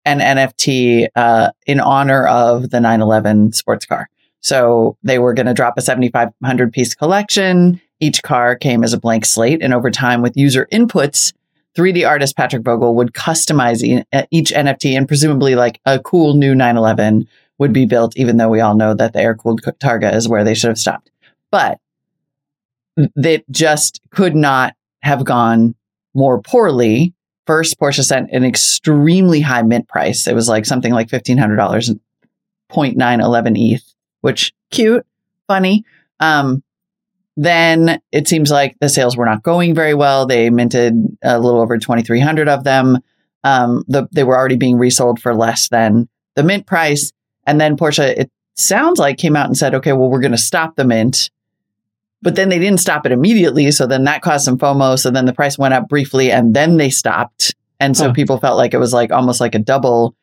an 0.05 0.21
NFT 0.21 1.09
uh, 1.15 1.51
in 1.67 1.81
honor 1.81 2.27
of 2.27 2.71
the 2.71 2.81
911 2.81 3.53
sports 3.53 3.85
car. 3.87 4.09
So 4.41 4.97
they 5.03 5.19
were 5.19 5.35
going 5.35 5.47
to 5.47 5.55
drop 5.55 5.75
a 5.77 5.83
7,500 5.83 6.73
piece 6.73 6.95
collection. 6.95 7.81
Each 8.01 8.23
car 8.23 8.57
came 8.57 8.83
as 8.83 8.95
a 8.95 9.01
blank 9.01 9.27
slate, 9.27 9.63
and 9.63 9.75
over 9.75 9.91
time, 9.91 10.23
with 10.23 10.37
user 10.37 10.67
inputs, 10.73 11.35
3D 11.77 12.09
artist 12.09 12.37
Patrick 12.37 12.63
Vogel 12.63 12.95
would 12.95 13.13
customize 13.13 13.83
e- 13.83 14.05
each 14.31 14.53
NFT, 14.53 14.97
and 14.97 15.07
presumably, 15.07 15.55
like 15.55 15.81
a 15.85 15.99
cool 15.99 16.35
new 16.35 16.55
911 16.55 17.29
would 17.59 17.75
be 17.75 17.85
built. 17.85 18.17
Even 18.17 18.39
though 18.39 18.49
we 18.49 18.61
all 18.61 18.75
know 18.75 18.95
that 18.95 19.13
the 19.13 19.21
air 19.21 19.35
cooled 19.35 19.61
Targa 19.63 20.15
is 20.15 20.29
where 20.29 20.45
they 20.45 20.55
should 20.55 20.69
have 20.69 20.79
stopped, 20.79 21.11
but 21.51 21.79
that 23.15 23.45
just 23.51 24.01
could 24.11 24.35
not 24.35 24.75
have 25.03 25.25
gone 25.25 25.75
more 26.15 26.41
poorly. 26.41 27.15
First, 27.47 27.79
Porsche 27.79 28.05
sent 28.05 28.31
an 28.31 28.45
extremely 28.45 29.41
high 29.41 29.63
mint 29.63 29.89
price. 29.89 30.27
It 30.27 30.35
was 30.35 30.49
like 30.49 30.67
something 30.67 30.93
like 30.93 31.09
$1,500, 31.09 31.99
0.911 32.71 33.75
ETH, 33.75 33.95
which 34.21 34.53
cute, 34.71 35.07
funny. 35.49 35.85
Um, 36.21 36.63
then 37.37 38.01
it 38.13 38.29
seems 38.29 38.51
like 38.51 38.77
the 38.81 38.89
sales 38.89 39.17
were 39.17 39.25
not 39.25 39.43
going 39.43 39.75
very 39.75 39.95
well. 39.95 40.27
They 40.27 40.51
minted 40.51 40.95
a 41.23 41.41
little 41.41 41.61
over 41.61 41.79
2,300 41.79 42.49
of 42.49 42.65
them. 42.65 42.99
Um, 43.43 43.85
the, 43.89 44.07
they 44.13 44.25
were 44.25 44.37
already 44.37 44.57
being 44.57 44.77
resold 44.77 45.21
for 45.21 45.35
less 45.35 45.69
than 45.69 46.09
the 46.37 46.43
mint 46.43 46.67
price. 46.67 47.13
And 47.47 47.61
then 47.61 47.77
Porsche, 47.77 48.07
it 48.07 48.31
sounds 48.57 48.99
like, 48.99 49.17
came 49.17 49.37
out 49.37 49.47
and 49.47 49.57
said, 49.57 49.75
okay, 49.75 49.93
well, 49.93 50.11
we're 50.11 50.21
going 50.21 50.33
to 50.33 50.39
stop 50.39 50.77
the 50.77 50.85
mint 50.85 51.31
but 52.23 52.35
then 52.37 52.49
they 52.49 52.59
didn't 52.59 52.81
stop 52.81 53.07
it 53.07 53.13
immediately. 53.13 53.71
So 53.71 53.87
then 53.87 54.05
that 54.05 54.23
caused 54.23 54.45
some 54.45 54.59
FOMO. 54.59 54.99
So 54.99 55.11
then 55.11 55.25
the 55.27 55.33
price 55.33 55.57
went 55.59 55.75
up 55.75 55.89
briefly 55.89 56.31
and 56.31 56.55
then 56.55 56.77
they 56.77 56.91
stopped. 56.91 57.55
And 57.79 57.97
so 57.97 58.09
Huh. 58.09 58.13
people 58.13 58.39
felt 58.39 58.57
like 58.59 58.75
it 58.75 58.79
was 58.79 58.93
like 58.93 59.11
almost 59.11 59.41
like 59.41 59.55
a 59.55 59.59
double 59.59 60.15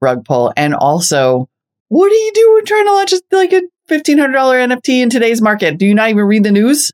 rug 0.00 0.24
pull. 0.24 0.52
And 0.56 0.74
also, 0.74 1.48
what 1.88 2.08
do 2.08 2.14
you 2.14 2.32
do 2.34 2.54
when 2.54 2.64
trying 2.64 2.84
to 2.86 2.92
launch 2.92 3.14
like 3.30 3.52
a 3.52 3.62
$1,500 3.88 4.60
NFT 4.60 5.00
in 5.02 5.10
today's 5.10 5.40
market? 5.40 5.78
Do 5.78 5.86
you 5.86 5.94
not 5.94 6.10
even 6.10 6.24
read 6.24 6.42
the 6.42 6.50
news? 6.50 6.90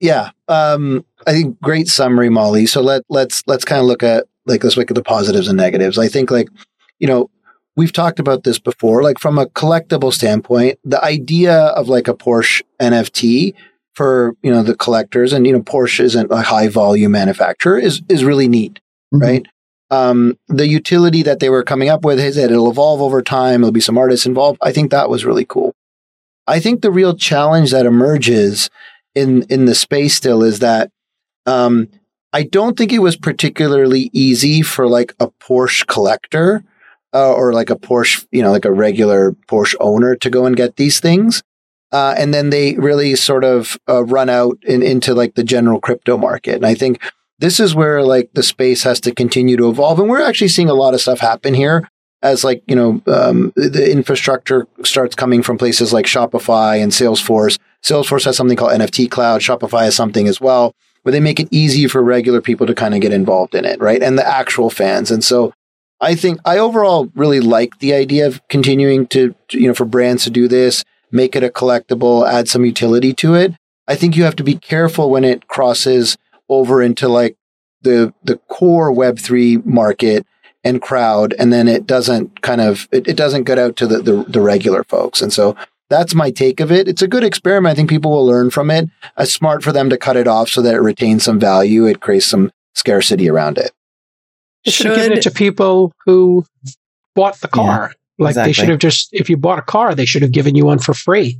Yeah. 0.00 0.30
Um, 0.48 1.04
I 1.26 1.32
think 1.32 1.60
great 1.60 1.88
summary, 1.88 2.28
Molly. 2.28 2.66
So 2.66 2.80
let 2.80 3.02
let's 3.08 3.42
let's 3.46 3.64
kind 3.64 3.80
of 3.80 3.86
look 3.86 4.02
at 4.02 4.24
like 4.46 4.64
let's 4.64 4.76
look 4.76 4.90
at 4.90 4.94
the 4.94 5.02
positives 5.02 5.48
and 5.48 5.56
negatives. 5.56 5.98
I 5.98 6.08
think 6.08 6.30
like, 6.30 6.48
you 6.98 7.06
know, 7.06 7.30
we've 7.76 7.92
talked 7.92 8.18
about 8.18 8.44
this 8.44 8.58
before. 8.58 9.02
Like 9.02 9.18
from 9.18 9.38
a 9.38 9.46
collectible 9.46 10.12
standpoint, 10.12 10.78
the 10.84 11.02
idea 11.02 11.54
of 11.54 11.88
like 11.88 12.08
a 12.08 12.14
Porsche 12.14 12.62
NFT 12.80 13.54
for 13.94 14.34
you 14.42 14.50
know 14.50 14.62
the 14.62 14.76
collectors, 14.76 15.32
and 15.32 15.46
you 15.46 15.52
know 15.52 15.62
Porsche 15.62 16.00
isn't 16.00 16.30
a 16.30 16.42
high 16.42 16.68
volume 16.68 17.12
manufacturer, 17.12 17.78
is 17.78 18.02
is 18.08 18.24
really 18.24 18.48
neat, 18.48 18.80
right? 19.12 19.46
Um, 19.90 20.38
the 20.48 20.66
utility 20.66 21.22
that 21.22 21.40
they 21.40 21.50
were 21.50 21.62
coming 21.62 21.90
up 21.90 22.02
with 22.02 22.18
is 22.18 22.36
that 22.36 22.50
it'll 22.50 22.70
evolve 22.70 23.02
over 23.02 23.20
time. 23.20 23.60
There'll 23.60 23.72
be 23.72 23.80
some 23.80 23.98
artists 23.98 24.24
involved. 24.24 24.58
I 24.62 24.72
think 24.72 24.90
that 24.90 25.10
was 25.10 25.26
really 25.26 25.44
cool. 25.44 25.74
I 26.46 26.60
think 26.60 26.80
the 26.80 26.90
real 26.90 27.14
challenge 27.14 27.70
that 27.72 27.86
emerges 27.86 28.70
in 29.14 29.42
in 29.44 29.66
the 29.66 29.74
space 29.74 30.14
still 30.14 30.42
is 30.42 30.60
that 30.60 30.90
um, 31.44 31.88
I 32.32 32.44
don't 32.44 32.78
think 32.78 32.92
it 32.92 33.00
was 33.00 33.16
particularly 33.16 34.08
easy 34.14 34.62
for 34.62 34.86
like 34.86 35.14
a 35.20 35.28
Porsche 35.28 35.86
collector 35.86 36.64
uh, 37.14 37.32
or 37.32 37.52
like 37.52 37.70
a 37.70 37.76
Porsche, 37.76 38.26
you 38.30 38.42
know, 38.42 38.50
like 38.50 38.64
a 38.64 38.72
regular 38.72 39.32
Porsche 39.48 39.74
owner 39.80 40.16
to 40.16 40.30
go 40.30 40.46
and 40.46 40.56
get 40.56 40.76
these 40.76 41.00
things. 41.00 41.42
Uh, 41.90 42.14
and 42.16 42.32
then 42.32 42.50
they 42.50 42.74
really 42.74 43.14
sort 43.14 43.44
of 43.44 43.78
uh, 43.88 44.02
run 44.04 44.30
out 44.30 44.58
in, 44.62 44.82
into 44.82 45.14
like 45.14 45.34
the 45.34 45.44
general 45.44 45.80
crypto 45.80 46.16
market. 46.16 46.54
And 46.54 46.66
I 46.66 46.74
think 46.74 47.02
this 47.38 47.60
is 47.60 47.74
where 47.74 48.02
like 48.02 48.30
the 48.32 48.42
space 48.42 48.82
has 48.84 48.98
to 49.00 49.14
continue 49.14 49.56
to 49.58 49.68
evolve. 49.68 49.98
And 49.98 50.08
we're 50.08 50.22
actually 50.22 50.48
seeing 50.48 50.70
a 50.70 50.74
lot 50.74 50.94
of 50.94 51.02
stuff 51.02 51.20
happen 51.20 51.52
here 51.52 51.86
as 52.22 52.44
like, 52.44 52.62
you 52.66 52.76
know, 52.76 53.02
um, 53.06 53.52
the 53.56 53.90
infrastructure 53.90 54.66
starts 54.84 55.14
coming 55.14 55.42
from 55.42 55.58
places 55.58 55.92
like 55.92 56.06
Shopify 56.06 56.82
and 56.82 56.92
Salesforce. 56.92 57.58
Salesforce 57.82 58.24
has 58.24 58.36
something 58.36 58.56
called 58.56 58.72
NFT 58.72 59.10
Cloud. 59.10 59.42
Shopify 59.42 59.82
has 59.82 59.96
something 59.96 60.28
as 60.28 60.40
well 60.40 60.74
where 61.02 61.12
they 61.12 61.20
make 61.20 61.40
it 61.40 61.48
easy 61.50 61.88
for 61.88 62.02
regular 62.02 62.40
people 62.40 62.66
to 62.66 62.74
kind 62.74 62.94
of 62.94 63.00
get 63.00 63.12
involved 63.12 63.54
in 63.54 63.64
it, 63.64 63.80
right? 63.80 64.02
And 64.02 64.18
the 64.18 64.26
actual 64.26 64.70
fans. 64.70 65.10
And 65.10 65.22
so 65.22 65.52
I 66.02 66.16
think 66.16 66.40
I 66.44 66.58
overall 66.58 67.10
really 67.14 67.40
like 67.40 67.78
the 67.78 67.94
idea 67.94 68.26
of 68.26 68.46
continuing 68.48 69.06
to, 69.08 69.34
you 69.52 69.68
know, 69.68 69.74
for 69.74 69.84
brands 69.84 70.24
to 70.24 70.30
do 70.30 70.48
this, 70.48 70.84
make 71.12 71.36
it 71.36 71.44
a 71.44 71.48
collectible, 71.48 72.28
add 72.28 72.48
some 72.48 72.64
utility 72.64 73.12
to 73.14 73.34
it. 73.34 73.54
I 73.86 73.94
think 73.94 74.16
you 74.16 74.24
have 74.24 74.36
to 74.36 74.44
be 74.44 74.56
careful 74.56 75.10
when 75.10 75.22
it 75.22 75.46
crosses 75.46 76.18
over 76.48 76.82
into 76.82 77.08
like 77.08 77.36
the 77.82 78.12
the 78.24 78.38
core 78.48 78.92
Web3 78.92 79.64
market 79.64 80.26
and 80.64 80.82
crowd, 80.82 81.34
and 81.38 81.52
then 81.52 81.68
it 81.68 81.86
doesn't 81.86 82.42
kind 82.42 82.60
of 82.60 82.88
it, 82.90 83.06
it 83.06 83.16
doesn't 83.16 83.44
get 83.44 83.58
out 83.58 83.76
to 83.76 83.86
the, 83.86 83.98
the 84.02 84.24
the 84.28 84.40
regular 84.40 84.82
folks. 84.84 85.22
And 85.22 85.32
so 85.32 85.56
that's 85.88 86.14
my 86.14 86.32
take 86.32 86.58
of 86.58 86.72
it. 86.72 86.88
It's 86.88 87.02
a 87.02 87.08
good 87.08 87.22
experiment. 87.22 87.72
I 87.72 87.76
think 87.76 87.90
people 87.90 88.10
will 88.10 88.26
learn 88.26 88.50
from 88.50 88.70
it. 88.72 88.88
It's 89.18 89.32
smart 89.32 89.62
for 89.62 89.70
them 89.70 89.88
to 89.90 89.96
cut 89.96 90.16
it 90.16 90.26
off 90.26 90.48
so 90.48 90.62
that 90.62 90.74
it 90.74 90.80
retains 90.80 91.22
some 91.22 91.38
value. 91.38 91.86
It 91.86 92.00
creates 92.00 92.26
some 92.26 92.50
scarcity 92.74 93.28
around 93.28 93.58
it. 93.58 93.70
They 94.64 94.70
should 94.70 94.86
have 94.86 94.96
given 94.96 95.18
it 95.18 95.22
to 95.22 95.30
people 95.30 95.92
who 96.04 96.44
bought 97.14 97.40
the 97.40 97.48
car. 97.48 97.94
like 98.18 98.34
they 98.34 98.52
should 98.52 98.68
have 98.68 98.78
just, 98.78 99.08
if 99.12 99.28
you 99.28 99.36
bought 99.36 99.58
a 99.58 99.62
car, 99.62 99.94
they 99.94 100.04
should 100.06 100.22
have 100.22 100.32
given 100.32 100.54
you 100.54 100.66
one 100.66 100.78
for 100.78 100.94
free 100.94 101.38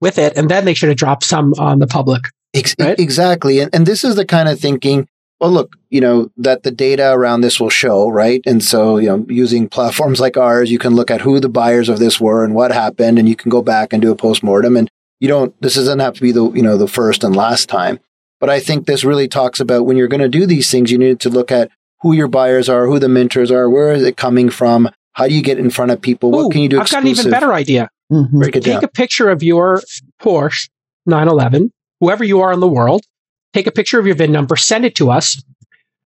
with 0.00 0.18
it, 0.18 0.36
and 0.36 0.50
then 0.50 0.64
they 0.64 0.74
should 0.74 0.88
have 0.88 0.98
dropped 0.98 1.24
some 1.24 1.54
on 1.58 1.78
the 1.78 1.86
public. 1.86 2.24
Ex- 2.54 2.74
Right? 2.78 2.98
Exactly. 2.98 3.60
And, 3.60 3.74
and 3.74 3.86
this 3.86 4.04
is 4.04 4.16
the 4.16 4.24
kind 4.24 4.48
of 4.48 4.58
thinking, 4.60 5.08
well, 5.40 5.50
look, 5.50 5.76
you 5.90 6.00
know, 6.00 6.30
that 6.36 6.62
the 6.62 6.70
data 6.70 7.12
around 7.12 7.40
this 7.40 7.60
will 7.60 7.70
show, 7.70 8.08
right? 8.08 8.42
And 8.44 8.62
so, 8.62 8.98
you 8.98 9.08
know, 9.08 9.24
using 9.28 9.68
platforms 9.68 10.20
like 10.20 10.36
ours, 10.36 10.70
you 10.70 10.78
can 10.78 10.94
look 10.94 11.10
at 11.10 11.20
who 11.20 11.40
the 11.40 11.48
buyers 11.48 11.88
of 11.88 11.98
this 11.98 12.20
were 12.20 12.44
and 12.44 12.54
what 12.54 12.72
happened, 12.72 13.18
and 13.18 13.28
you 13.28 13.36
can 13.36 13.48
go 13.50 13.62
back 13.62 13.92
and 13.92 14.02
do 14.02 14.10
a 14.10 14.16
postmortem. 14.16 14.76
And 14.76 14.90
you 15.20 15.28
don't, 15.28 15.54
this 15.62 15.74
doesn't 15.76 16.00
have 16.00 16.14
to 16.14 16.20
be 16.20 16.32
the, 16.32 16.50
you 16.52 16.62
know, 16.62 16.76
the 16.76 16.88
first 16.88 17.22
and 17.24 17.34
last 17.34 17.68
time. 17.68 18.00
But 18.40 18.50
I 18.50 18.60
think 18.60 18.86
this 18.86 19.04
really 19.04 19.26
talks 19.28 19.58
about 19.60 19.84
when 19.86 19.96
you're 19.96 20.06
going 20.08 20.20
to 20.20 20.28
do 20.28 20.46
these 20.46 20.70
things, 20.70 20.90
you 20.92 20.98
need 20.98 21.18
to 21.20 21.30
look 21.30 21.50
at 21.50 21.70
who 22.00 22.12
your 22.12 22.28
buyers 22.28 22.68
are, 22.68 22.86
who 22.86 22.98
the 22.98 23.08
mentors 23.08 23.50
are, 23.50 23.68
where 23.68 23.92
is 23.92 24.02
it 24.02 24.16
coming 24.16 24.50
from? 24.50 24.88
How 25.14 25.26
do 25.26 25.34
you 25.34 25.42
get 25.42 25.58
in 25.58 25.70
front 25.70 25.90
of 25.90 26.00
people? 26.00 26.28
Ooh, 26.34 26.44
what 26.44 26.52
can 26.52 26.62
you 26.62 26.68
do 26.68 26.80
I've 26.80 26.90
got 26.90 27.02
an 27.02 27.08
even 27.08 27.30
better 27.30 27.52
idea. 27.52 27.88
Mhm. 28.12 28.30
Break 28.30 28.56
it 28.56 28.62
Take 28.62 28.74
down. 28.74 28.84
a 28.84 28.88
picture 28.88 29.28
of 29.30 29.42
your 29.42 29.82
Porsche 30.22 30.68
911, 31.06 31.72
whoever 32.00 32.24
you 32.24 32.40
are 32.40 32.52
in 32.52 32.60
the 32.60 32.68
world. 32.68 33.04
Take 33.52 33.66
a 33.66 33.72
picture 33.72 33.98
of 33.98 34.06
your 34.06 34.14
VIN 34.14 34.30
number, 34.30 34.56
send 34.56 34.84
it 34.84 34.94
to 34.96 35.10
us. 35.10 35.42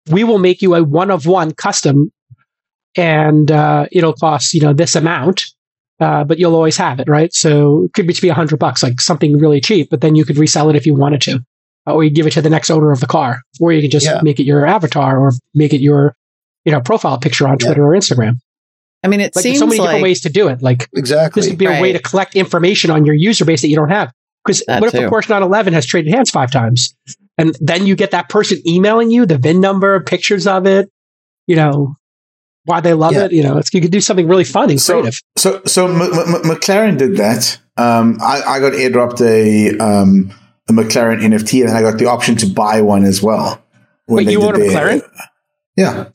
We 0.09 0.23
will 0.23 0.37
make 0.39 0.61
you 0.61 0.75
a 0.75 0.83
one 0.83 1.09
of 1.09 1.25
one 1.25 1.53
custom, 1.53 2.11
and 2.95 3.51
uh, 3.51 3.87
it'll 3.91 4.13
cost 4.13 4.53
you 4.53 4.61
know 4.61 4.73
this 4.73 4.95
amount, 4.95 5.45
uh, 5.99 6.23
but 6.23 6.39
you'll 6.39 6.55
always 6.55 6.77
have 6.77 6.99
it, 6.99 7.07
right? 7.09 7.33
So 7.33 7.85
it 7.85 7.93
could 7.93 8.07
be, 8.07 8.13
to 8.13 8.21
be 8.21 8.29
a 8.29 8.33
hundred 8.33 8.59
bucks, 8.59 8.83
like 8.83 9.01
something 9.01 9.37
really 9.37 9.61
cheap, 9.61 9.89
but 9.89 10.01
then 10.01 10.15
you 10.15 10.25
could 10.25 10.37
resell 10.37 10.69
it 10.69 10.75
if 10.75 10.85
you 10.85 10.93
wanted 10.93 11.21
to, 11.23 11.43
Uh, 11.87 11.93
or 11.95 12.03
you 12.03 12.11
give 12.11 12.27
it 12.27 12.31
to 12.33 12.41
the 12.41 12.49
next 12.49 12.69
owner 12.69 12.91
of 12.91 12.99
the 12.99 13.07
car, 13.07 13.41
or 13.59 13.71
you 13.73 13.81
can 13.81 13.89
just 13.89 14.05
Yeah. 14.05 14.19
make 14.21 14.39
it 14.39 14.43
your 14.43 14.65
avatar 14.67 15.17
or 15.19 15.31
make 15.55 15.73
it 15.73 15.81
your 15.81 16.15
you 16.65 16.71
know 16.71 16.79
profile 16.81 17.17
picture 17.17 17.47
on 17.47 17.57
Yeah. 17.59 17.67
Twitter 17.67 17.85
or 17.85 17.93
Instagram. 17.97 18.35
I 19.03 19.07
mean, 19.07 19.19
it 19.19 19.35
Like 19.35 19.41
seems 19.43 19.57
so 19.59 19.65
many 19.65 19.79
like 19.79 19.87
different 19.87 20.03
ways 20.03 20.21
to 20.21 20.29
do 20.29 20.47
it. 20.47 20.61
Like 20.61 20.87
Exactly. 20.95 21.41
this 21.41 21.49
would 21.49 21.57
be 21.57 21.65
a 21.65 21.81
way 21.81 21.91
to 21.91 21.97
collect 21.99 22.35
information 22.35 22.91
on 22.91 23.03
your 23.05 23.15
user 23.15 23.45
base 23.45 23.61
that 23.61 23.69
you 23.69 23.75
don't 23.75 23.89
have. 23.89 24.11
Because 24.45 24.63
That 24.67 24.79
what 24.81 24.93
if 24.93 24.99
too. 24.99 25.07
a 25.07 25.09
Porsche 25.09 25.29
911 25.29 25.73
has 25.73 25.85
traded 25.87 26.13
hands 26.13 26.29
five 26.29 26.51
times, 26.51 26.93
and 27.39 27.55
then 27.59 27.87
you 27.87 27.95
get 27.95 28.11
that 28.11 28.29
person 28.29 28.59
emailing 28.67 29.09
you 29.09 29.25
the 29.25 29.37
VIN 29.39 29.59
number, 29.59 29.99
pictures 30.01 30.45
of 30.45 30.67
it, 30.67 30.87
you 31.47 31.55
know, 31.55 31.95
why 32.65 32.79
they 32.79 32.93
love 32.93 33.13
Yeah. 33.13 33.25
it. 33.25 33.31
You 33.31 33.41
know, 33.41 33.57
it's, 33.57 33.73
you 33.73 33.81
could 33.81 33.91
do 33.91 34.01
something 34.01 34.27
really 34.27 34.43
fun 34.43 34.69
and 34.69 34.79
So- 34.79 34.93
creative. 35.01 35.19
So, 35.37 35.61
so 35.65 35.87
M- 35.87 35.99
M- 36.01 36.13
M- 36.35 36.41
McLaren 36.43 36.97
did 36.99 37.17
that. 37.17 37.57
Um, 37.77 38.19
I, 38.21 38.43
I 38.43 38.59
got 38.59 38.73
airdropped 38.73 39.21
a, 39.21 39.77
um, 39.83 40.31
a 40.77 40.81
McLaren 40.83 41.19
NFT, 41.21 41.61
and 41.67 41.71
I 41.75 41.81
got 41.81 41.97
the 41.99 42.05
option 42.07 42.35
to 42.37 42.47
buy 42.47 42.81
one 42.81 43.03
as 43.05 43.21
well. 43.21 43.61
Wait, 44.07 44.27
you 44.29 44.39
did 44.39 44.45
own 44.47 44.55
a 44.55 44.59
McLaren? 44.59 45.01
Yeah. 45.75 46.09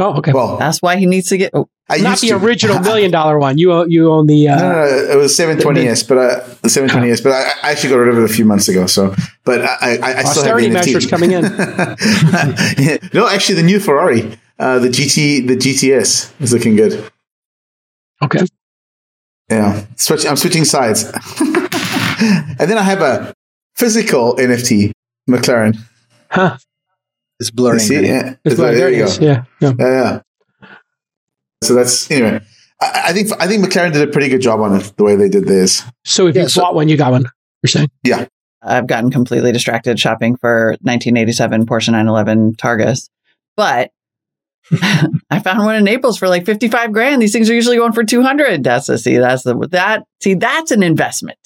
Oh, 0.00 0.14
okay. 0.18 0.32
Well, 0.32 0.58
That's 0.58 0.80
why 0.80 0.96
he 0.96 1.06
needs 1.06 1.28
to 1.28 1.36
get. 1.38 1.50
Oh, 1.54 1.68
I 1.88 1.96
Not 1.98 2.10
used 2.10 2.22
the 2.22 2.28
to. 2.28 2.36
original 2.44 2.78
million 2.90 3.10
dollar 3.10 3.38
one. 3.38 3.56
You 3.58 3.72
own, 3.72 3.90
you 3.90 4.12
own 4.12 4.26
the. 4.26 4.48
Uh, 4.48 4.56
No, 4.56 4.68
no, 4.68 4.74
no, 4.74 5.12
it 5.12 5.16
was 5.16 5.34
seven 5.34 5.58
twenty 5.58 5.84
720s, 5.86 6.06
but 6.08 6.18
uh, 6.18 6.40
the 6.62 6.68
720s, 6.68 7.22
but 7.22 7.32
I, 7.32 7.42
I 7.62 7.70
actually 7.72 7.88
got 7.90 7.96
rid 7.96 8.08
of 8.14 8.18
it 8.18 8.24
a 8.24 8.32
few 8.32 8.44
months 8.44 8.68
ago. 8.68 8.86
So, 8.86 9.14
but 9.44 9.62
I, 9.62 9.96
I, 9.96 10.18
I 10.18 10.22
still 10.24 10.44
have 10.44 10.54
Austerity 10.54 10.68
the 10.68 10.74
NFT. 10.78 10.84
measures 10.86 11.06
coming 11.06 11.32
in. 11.32 11.44
Yeah. 12.78 12.98
No, 13.14 13.26
actually, 13.28 13.56
the 13.56 13.62
new 13.64 13.80
Ferrari, 13.80 14.38
uh, 14.58 14.78
the 14.78 14.88
GT, 14.88 15.46
the 15.48 15.56
GTS 15.56 16.40
is 16.40 16.52
looking 16.52 16.76
good. 16.76 17.10
Okay. 18.22 18.40
Yeah, 19.50 19.84
switch. 19.96 20.26
I'm 20.26 20.36
switching 20.36 20.64
sides, 20.66 21.04
and 21.40 22.58
then 22.70 22.76
I 22.78 22.82
have 22.82 23.00
a 23.00 23.34
physical 23.78 24.34
NFT 24.36 24.90
McLaren. 25.30 25.76
Huh. 26.30 26.58
It's 27.40 27.50
blurring. 27.52 27.78
See, 27.78 28.04
yeah, 28.04 28.34
It's 28.44 28.56
there, 28.56 28.66
like- 28.68 28.76
there 28.76 28.90
you 28.90 29.04
go. 29.06 29.12
Yeah. 29.20 29.44
yeah. 29.60 29.72
Yeah, 29.78 30.20
yeah. 30.60 30.68
So 31.62 31.74
that's 31.74 32.10
anyway. 32.10 32.40
I, 32.80 33.02
I 33.06 33.12
think 33.12 33.30
I 33.40 33.46
think 33.46 33.64
McLaren 33.64 33.92
did 33.92 34.08
a 34.08 34.10
pretty 34.12 34.28
good 34.28 34.40
job 34.40 34.60
on 34.60 34.74
it 34.76 34.92
the 34.96 35.04
way 35.04 35.16
they 35.16 35.28
did 35.28 35.44
this. 35.46 35.84
So 36.04 36.26
if 36.26 36.36
Yeah, 36.36 36.42
you 36.42 36.48
so- 36.48 36.62
bought 36.62 36.74
one, 36.74 36.88
you 36.88 36.96
got 36.96 37.12
one. 37.12 37.24
You're 37.62 37.68
saying? 37.68 37.90
Yeah. 38.04 38.26
I've 38.60 38.86
gotten 38.88 39.10
completely 39.10 39.52
distracted 39.52 40.00
shopping 40.00 40.36
for 40.36 40.70
1987 40.82 41.64
Porsche 41.66 41.90
911 41.92 42.54
Targas, 42.56 43.08
but 43.56 43.90
I 45.30 45.38
found 45.42 45.64
one 45.64 45.76
in 45.76 45.84
Naples 45.84 46.18
for 46.18 46.28
like 46.28 46.44
55 46.44 46.92
grand. 46.92 47.22
These 47.22 47.32
things 47.32 47.48
are 47.48 47.54
usually 47.54 47.76
going 47.76 47.92
for 47.92 48.02
200. 48.04 48.64
That's 48.64 48.86
the 48.88 48.98
see, 48.98 49.16
that's 49.16 49.44
the 49.44 49.54
that 49.70 50.02
see, 50.20 50.34
that's 50.34 50.72
an 50.72 50.82
investment. 50.82 51.38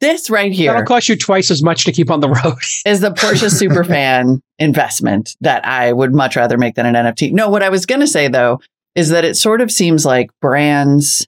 This 0.00 0.28
right 0.28 0.52
here 0.52 0.72
That'll 0.72 0.86
cost 0.86 1.08
you 1.08 1.16
twice 1.16 1.50
as 1.50 1.62
much 1.62 1.84
to 1.84 1.92
keep 1.92 2.10
on 2.10 2.20
the 2.20 2.28
road. 2.28 2.58
is 2.86 3.00
the 3.00 3.12
Porsche 3.12 3.50
superfan 3.50 4.40
investment 4.58 5.36
that 5.40 5.64
I 5.66 5.92
would 5.92 6.14
much 6.14 6.36
rather 6.36 6.58
make 6.58 6.74
than 6.74 6.86
an 6.86 6.94
NFT. 6.94 7.32
No, 7.32 7.48
what 7.48 7.62
I 7.62 7.70
was 7.70 7.86
going 7.86 8.00
to 8.00 8.06
say 8.06 8.28
though 8.28 8.60
is 8.94 9.10
that 9.10 9.24
it 9.24 9.36
sort 9.36 9.60
of 9.60 9.70
seems 9.70 10.04
like 10.04 10.30
brands, 10.40 11.26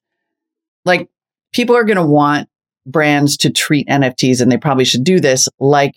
like 0.84 1.08
people 1.52 1.76
are 1.76 1.84
going 1.84 1.96
to 1.96 2.04
want 2.04 2.48
brands 2.86 3.36
to 3.38 3.50
treat 3.50 3.86
NFTs 3.88 4.40
and 4.40 4.50
they 4.50 4.56
probably 4.56 4.84
should 4.84 5.04
do 5.04 5.20
this 5.20 5.48
like, 5.58 5.94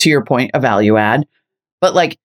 to 0.00 0.10
your 0.10 0.24
point, 0.24 0.50
a 0.54 0.60
value 0.60 0.96
add, 0.96 1.26
but 1.80 1.94
like 1.94 2.18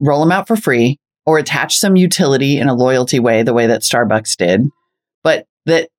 roll 0.00 0.20
them 0.20 0.32
out 0.32 0.46
for 0.46 0.56
free 0.56 0.98
or 1.26 1.38
attach 1.38 1.78
some 1.78 1.96
utility 1.96 2.58
in 2.58 2.68
a 2.68 2.74
loyalty 2.74 3.18
way, 3.18 3.42
the 3.42 3.54
way 3.54 3.66
that 3.66 3.82
Starbucks 3.82 4.36
did, 4.36 4.68
but 5.22 5.46
that 5.66 5.90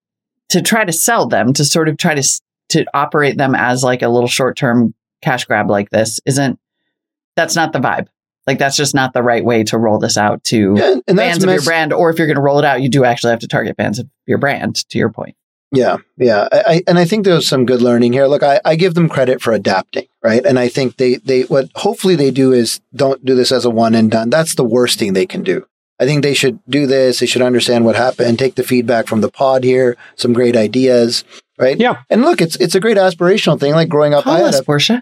to 0.50 0.62
try 0.62 0.84
to 0.84 0.92
sell 0.92 1.28
them, 1.28 1.54
to 1.54 1.64
sort 1.64 1.88
of 1.88 1.98
try 1.98 2.16
to, 2.16 2.42
to 2.70 2.86
operate 2.94 3.38
them 3.38 3.56
as 3.56 3.84
like 3.84 4.02
a 4.02 4.10
little 4.10 4.30
short 4.30 4.58
term 4.58 4.94
cash 5.22 5.46
grab 5.46 5.70
like 5.70 5.90
this 5.90 6.20
isn't 6.26 6.60
that's 7.36 7.56
not 7.56 7.74
the 7.74 7.80
vibe. 7.80 8.08
Like 8.48 8.58
that's 8.58 8.76
just 8.76 8.96
not 8.96 9.14
the 9.14 9.22
right 9.22 9.44
way 9.46 9.64
to 9.66 9.78
roll 9.78 10.00
this 10.00 10.18
out 10.18 10.44
to 10.46 10.76
Yeah, 10.76 11.16
fans 11.16 11.44
of 11.44 11.50
your 11.50 11.62
brand. 11.62 11.94
Or 11.94 12.10
if 12.10 12.18
you're 12.18 12.28
going 12.28 12.36
to 12.36 12.42
roll 12.42 12.60
it 12.60 12.66
out, 12.66 12.82
you 12.82 12.90
do 12.90 13.04
actually 13.04 13.32
have 13.32 13.42
to 13.42 13.48
target 13.48 13.78
fans 13.78 14.00
of 14.00 14.10
your 14.26 14.38
brand. 14.40 14.88
To 14.90 14.98
your 14.98 15.10
point, 15.10 15.36
Yeah, 15.72 15.98
yeah, 16.18 16.48
I, 16.52 16.64
I, 16.66 16.84
and 16.88 16.98
I 16.98 17.06
think 17.06 17.26
there's 17.26 17.48
some 17.48 17.66
good 17.66 17.82
learning 17.82 18.14
here. 18.14 18.26
Look, 18.26 18.42
I, 18.42 18.60
I 18.66 18.76
give 18.76 18.96
them 18.96 19.08
credit 19.08 19.42
for 19.42 19.54
adapting, 19.54 20.08
right? 20.24 20.44
And 20.44 20.58
I 20.58 20.68
think 20.68 20.98
they 20.98 21.16
they 21.16 21.44
what 21.44 21.70
hopefully 21.76 22.16
they 22.16 22.32
do 22.32 22.52
is 22.52 22.82
don't 22.96 23.24
do 23.24 23.36
this 23.36 23.52
as 23.52 23.66
a 23.66 23.70
one 23.70 23.94
and 23.94 24.10
done. 24.10 24.30
That's 24.32 24.56
the 24.56 24.64
worst 24.64 24.98
thing 24.98 25.14
they 25.14 25.28
can 25.28 25.44
do. 25.44 25.68
I 26.00 26.06
think 26.06 26.24
they 26.24 26.34
should 26.34 26.60
do 26.68 26.88
this. 26.88 27.20
They 27.20 27.26
should 27.26 27.42
understand 27.42 27.86
what 27.86 27.98
happened, 27.98 28.40
take 28.40 28.56
the 28.56 28.64
feedback 28.64 29.06
from 29.06 29.22
the 29.22 29.30
pod 29.30 29.64
here, 29.66 29.98
some 30.16 30.34
great 30.34 30.56
ideas, 30.56 31.26
right? 31.60 31.78
Yeah. 31.78 31.98
And 32.10 32.22
look, 32.22 32.42
it's 32.42 32.56
it's 32.58 32.76
a 32.76 32.80
great 32.80 32.98
aspirational 32.98 33.60
thing. 33.60 33.74
Like 33.74 33.90
growing 33.90 34.14
up, 34.14 34.26
I 34.28 34.38
had 34.40 34.48
us 34.48 34.60
a 34.60 34.64
Porsche. 34.64 35.02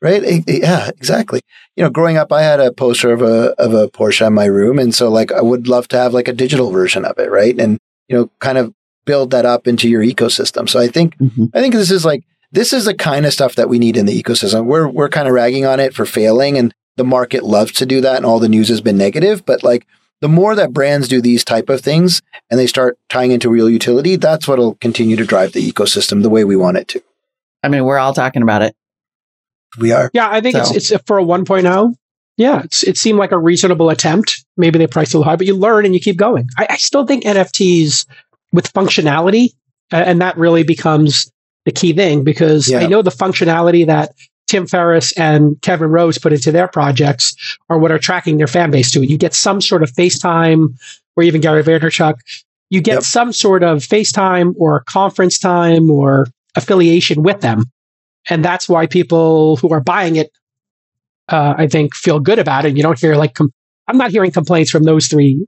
right? 0.00 0.42
Yeah, 0.46 0.88
exactly. 0.88 1.40
You 1.76 1.84
know, 1.84 1.90
growing 1.90 2.16
up, 2.16 2.32
I 2.32 2.42
had 2.42 2.60
a 2.60 2.72
poster 2.72 3.12
of 3.12 3.22
a 3.22 3.50
of 3.60 3.74
a 3.74 3.88
Porsche 3.88 4.26
in 4.26 4.34
my 4.34 4.46
room, 4.46 4.78
and 4.78 4.94
so 4.94 5.08
like 5.10 5.32
I 5.32 5.42
would 5.42 5.68
love 5.68 5.88
to 5.88 5.98
have 5.98 6.14
like 6.14 6.28
a 6.28 6.32
digital 6.32 6.70
version 6.70 7.04
of 7.04 7.18
it, 7.18 7.30
right? 7.30 7.58
And 7.58 7.78
you 8.08 8.16
know, 8.16 8.30
kind 8.40 8.58
of 8.58 8.72
build 9.04 9.30
that 9.30 9.46
up 9.46 9.66
into 9.66 9.88
your 9.88 10.02
ecosystem. 10.02 10.68
So 10.68 10.78
I 10.78 10.88
think 10.88 11.16
Mhm. 11.18 11.50
I 11.54 11.60
think 11.60 11.74
this 11.74 11.90
is 11.90 12.04
like 12.04 12.22
this 12.52 12.72
is 12.72 12.84
the 12.86 12.94
kind 12.94 13.26
of 13.26 13.32
stuff 13.32 13.54
that 13.56 13.68
we 13.68 13.78
need 13.78 13.96
in 13.96 14.06
the 14.06 14.22
ecosystem. 14.22 14.66
We're 14.66 14.88
we're 14.88 15.08
kind 15.08 15.28
of 15.28 15.34
ragging 15.34 15.66
on 15.66 15.80
it 15.80 15.94
for 15.94 16.04
failing, 16.06 16.56
and 16.58 16.72
the 16.96 17.04
market 17.04 17.42
loves 17.44 17.72
to 17.72 17.86
do 17.86 18.00
that, 18.00 18.16
and 18.16 18.26
all 18.26 18.38
the 18.40 18.48
news 18.48 18.68
has 18.68 18.80
been 18.80 18.96
negative. 18.96 19.44
But 19.46 19.62
like 19.62 19.86
the 20.20 20.28
more 20.28 20.54
that 20.54 20.72
brands 20.72 21.08
do 21.08 21.20
these 21.20 21.44
type 21.44 21.68
of 21.68 21.80
things 21.80 22.22
and 22.50 22.58
they 22.58 22.66
start 22.66 22.98
tying 23.08 23.30
into 23.30 23.48
real 23.48 23.70
utility, 23.70 24.16
that's 24.16 24.48
what'll 24.48 24.74
continue 24.76 25.16
to 25.16 25.24
drive 25.24 25.52
the 25.52 25.70
ecosystem 25.72 26.22
the 26.22 26.30
way 26.30 26.44
we 26.44 26.56
want 26.56 26.76
it 26.76 26.88
to. 26.88 27.02
I 27.62 27.68
mean, 27.68 27.84
we're 27.84 27.98
all 27.98 28.14
talking 28.14 28.42
about 28.42 28.62
it. 28.62 28.74
We 29.78 29.92
are. 29.92 30.10
Yeah, 30.12 30.28
I 30.30 30.40
think 30.40 30.56
So- 30.56 30.74
it's 30.74 30.90
it's 30.92 31.02
for 31.06 31.18
a 31.18 31.24
1.0. 31.24 31.94
Yeah, 32.36 32.62
it's, 32.62 32.84
it 32.84 32.96
seemed 32.96 33.18
like 33.18 33.32
a 33.32 33.38
reasonable 33.38 33.90
attempt. 33.90 34.44
Maybe 34.56 34.78
they 34.78 34.86
priced 34.86 35.12
a 35.12 35.18
little 35.18 35.28
high, 35.28 35.34
but 35.36 35.46
you 35.48 35.56
learn 35.56 35.84
and 35.84 35.92
you 35.92 35.98
keep 36.00 36.16
going. 36.16 36.46
I, 36.56 36.68
I 36.70 36.76
still 36.76 37.04
think 37.04 37.24
NFTs 37.24 38.06
with 38.52 38.72
functionality, 38.72 39.48
uh, 39.92 39.96
and 39.96 40.20
that 40.20 40.38
really 40.38 40.62
becomes 40.62 41.32
the 41.64 41.72
key 41.72 41.92
thing 41.92 42.22
because 42.22 42.70
Yeah. 42.70 42.78
I 42.78 42.86
know 42.86 43.02
the 43.02 43.10
functionality 43.10 43.86
that 43.86 44.12
Tim 44.48 44.66
Ferriss 44.66 45.12
and 45.18 45.60
Kevin 45.62 45.90
Rose 45.90 46.18
put 46.18 46.32
into 46.32 46.50
their 46.50 46.66
projects 46.68 47.34
are 47.68 47.78
what 47.78 47.92
are 47.92 47.98
tracking 47.98 48.38
their 48.38 48.46
fan 48.46 48.70
base 48.70 48.90
to 48.92 49.02
it. 49.02 49.08
You 49.10 49.18
get 49.18 49.34
some 49.34 49.60
sort 49.60 49.82
of 49.82 49.92
FaceTime 49.92 50.68
or 51.16 51.22
even 51.22 51.40
Gary 51.40 51.62
Vaynerchuk. 51.62 52.14
You 52.70 52.80
get 52.80 52.94
Yep. 52.94 53.02
some 53.04 53.32
sort 53.32 53.62
of 53.62 53.78
FaceTime 53.78 54.54
or 54.58 54.82
conference 54.84 55.38
time 55.38 55.90
or 55.90 56.26
affiliation 56.56 57.22
with 57.22 57.40
them. 57.40 57.64
And 58.28 58.44
that's 58.44 58.68
why 58.68 58.86
people 58.86 59.56
who 59.56 59.70
are 59.72 59.80
buying 59.80 60.16
it, 60.16 60.30
uh, 61.28 61.54
I 61.56 61.66
think, 61.66 61.94
feel 61.94 62.18
good 62.20 62.38
about 62.38 62.64
it. 62.64 62.76
You 62.76 62.82
don't 62.82 62.98
hear 62.98 63.14
like, 63.16 63.34
com- 63.34 63.52
I'm 63.86 63.96
not 63.96 64.10
hearing 64.10 64.30
complaints 64.32 64.70
from 64.70 64.84
those 64.84 65.06
three 65.06 65.46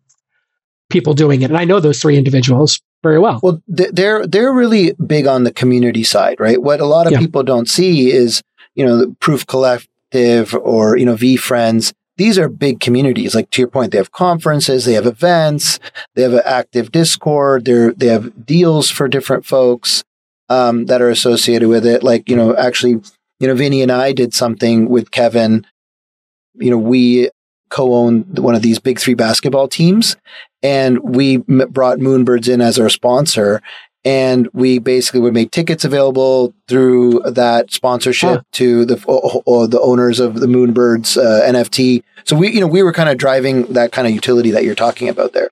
people 0.88 1.14
doing 1.14 1.42
it. 1.42 1.50
And 1.50 1.56
I 1.58 1.64
know 1.64 1.78
those 1.80 2.00
three 2.00 2.16
individuals 2.16 2.80
very 3.02 3.18
well. 3.18 3.40
Well, 3.42 3.62
they're 3.68 4.26
they're 4.26 4.52
really 4.52 4.92
big 5.06 5.26
on 5.26 5.44
the 5.44 5.52
community 5.52 6.04
side, 6.04 6.38
right? 6.38 6.60
What 6.60 6.80
a 6.80 6.84
lot 6.86 7.06
of 7.06 7.12
Yeah. 7.12 7.18
people 7.20 7.42
don't 7.42 7.68
see 7.68 8.10
is, 8.10 8.42
you 8.74 8.84
know, 8.84 9.14
Proof 9.20 9.46
Collective 9.46 10.54
or 10.54 10.96
you 10.96 11.06
know 11.06 11.16
VeeFriends. 11.16 11.92
These 12.16 12.38
are 12.38 12.48
big 12.48 12.80
communities. 12.80 13.34
Like 13.34 13.50
to 13.50 13.62
your 13.62 13.68
point, 13.68 13.92
they 13.92 13.98
have 13.98 14.12
conferences, 14.12 14.84
they 14.84 14.92
have 14.92 15.06
events, 15.06 15.78
they 16.14 16.22
have 16.22 16.34
an 16.34 16.42
active 16.44 16.92
Discord. 16.92 17.64
They 17.64 17.90
they 17.96 18.06
have 18.08 18.44
deals 18.44 18.90
for 18.90 19.08
different 19.08 19.46
folks 19.46 20.04
um, 20.48 20.86
that 20.86 21.00
are 21.00 21.08
associated 21.08 21.68
with 21.68 21.86
it. 21.86 22.02
Like 22.02 22.28
you 22.28 22.36
know, 22.36 22.54
actually, 22.56 23.00
you 23.38 23.46
know, 23.46 23.54
Vinny 23.54 23.80
and 23.80 23.90
I 23.90 24.12
did 24.12 24.34
something 24.34 24.88
with 24.88 25.10
Kevin. 25.10 25.66
You 26.54 26.70
know, 26.70 26.78
we 26.78 27.30
co-own 27.70 28.22
one 28.34 28.54
of 28.54 28.62
these 28.62 28.78
big 28.78 28.98
three 28.98 29.14
basketball 29.14 29.68
teams, 29.68 30.16
and 30.62 30.98
we 31.00 31.38
brought 31.38 31.98
Moonbirds 31.98 32.52
in 32.52 32.60
as 32.60 32.78
our 32.78 32.90
sponsor. 32.90 33.62
And 34.04 34.48
we 34.54 34.78
basically 34.78 35.20
would 35.20 35.34
make 35.34 35.50
tickets 35.50 35.84
available 35.84 36.54
through 36.68 37.20
that 37.26 37.70
sponsorship 37.70 38.28
Huh. 38.30 38.42
to 38.52 38.84
the 38.86 39.02
o- 39.06 39.42
o- 39.46 39.66
the 39.66 39.80
owners 39.80 40.20
of 40.20 40.40
the 40.40 40.46
Moonbirds 40.46 41.18
uh, 41.18 41.42
NFT. 41.52 42.02
So 42.24 42.34
we, 42.36 42.50
you 42.50 42.60
know, 42.60 42.66
we 42.66 42.82
were 42.82 42.92
kind 42.94 43.10
of 43.10 43.18
driving 43.18 43.64
that 43.74 43.92
kind 43.92 44.08
of 44.08 44.14
utility 44.14 44.50
that 44.52 44.64
you're 44.64 44.74
talking 44.74 45.08
about 45.10 45.32
there. 45.34 45.50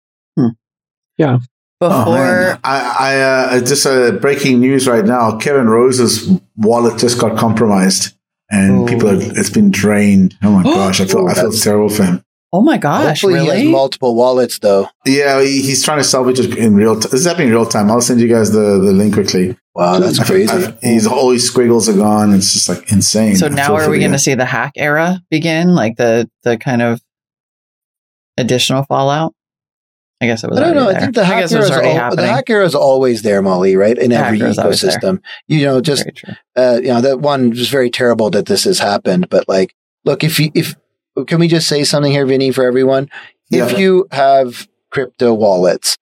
Yeah. 1.18 1.38
Before 1.80 2.52
Oh. 2.54 2.58
I, 2.64 2.96
I 2.98 3.20
uh, 3.56 3.60
just 3.60 3.86
uh, 3.86 4.12
breaking 4.12 4.60
news 4.60 4.88
right 4.88 5.04
now. 5.04 5.36
Kevin 5.36 5.68
Rose's 5.68 6.28
wallet 6.56 6.98
just 6.98 7.20
got 7.20 7.36
compromised, 7.38 8.14
and 8.50 8.80
Oh. 8.82 8.86
people 8.86 9.08
are, 9.10 9.16
it's 9.18 9.50
been 9.50 9.70
drained. 9.70 10.36
Oh 10.42 10.50
my 10.50 10.62
gosh, 10.74 11.00
I 11.00 11.04
feel 11.06 11.26
I 11.28 11.34
feel 11.34 11.52
terrible 11.52 11.88
for 11.88 12.04
him. 12.04 12.24
Oh 12.50 12.62
my 12.62 12.78
gosh, 12.78 13.20
Hopefully, 13.20 13.40
he 13.40 13.46
has 13.46 13.64
multiple 13.64 14.14
wallets, 14.14 14.58
though. 14.58 14.88
Yeah, 15.04 15.42
he, 15.42 15.60
he's 15.60 15.84
trying 15.84 15.98
to 15.98 16.04
salvage 16.04 16.40
it 16.40 16.56
in 16.56 16.74
real. 16.74 16.94
time. 16.94 17.10
this 17.10 17.20
is 17.20 17.26
happening 17.26 17.48
in 17.48 17.52
real 17.54 17.66
time. 17.66 17.90
I'll 17.90 18.00
send 18.00 18.20
you 18.20 18.28
guys 18.28 18.52
the, 18.52 18.78
the 18.78 18.92
link 18.92 19.12
quickly. 19.12 19.54
Wow, 19.74 19.98
that's 19.98 20.18
I 20.18 20.24
feel- 20.24 20.48
crazy. 20.48 20.66
I- 20.66 20.78
he's 20.80 21.06
all 21.06 21.30
his 21.30 21.46
squiggles 21.46 21.88
are 21.90 21.96
gone. 21.96 22.32
It's 22.32 22.54
just 22.54 22.68
like 22.70 22.90
insane. 22.90 23.36
so 23.36 23.48
now 23.48 23.74
are 23.74 23.90
we 23.90 23.98
going 23.98 24.12
to 24.12 24.18
see 24.18 24.34
the 24.34 24.46
hack 24.46 24.72
era 24.76 25.20
begin? 25.30 25.74
Like 25.74 25.96
the 25.98 26.30
the 26.42 26.56
kind 26.56 26.80
of 26.80 27.02
additional 28.38 28.84
fallout? 28.84 29.34
I 30.20 30.26
guess 30.26 30.42
it 30.42 30.50
was. 30.50 30.58
I 30.58 30.62
don't 30.64 30.76
already 30.78 30.92
know. 30.94 30.96
I 30.96 31.00
think 31.00 31.14
the 31.14 31.24
hack 31.24 31.52
era 31.52 31.62
is 31.62 31.70
al- 31.70 32.16
the 32.16 32.26
hack 32.26 32.50
era 32.50 32.64
is 32.64 32.74
always 32.74 33.22
there, 33.22 33.40
Molly. 33.40 33.76
Right 33.76 33.96
in 33.96 34.10
The 34.10 34.16
every 34.16 34.38
hacker 34.38 34.50
is 34.50 34.58
always 34.58 34.80
there. 34.80 34.98
ecosystem. 34.98 35.20
You 35.46 35.64
know, 35.66 35.80
just 35.80 36.06
uh, 36.56 36.80
you 36.82 36.88
know 36.88 37.00
that 37.02 37.20
one 37.20 37.50
was 37.50 37.68
very 37.68 37.90
terrible 37.90 38.30
that 38.30 38.46
this 38.46 38.64
has 38.64 38.80
happened. 38.80 39.28
But 39.28 39.46
like, 39.48 39.74
look, 40.04 40.24
if 40.24 40.40
you 40.40 40.50
if 40.54 40.74
can 41.24 41.40
we 41.40 41.48
just 41.48 41.68
say 41.68 41.84
something 41.84 42.12
here, 42.12 42.26
Vinny, 42.26 42.50
for 42.50 42.64
everyone? 42.64 43.10
If 43.50 43.78
you 43.78 44.06
have 44.10 44.68
crypto 44.90 45.32
wallets, 45.32 45.96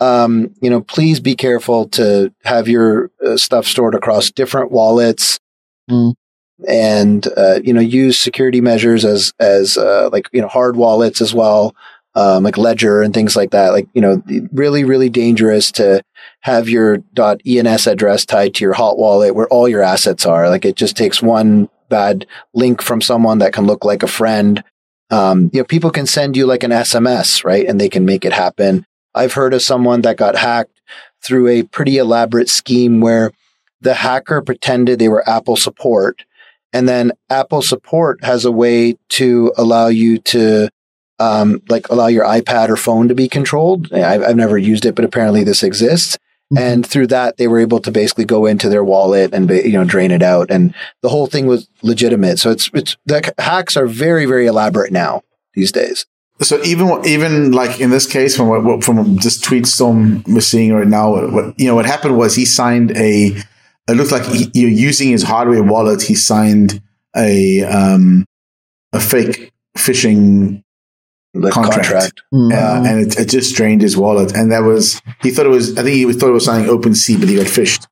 um, 0.00 0.52
you 0.60 0.68
know, 0.68 0.80
please 0.80 1.20
be 1.20 1.36
careful 1.36 1.88
to 1.90 2.32
have 2.44 2.68
your 2.68 3.10
uh, 3.24 3.36
stuff 3.36 3.66
stored 3.66 3.94
across 3.94 4.30
different 4.30 4.72
wallets. 4.72 5.38
Mm. 5.90 6.14
And 6.68 7.26
uh, 7.36 7.60
you 7.62 7.72
know, 7.72 7.80
use 7.80 8.18
security 8.18 8.60
measures 8.60 9.04
as 9.04 9.32
as 9.40 9.76
uh, 9.76 10.10
like 10.12 10.28
you 10.32 10.40
know 10.40 10.48
hard 10.48 10.76
wallets 10.76 11.20
as 11.20 11.34
well, 11.34 11.74
um, 12.14 12.44
like 12.44 12.56
Ledger 12.56 13.02
and 13.02 13.12
things 13.12 13.34
like 13.34 13.50
that. 13.50 13.70
Like 13.70 13.88
you 13.94 14.00
know, 14.00 14.22
really 14.52 14.84
really 14.84 15.08
dangerous 15.08 15.72
to 15.72 16.02
have 16.40 16.68
your 16.68 16.98
.ens 17.16 17.86
address 17.86 18.24
tied 18.24 18.54
to 18.54 18.64
your 18.64 18.74
hot 18.74 18.98
wallet 18.98 19.34
where 19.34 19.48
all 19.48 19.68
your 19.68 19.82
assets 19.82 20.24
are. 20.26 20.48
Like 20.48 20.64
it 20.64 20.76
just 20.76 20.96
takes 20.96 21.20
one 21.20 21.68
bad 21.98 22.26
link 22.54 22.82
from 22.82 23.00
someone 23.00 23.38
that 23.40 23.52
can 23.52 23.66
look 23.66 23.84
like 23.84 24.02
a 24.04 24.14
friend 24.20 24.54
Um, 25.12 25.50
you 25.52 25.60
know, 25.60 25.64
people 25.64 25.90
can 25.90 26.06
send 26.06 26.36
you 26.38 26.46
like 26.46 26.64
an 26.64 26.72
SMS, 26.72 27.44
right? 27.44 27.66
And 27.68 27.78
they 27.78 27.90
can 27.90 28.04
make 28.06 28.24
it 28.24 28.32
happen. 28.32 28.86
I've 29.14 29.34
heard 29.34 29.52
of 29.54 29.60
someone 29.60 30.00
that 30.02 30.16
got 30.16 30.36
hacked 30.36 30.80
through 31.22 31.48
a 31.48 31.64
pretty 31.64 31.98
elaborate 31.98 32.48
scheme 32.48 33.02
where 33.02 33.30
the 33.82 33.92
hacker 33.94 34.40
pretended 34.40 34.98
they 34.98 35.10
were 35.10 35.28
Apple 35.28 35.56
support. 35.56 36.24
And 36.72 36.88
then 36.88 37.12
Apple 37.28 37.60
support 37.60 38.24
has 38.24 38.46
a 38.46 38.56
way 38.62 38.96
to 39.18 39.52
allow 39.58 39.88
you 39.88 40.16
to, 40.32 40.70
um, 41.18 41.60
like 41.68 41.90
allow 41.90 42.08
your 42.08 42.24
iPad 42.24 42.70
or 42.70 42.76
phone 42.76 43.08
to 43.08 43.14
be 43.14 43.28
controlled. 43.28 43.92
I've, 43.92 44.22
I've 44.22 44.36
never 44.44 44.56
used 44.56 44.86
it, 44.86 44.94
but 44.94 45.04
apparently 45.04 45.44
this 45.44 45.62
exists. 45.62 46.16
Mm-hmm. 46.52 46.58
And 46.58 46.86
through 46.86 47.06
that, 47.08 47.38
they 47.38 47.48
were 47.48 47.58
able 47.58 47.80
to 47.80 47.90
basically 47.90 48.24
go 48.24 48.46
into 48.46 48.68
their 48.68 48.84
wallet 48.84 49.32
and, 49.32 49.48
you 49.48 49.72
know, 49.72 49.84
drain 49.84 50.10
it 50.10 50.22
out. 50.22 50.50
And 50.50 50.74
the 51.00 51.08
whole 51.08 51.26
thing 51.26 51.46
was 51.46 51.68
legitimate. 51.82 52.38
So 52.38 52.50
it's, 52.50 52.70
it's, 52.74 52.96
the 53.06 53.32
hacks 53.38 53.76
are 53.76 53.86
very, 53.86 54.26
very 54.26 54.46
elaborate 54.46 54.92
now 54.92 55.22
these 55.54 55.72
days. 55.72 56.06
So 56.40 56.60
even 56.64 57.06
even 57.06 57.52
like 57.52 57.80
in 57.80 57.90
this 57.90 58.10
case, 58.10 58.36
from 58.36 58.48
what, 58.48 58.82
from 58.82 59.16
this 59.16 59.40
tweet 59.40 59.66
storm 59.66 60.24
we're 60.26 60.40
seeing 60.40 60.72
right 60.72 60.88
now, 60.88 61.12
what 61.30 61.58
you 61.58 61.66
know 61.66 61.76
what 61.76 61.86
happened 61.86 62.16
was 62.16 62.34
he 62.34 62.44
signed 62.44 62.90
a. 62.96 63.36
It 63.88 63.92
looked 63.92 64.10
like 64.10 64.24
he, 64.24 64.50
you 64.54 64.68
know, 64.68 64.74
using 64.74 65.10
his 65.10 65.22
hardware 65.22 65.62
wallet, 65.62 66.02
he 66.02 66.14
signed 66.16 66.82
a 67.14 67.62
um 67.62 68.24
a 68.92 68.98
fake 68.98 69.52
phishing 69.76 70.64
The 71.34 71.50
Contract. 71.50 71.84
contract. 71.88 72.22
Mm. 72.34 72.52
uh, 72.52 72.88
and 72.88 73.00
it, 73.06 73.18
it 73.18 73.28
just 73.30 73.54
drained 73.56 73.80
his 73.80 73.96
wallet. 73.96 74.34
And 74.36 74.52
that 74.52 74.60
was 74.64 75.00
he 75.22 75.30
thought 75.30 75.46
it 75.46 75.50
was. 75.50 75.78
I 75.78 75.82
think 75.82 75.94
he 75.96 76.12
thought 76.12 76.28
it 76.28 76.32
was 76.32 76.44
something 76.44 76.68
OpenSea, 76.70 77.18
but 77.18 77.28
he 77.28 77.36
got 77.36 77.46
phished. 77.46 77.86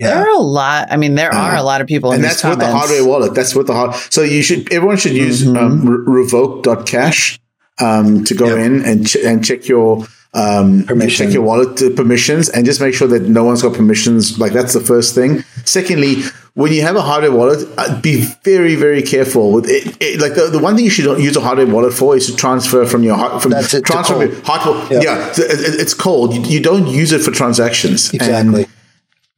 There 0.00 0.12
are 0.16 0.28
a 0.28 0.38
lot. 0.40 0.88
I 0.90 0.96
mean, 0.96 1.14
there 1.14 1.32
Uh, 1.32 1.38
are 1.38 1.56
a 1.56 1.62
lot 1.62 1.80
of 1.80 1.86
people 1.86 2.10
in 2.10 2.16
and 2.16 2.24
these 2.24 2.42
that's 2.42 2.44
with 2.44 2.58
the 2.58 2.66
hardware 2.66 3.04
wallet. 3.06 3.34
That's 3.34 3.54
with 3.54 3.68
the 3.68 3.74
hard. 3.74 3.94
So 4.10 4.22
you 4.22 4.42
should 4.42 4.72
everyone 4.72 4.96
should 4.96 5.12
use 5.12 5.44
Mhm. 5.44 5.56
um, 5.56 5.88
re- 5.88 6.22
revoke.cash 6.22 7.38
um, 7.80 8.24
to 8.24 8.34
go 8.34 8.46
Yep. 8.46 8.58
in 8.58 8.84
and 8.84 9.06
ch- 9.06 9.16
and 9.24 9.44
check 9.44 9.68
your 9.68 10.04
um, 10.34 10.82
Permission. 10.84 11.26
check 11.26 11.32
your 11.32 11.42
wallet 11.44 11.80
uh, 11.80 11.90
permissions 11.90 12.48
and 12.48 12.66
just 12.66 12.80
make 12.80 12.92
sure 12.92 13.06
that 13.06 13.22
no 13.28 13.44
one's 13.44 13.62
got 13.62 13.72
permissions. 13.74 14.36
Like 14.38 14.52
that's 14.52 14.72
the 14.72 14.80
first 14.80 15.14
thing. 15.14 15.44
Secondly, 15.64 16.24
when 16.54 16.72
you 16.72 16.82
have 16.82 16.94
a 16.96 17.02
hardware 17.02 17.32
wallet, 17.32 17.68
uh, 17.76 18.00
be 18.00 18.22
very 18.44 18.74
very 18.76 19.02
careful 19.02 19.52
with 19.52 19.66
it. 19.68 19.96
it 20.00 20.20
like 20.20 20.34
the, 20.34 20.48
the 20.50 20.58
one 20.58 20.76
thing 20.76 20.84
you 20.84 20.90
should 20.90 21.04
use 21.20 21.36
a 21.36 21.40
hardware 21.40 21.66
wallet 21.66 21.92
for 21.92 22.16
is 22.16 22.26
to 22.26 22.36
transfer 22.36 22.86
from 22.86 23.02
your 23.02 23.16
hard 23.16 23.42
from 23.42 23.50
That's 23.52 23.74
it, 23.74 23.84
transfer 23.84 24.14
cold. 24.14 24.30
from 24.30 24.36
your 24.36 24.44
hard, 24.44 24.90
Yep. 24.92 25.02
yeah. 25.02 25.32
so 25.32 25.42
it- 25.42 25.50
it- 25.60 25.80
it's 25.80 25.94
cold. 25.94 26.32
You, 26.34 26.42
you 26.42 26.60
don't 26.60 26.86
use 26.86 27.12
it 27.12 27.20
for 27.22 27.30
transactions. 27.32 28.10
And- 28.12 28.22
Exactly. 28.22 28.66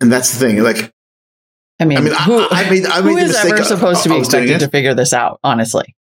And, 0.01 0.13
that's 0.13 0.33
the 0.37 0.39
thing. 0.47 0.63
Like 0.63 0.93
I 1.81 1.85
mean, 1.87 1.99
I 1.99 2.01
mean, 2.03 2.13
I- 2.13 2.23
who, 2.25 2.47
I 2.51 2.71
made- 2.71 2.87
I 2.87 3.01
who 3.01 3.15
made 3.15 3.23
the 3.23 3.27
is 3.27 3.29
mistake 3.33 3.53
ever 3.53 3.61
of- 3.63 3.67
supposed 3.67 4.03
to 4.03 4.09
be 4.11 4.15
I 4.15 4.19
was 4.19 4.29
doing 4.29 4.43
expected 4.45 4.67
to 4.67 4.71
figure 4.71 4.95
this 4.95 5.13
out? 5.15 5.41
Honestly, 5.43 5.95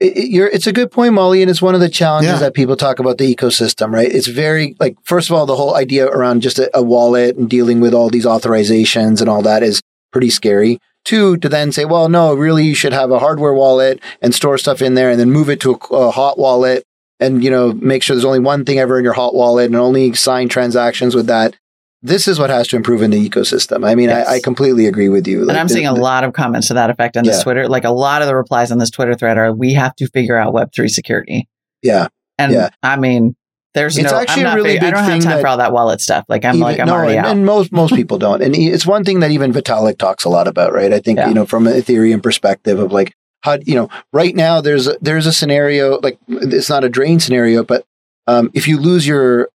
it, 0.00 0.16
it- 0.16 0.30
you're, 0.30 0.48
it's 0.48 0.66
a 0.66 0.72
good 0.72 0.90
point, 0.90 1.12
Molly, 1.12 1.42
and 1.42 1.50
it's 1.50 1.60
one 1.60 1.74
of 1.74 1.82
the 1.82 1.90
challenges 1.90 2.32
Yeah. 2.32 2.38
that 2.38 2.54
people 2.54 2.74
talk 2.76 2.98
about 3.00 3.18
the 3.18 3.34
ecosystem, 3.34 3.92
right? 3.92 4.10
It's 4.10 4.28
very 4.28 4.76
like 4.80 4.96
first 5.04 5.28
of 5.28 5.36
all, 5.36 5.44
the 5.44 5.56
whole 5.56 5.76
idea 5.76 6.06
around 6.06 6.40
just 6.40 6.58
a, 6.58 6.70
a 6.74 6.82
wallet 6.82 7.36
and 7.36 7.50
dealing 7.50 7.80
with 7.80 7.92
all 7.92 8.08
these 8.08 8.24
authorizations 8.24 9.20
and 9.20 9.28
all 9.28 9.42
that 9.42 9.62
is 9.62 9.82
pretty 10.12 10.30
scary. 10.30 10.78
Two, 11.04 11.36
to 11.38 11.48
then 11.48 11.72
say, 11.72 11.84
well, 11.84 12.08
no, 12.08 12.34
really, 12.34 12.64
you 12.64 12.74
should 12.74 12.92
have 12.92 13.10
a 13.10 13.18
hardware 13.18 13.54
wallet 13.54 14.00
and 14.20 14.34
store 14.34 14.58
stuff 14.58 14.82
in 14.82 14.94
there, 14.94 15.10
and 15.10 15.18
then 15.18 15.30
move 15.30 15.48
it 15.48 15.60
to 15.60 15.72
a, 15.90 15.94
a 15.94 16.10
hot 16.10 16.38
wallet, 16.38 16.84
and 17.20 17.42
you 17.42 17.50
know, 17.50 17.72
make 17.72 18.02
sure 18.02 18.14
there's 18.14 18.24
only 18.24 18.40
one 18.40 18.64
thing 18.64 18.78
ever 18.78 18.98
in 18.98 19.04
your 19.04 19.14
hot 19.14 19.34
wallet, 19.34 19.66
and 19.66 19.76
only 19.76 20.12
sign 20.14 20.48
transactions 20.48 21.14
with 21.14 21.26
that. 21.26 21.56
This 22.02 22.28
is 22.28 22.38
what 22.38 22.50
has 22.50 22.68
to 22.68 22.76
improve 22.76 23.02
in 23.02 23.10
the 23.10 23.28
ecosystem. 23.28 23.84
I 23.88 23.94
mean, 23.96 24.08
Yes. 24.08 24.28
I, 24.28 24.34
I 24.34 24.40
completely 24.40 24.86
agree 24.86 25.08
with 25.08 25.26
you. 25.26 25.48
and 25.48 25.58
I'm 25.58 25.68
seeing 25.68 25.86
a 25.88 25.94
the- 25.94 26.00
lot 26.00 26.22
of 26.24 26.32
comments 26.32 26.68
to 26.68 26.74
that 26.74 26.90
effect 26.90 27.16
on 27.16 27.24
this 27.24 27.42
Twitter. 27.42 27.68
Like 27.68 27.82
a 27.84 27.90
lot 27.90 28.20
of 28.22 28.28
the 28.28 28.36
replies 28.36 28.70
on 28.70 28.78
this 28.78 28.90
Twitter 28.90 29.14
thread 29.14 29.36
are, 29.38 29.52
"We 29.52 29.72
have 29.74 29.96
to 29.96 30.06
figure 30.08 30.36
out 30.36 30.52
Web 30.52 30.70
three 30.74 30.88
security." 30.88 31.48
Yeah, 31.82 32.08
And 32.38 32.52
Yeah. 32.52 32.68
I 32.82 32.96
mean, 32.96 33.34
there's 33.78 33.96
It's 33.96 34.10
no. 34.10 34.18
actually 34.18 34.42
I'm 34.42 34.46
a 34.46 34.50
not 34.50 34.56
really 34.56 34.72
fig- 34.74 34.82
I 34.84 34.90
don't 34.90 35.04
have 35.04 35.22
time 35.22 35.40
for 35.40 35.46
all 35.46 35.56
that 35.58 35.72
wallet 35.72 36.00
stuff. 36.00 36.24
Like 36.28 36.44
I'm 36.44 36.56
even- 36.56 36.60
like 36.62 36.80
I'm 36.80 36.86
no, 36.88 36.94
already 36.94 37.16
and, 37.16 37.26
out. 37.26 37.32
and 37.32 37.46
most 37.46 37.70
most 37.72 37.94
people 37.94 38.18
don't. 38.18 38.42
And 38.42 38.54
it's 38.56 38.84
one 38.86 39.04
thing 39.04 39.20
that 39.20 39.30
even 39.30 39.52
Vitalik 39.52 39.98
talks 39.98 40.24
a 40.24 40.28
lot 40.28 40.48
about, 40.48 40.72
right? 40.72 40.92
I 40.92 40.98
think 41.00 41.18
Yeah. 41.18 41.28
you 41.28 41.34
know 41.34 41.46
from 41.46 41.66
an 41.66 41.74
Ethereum 41.74 42.22
perspective 42.22 42.78
of 42.78 42.92
like 42.92 43.14
how 43.42 43.58
you 43.64 43.74
know 43.76 43.88
right 44.12 44.34
now 44.34 44.60
there's 44.60 44.88
a, 44.88 44.96
there's 45.00 45.26
a 45.26 45.32
scenario 45.32 45.98
like 46.00 46.18
it's 46.28 46.68
not 46.68 46.82
a 46.84 46.88
drain 46.88 47.20
scenario, 47.20 47.62
but 47.62 47.84
um, 48.26 48.50
if 48.54 48.66
you 48.68 48.78
lose 48.78 49.06
your 49.06 49.48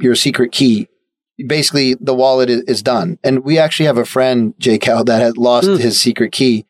your 0.00 0.14
secret 0.14 0.50
key, 0.52 0.88
basically 1.46 1.94
the 2.00 2.14
wallet 2.14 2.48
is, 2.50 2.62
is 2.62 2.82
done. 2.82 3.18
And 3.22 3.44
we 3.44 3.58
actually 3.58 3.86
have 3.86 3.98
a 3.98 4.04
friend, 4.04 4.54
J 4.58 4.78
Cal, 4.78 5.04
that 5.04 5.20
had 5.22 5.36
lost 5.36 5.68
Hmm. 5.68 5.76
his 5.76 6.00
secret 6.00 6.32
key. 6.32 6.64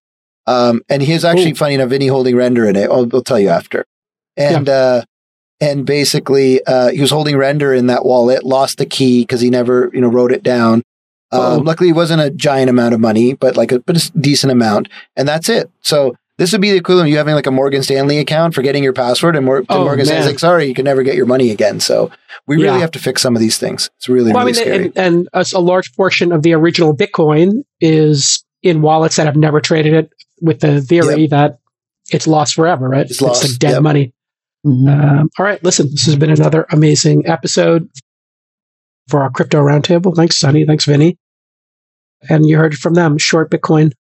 Um, 0.46 0.80
and 0.88 1.02
he's 1.02 1.24
actually 1.26 1.52
Ooh. 1.52 1.56
funny 1.56 1.74
enough, 1.74 1.90
Vinny 1.90 2.06
holding 2.06 2.34
render 2.34 2.66
in 2.66 2.74
it. 2.74 2.88
I'll, 2.90 3.06
I'll 3.12 3.22
tell 3.22 3.38
you 3.38 3.50
after. 3.50 3.84
And, 4.36 4.66
uh, 4.68 5.02
and 5.60 5.84
basically, 5.84 6.62
uh, 6.64 6.90
he 6.90 7.00
was 7.00 7.10
holding 7.10 7.36
render 7.36 7.74
in 7.74 7.86
that 7.86 8.04
wallet, 8.04 8.44
lost 8.44 8.78
the 8.78 8.86
key 8.86 9.22
because 9.22 9.40
he 9.40 9.50
never, 9.50 9.90
you 9.92 10.00
know, 10.00 10.08
wrote 10.08 10.32
it 10.32 10.42
down. 10.42 10.82
Um, 11.30 11.64
luckily, 11.64 11.90
it 11.90 11.94
wasn't 11.96 12.22
a 12.22 12.30
giant 12.30 12.70
amount 12.70 12.94
of 12.94 13.00
money, 13.00 13.34
but 13.34 13.56
like 13.56 13.70
a, 13.72 13.80
but 13.80 13.96
a 13.96 14.12
decent 14.18 14.50
amount. 14.50 14.88
And 15.16 15.28
that's 15.28 15.48
it. 15.50 15.70
So 15.82 16.16
this 16.38 16.52
would 16.52 16.60
be 16.60 16.70
the 16.70 16.76
equivalent 16.78 17.08
of 17.08 17.10
you 17.10 17.18
having 17.18 17.34
like 17.34 17.46
a 17.46 17.50
Morgan 17.50 17.82
Stanley 17.82 18.18
account, 18.18 18.54
forgetting 18.54 18.82
your 18.82 18.92
password, 18.94 19.36
and 19.36 19.44
Mor- 19.44 19.64
Oh, 19.68 19.84
Morgan 19.84 20.06
Stanley's 20.06 20.24
man. 20.24 20.32
like, 20.32 20.38
sorry, 20.38 20.66
you 20.66 20.74
can 20.74 20.84
never 20.84 21.02
get 21.02 21.16
your 21.16 21.26
money 21.26 21.50
again. 21.50 21.80
So 21.80 22.10
we 22.46 22.56
really 22.56 22.68
Yeah. 22.68 22.78
have 22.78 22.92
to 22.92 22.98
fix 22.98 23.20
some 23.20 23.34
of 23.36 23.40
these 23.40 23.58
things. 23.58 23.90
It's 23.98 24.08
really, 24.08 24.32
Well, 24.32 24.42
I 24.42 24.46
mean, 24.46 24.54
scary. 24.54 24.86
and, 24.86 24.96
and 24.96 25.28
a, 25.34 25.60
large 25.60 25.94
portion 25.94 26.32
of 26.32 26.42
the 26.42 26.54
original 26.54 26.96
Bitcoin 26.96 27.62
is 27.80 28.42
in 28.62 28.80
wallets 28.80 29.16
that 29.16 29.26
have 29.26 29.36
never 29.36 29.60
traded 29.60 29.92
it, 29.92 30.10
with 30.40 30.60
the 30.60 30.80
theory 30.80 31.26
that 31.26 31.58
it's 32.10 32.26
lost 32.26 32.54
forever, 32.54 32.88
right? 32.88 33.04
It's 33.10 33.20
lost, 33.20 33.46
like 33.46 33.58
dead 33.58 33.72
yep. 33.72 33.82
money. 33.82 34.14
Mhm. 34.68 35.20
Um, 35.20 35.30
all 35.38 35.44
right, 35.46 35.62
listen, 35.64 35.88
this 35.90 36.04
has 36.06 36.16
been 36.16 36.30
another 36.30 36.66
amazing 36.70 37.26
episode 37.26 37.88
for 39.08 39.22
our 39.22 39.30
crypto 39.30 39.60
roundtable. 39.62 40.14
Thanks, 40.14 40.36
Sunny. 40.36 40.64
Thanks, 40.66 40.84
Vinny. 40.84 41.16
And 42.28 42.44
you 42.46 42.58
heard 42.58 42.74
from 42.76 42.94
them, 42.94 43.16
short 43.18 43.50
Bitcoin. 43.50 43.92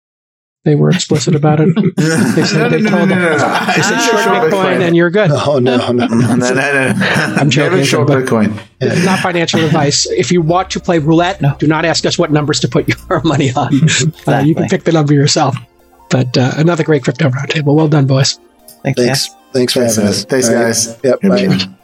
They 0.64 0.74
were 0.74 0.90
explicit 0.90 1.34
about 1.34 1.60
it. 1.60 1.68
They 1.96 2.44
said 2.44 2.68
they 2.70 2.82
told 2.82 3.08
them. 3.08 3.18
They 3.20 3.82
said 3.82 3.98
short 4.00 4.50
Bitcoin, 4.52 4.80
and 4.86 4.94
you're 4.96 5.08
good. 5.08 5.30
oh, 5.32 5.58
no, 5.60 5.76
no, 5.78 5.92
No, 5.92 6.06
no, 6.06 6.16
no. 6.34 6.34
no, 6.36 6.52
no. 6.54 6.94
I'm 7.38 7.48
joking, 7.48 7.84
short 7.84 8.08
but- 8.08 8.24
Bitcoin. 8.24 8.60
It's 8.80 9.04
not 9.04 9.20
financial 9.20 9.64
advice. 9.64 10.06
If 10.10 10.30
you 10.30 10.42
want 10.42 10.70
to 10.70 10.80
play 10.80 10.98
roulette, 10.98 11.40
No. 11.40 11.54
do 11.58 11.66
not 11.66 11.84
ask 11.84 12.04
us 12.04 12.18
what 12.18 12.30
numbers 12.32 12.60
to 12.60 12.68
put 12.68 12.88
your 13.08 13.22
money 13.22 13.50
on. 13.54 13.72
Uh, 14.26 14.38
you 14.44 14.54
can 14.54 14.68
pick 14.68 14.84
the 14.84 14.92
number 14.92 15.14
yourself. 15.14 15.56
But 16.10 16.36
uh, 16.36 16.52
another 16.56 16.84
great 16.84 17.04
crypto 17.04 17.30
roundtable. 17.30 17.74
Well 17.74 17.88
done, 17.88 18.06
boys. 18.06 18.38
Thanks, 18.96 19.28
Thanks. 19.28 19.34
Thanks 19.52 19.72
for 19.72 19.84
having 19.84 20.04
us. 20.04 20.24
Thanks, 20.24 20.48
All 20.48 20.54
right. 20.54 20.62
guys. 20.62 20.98
Yep. 21.02 21.20
Bye. 21.22 21.46
job. 21.56 21.74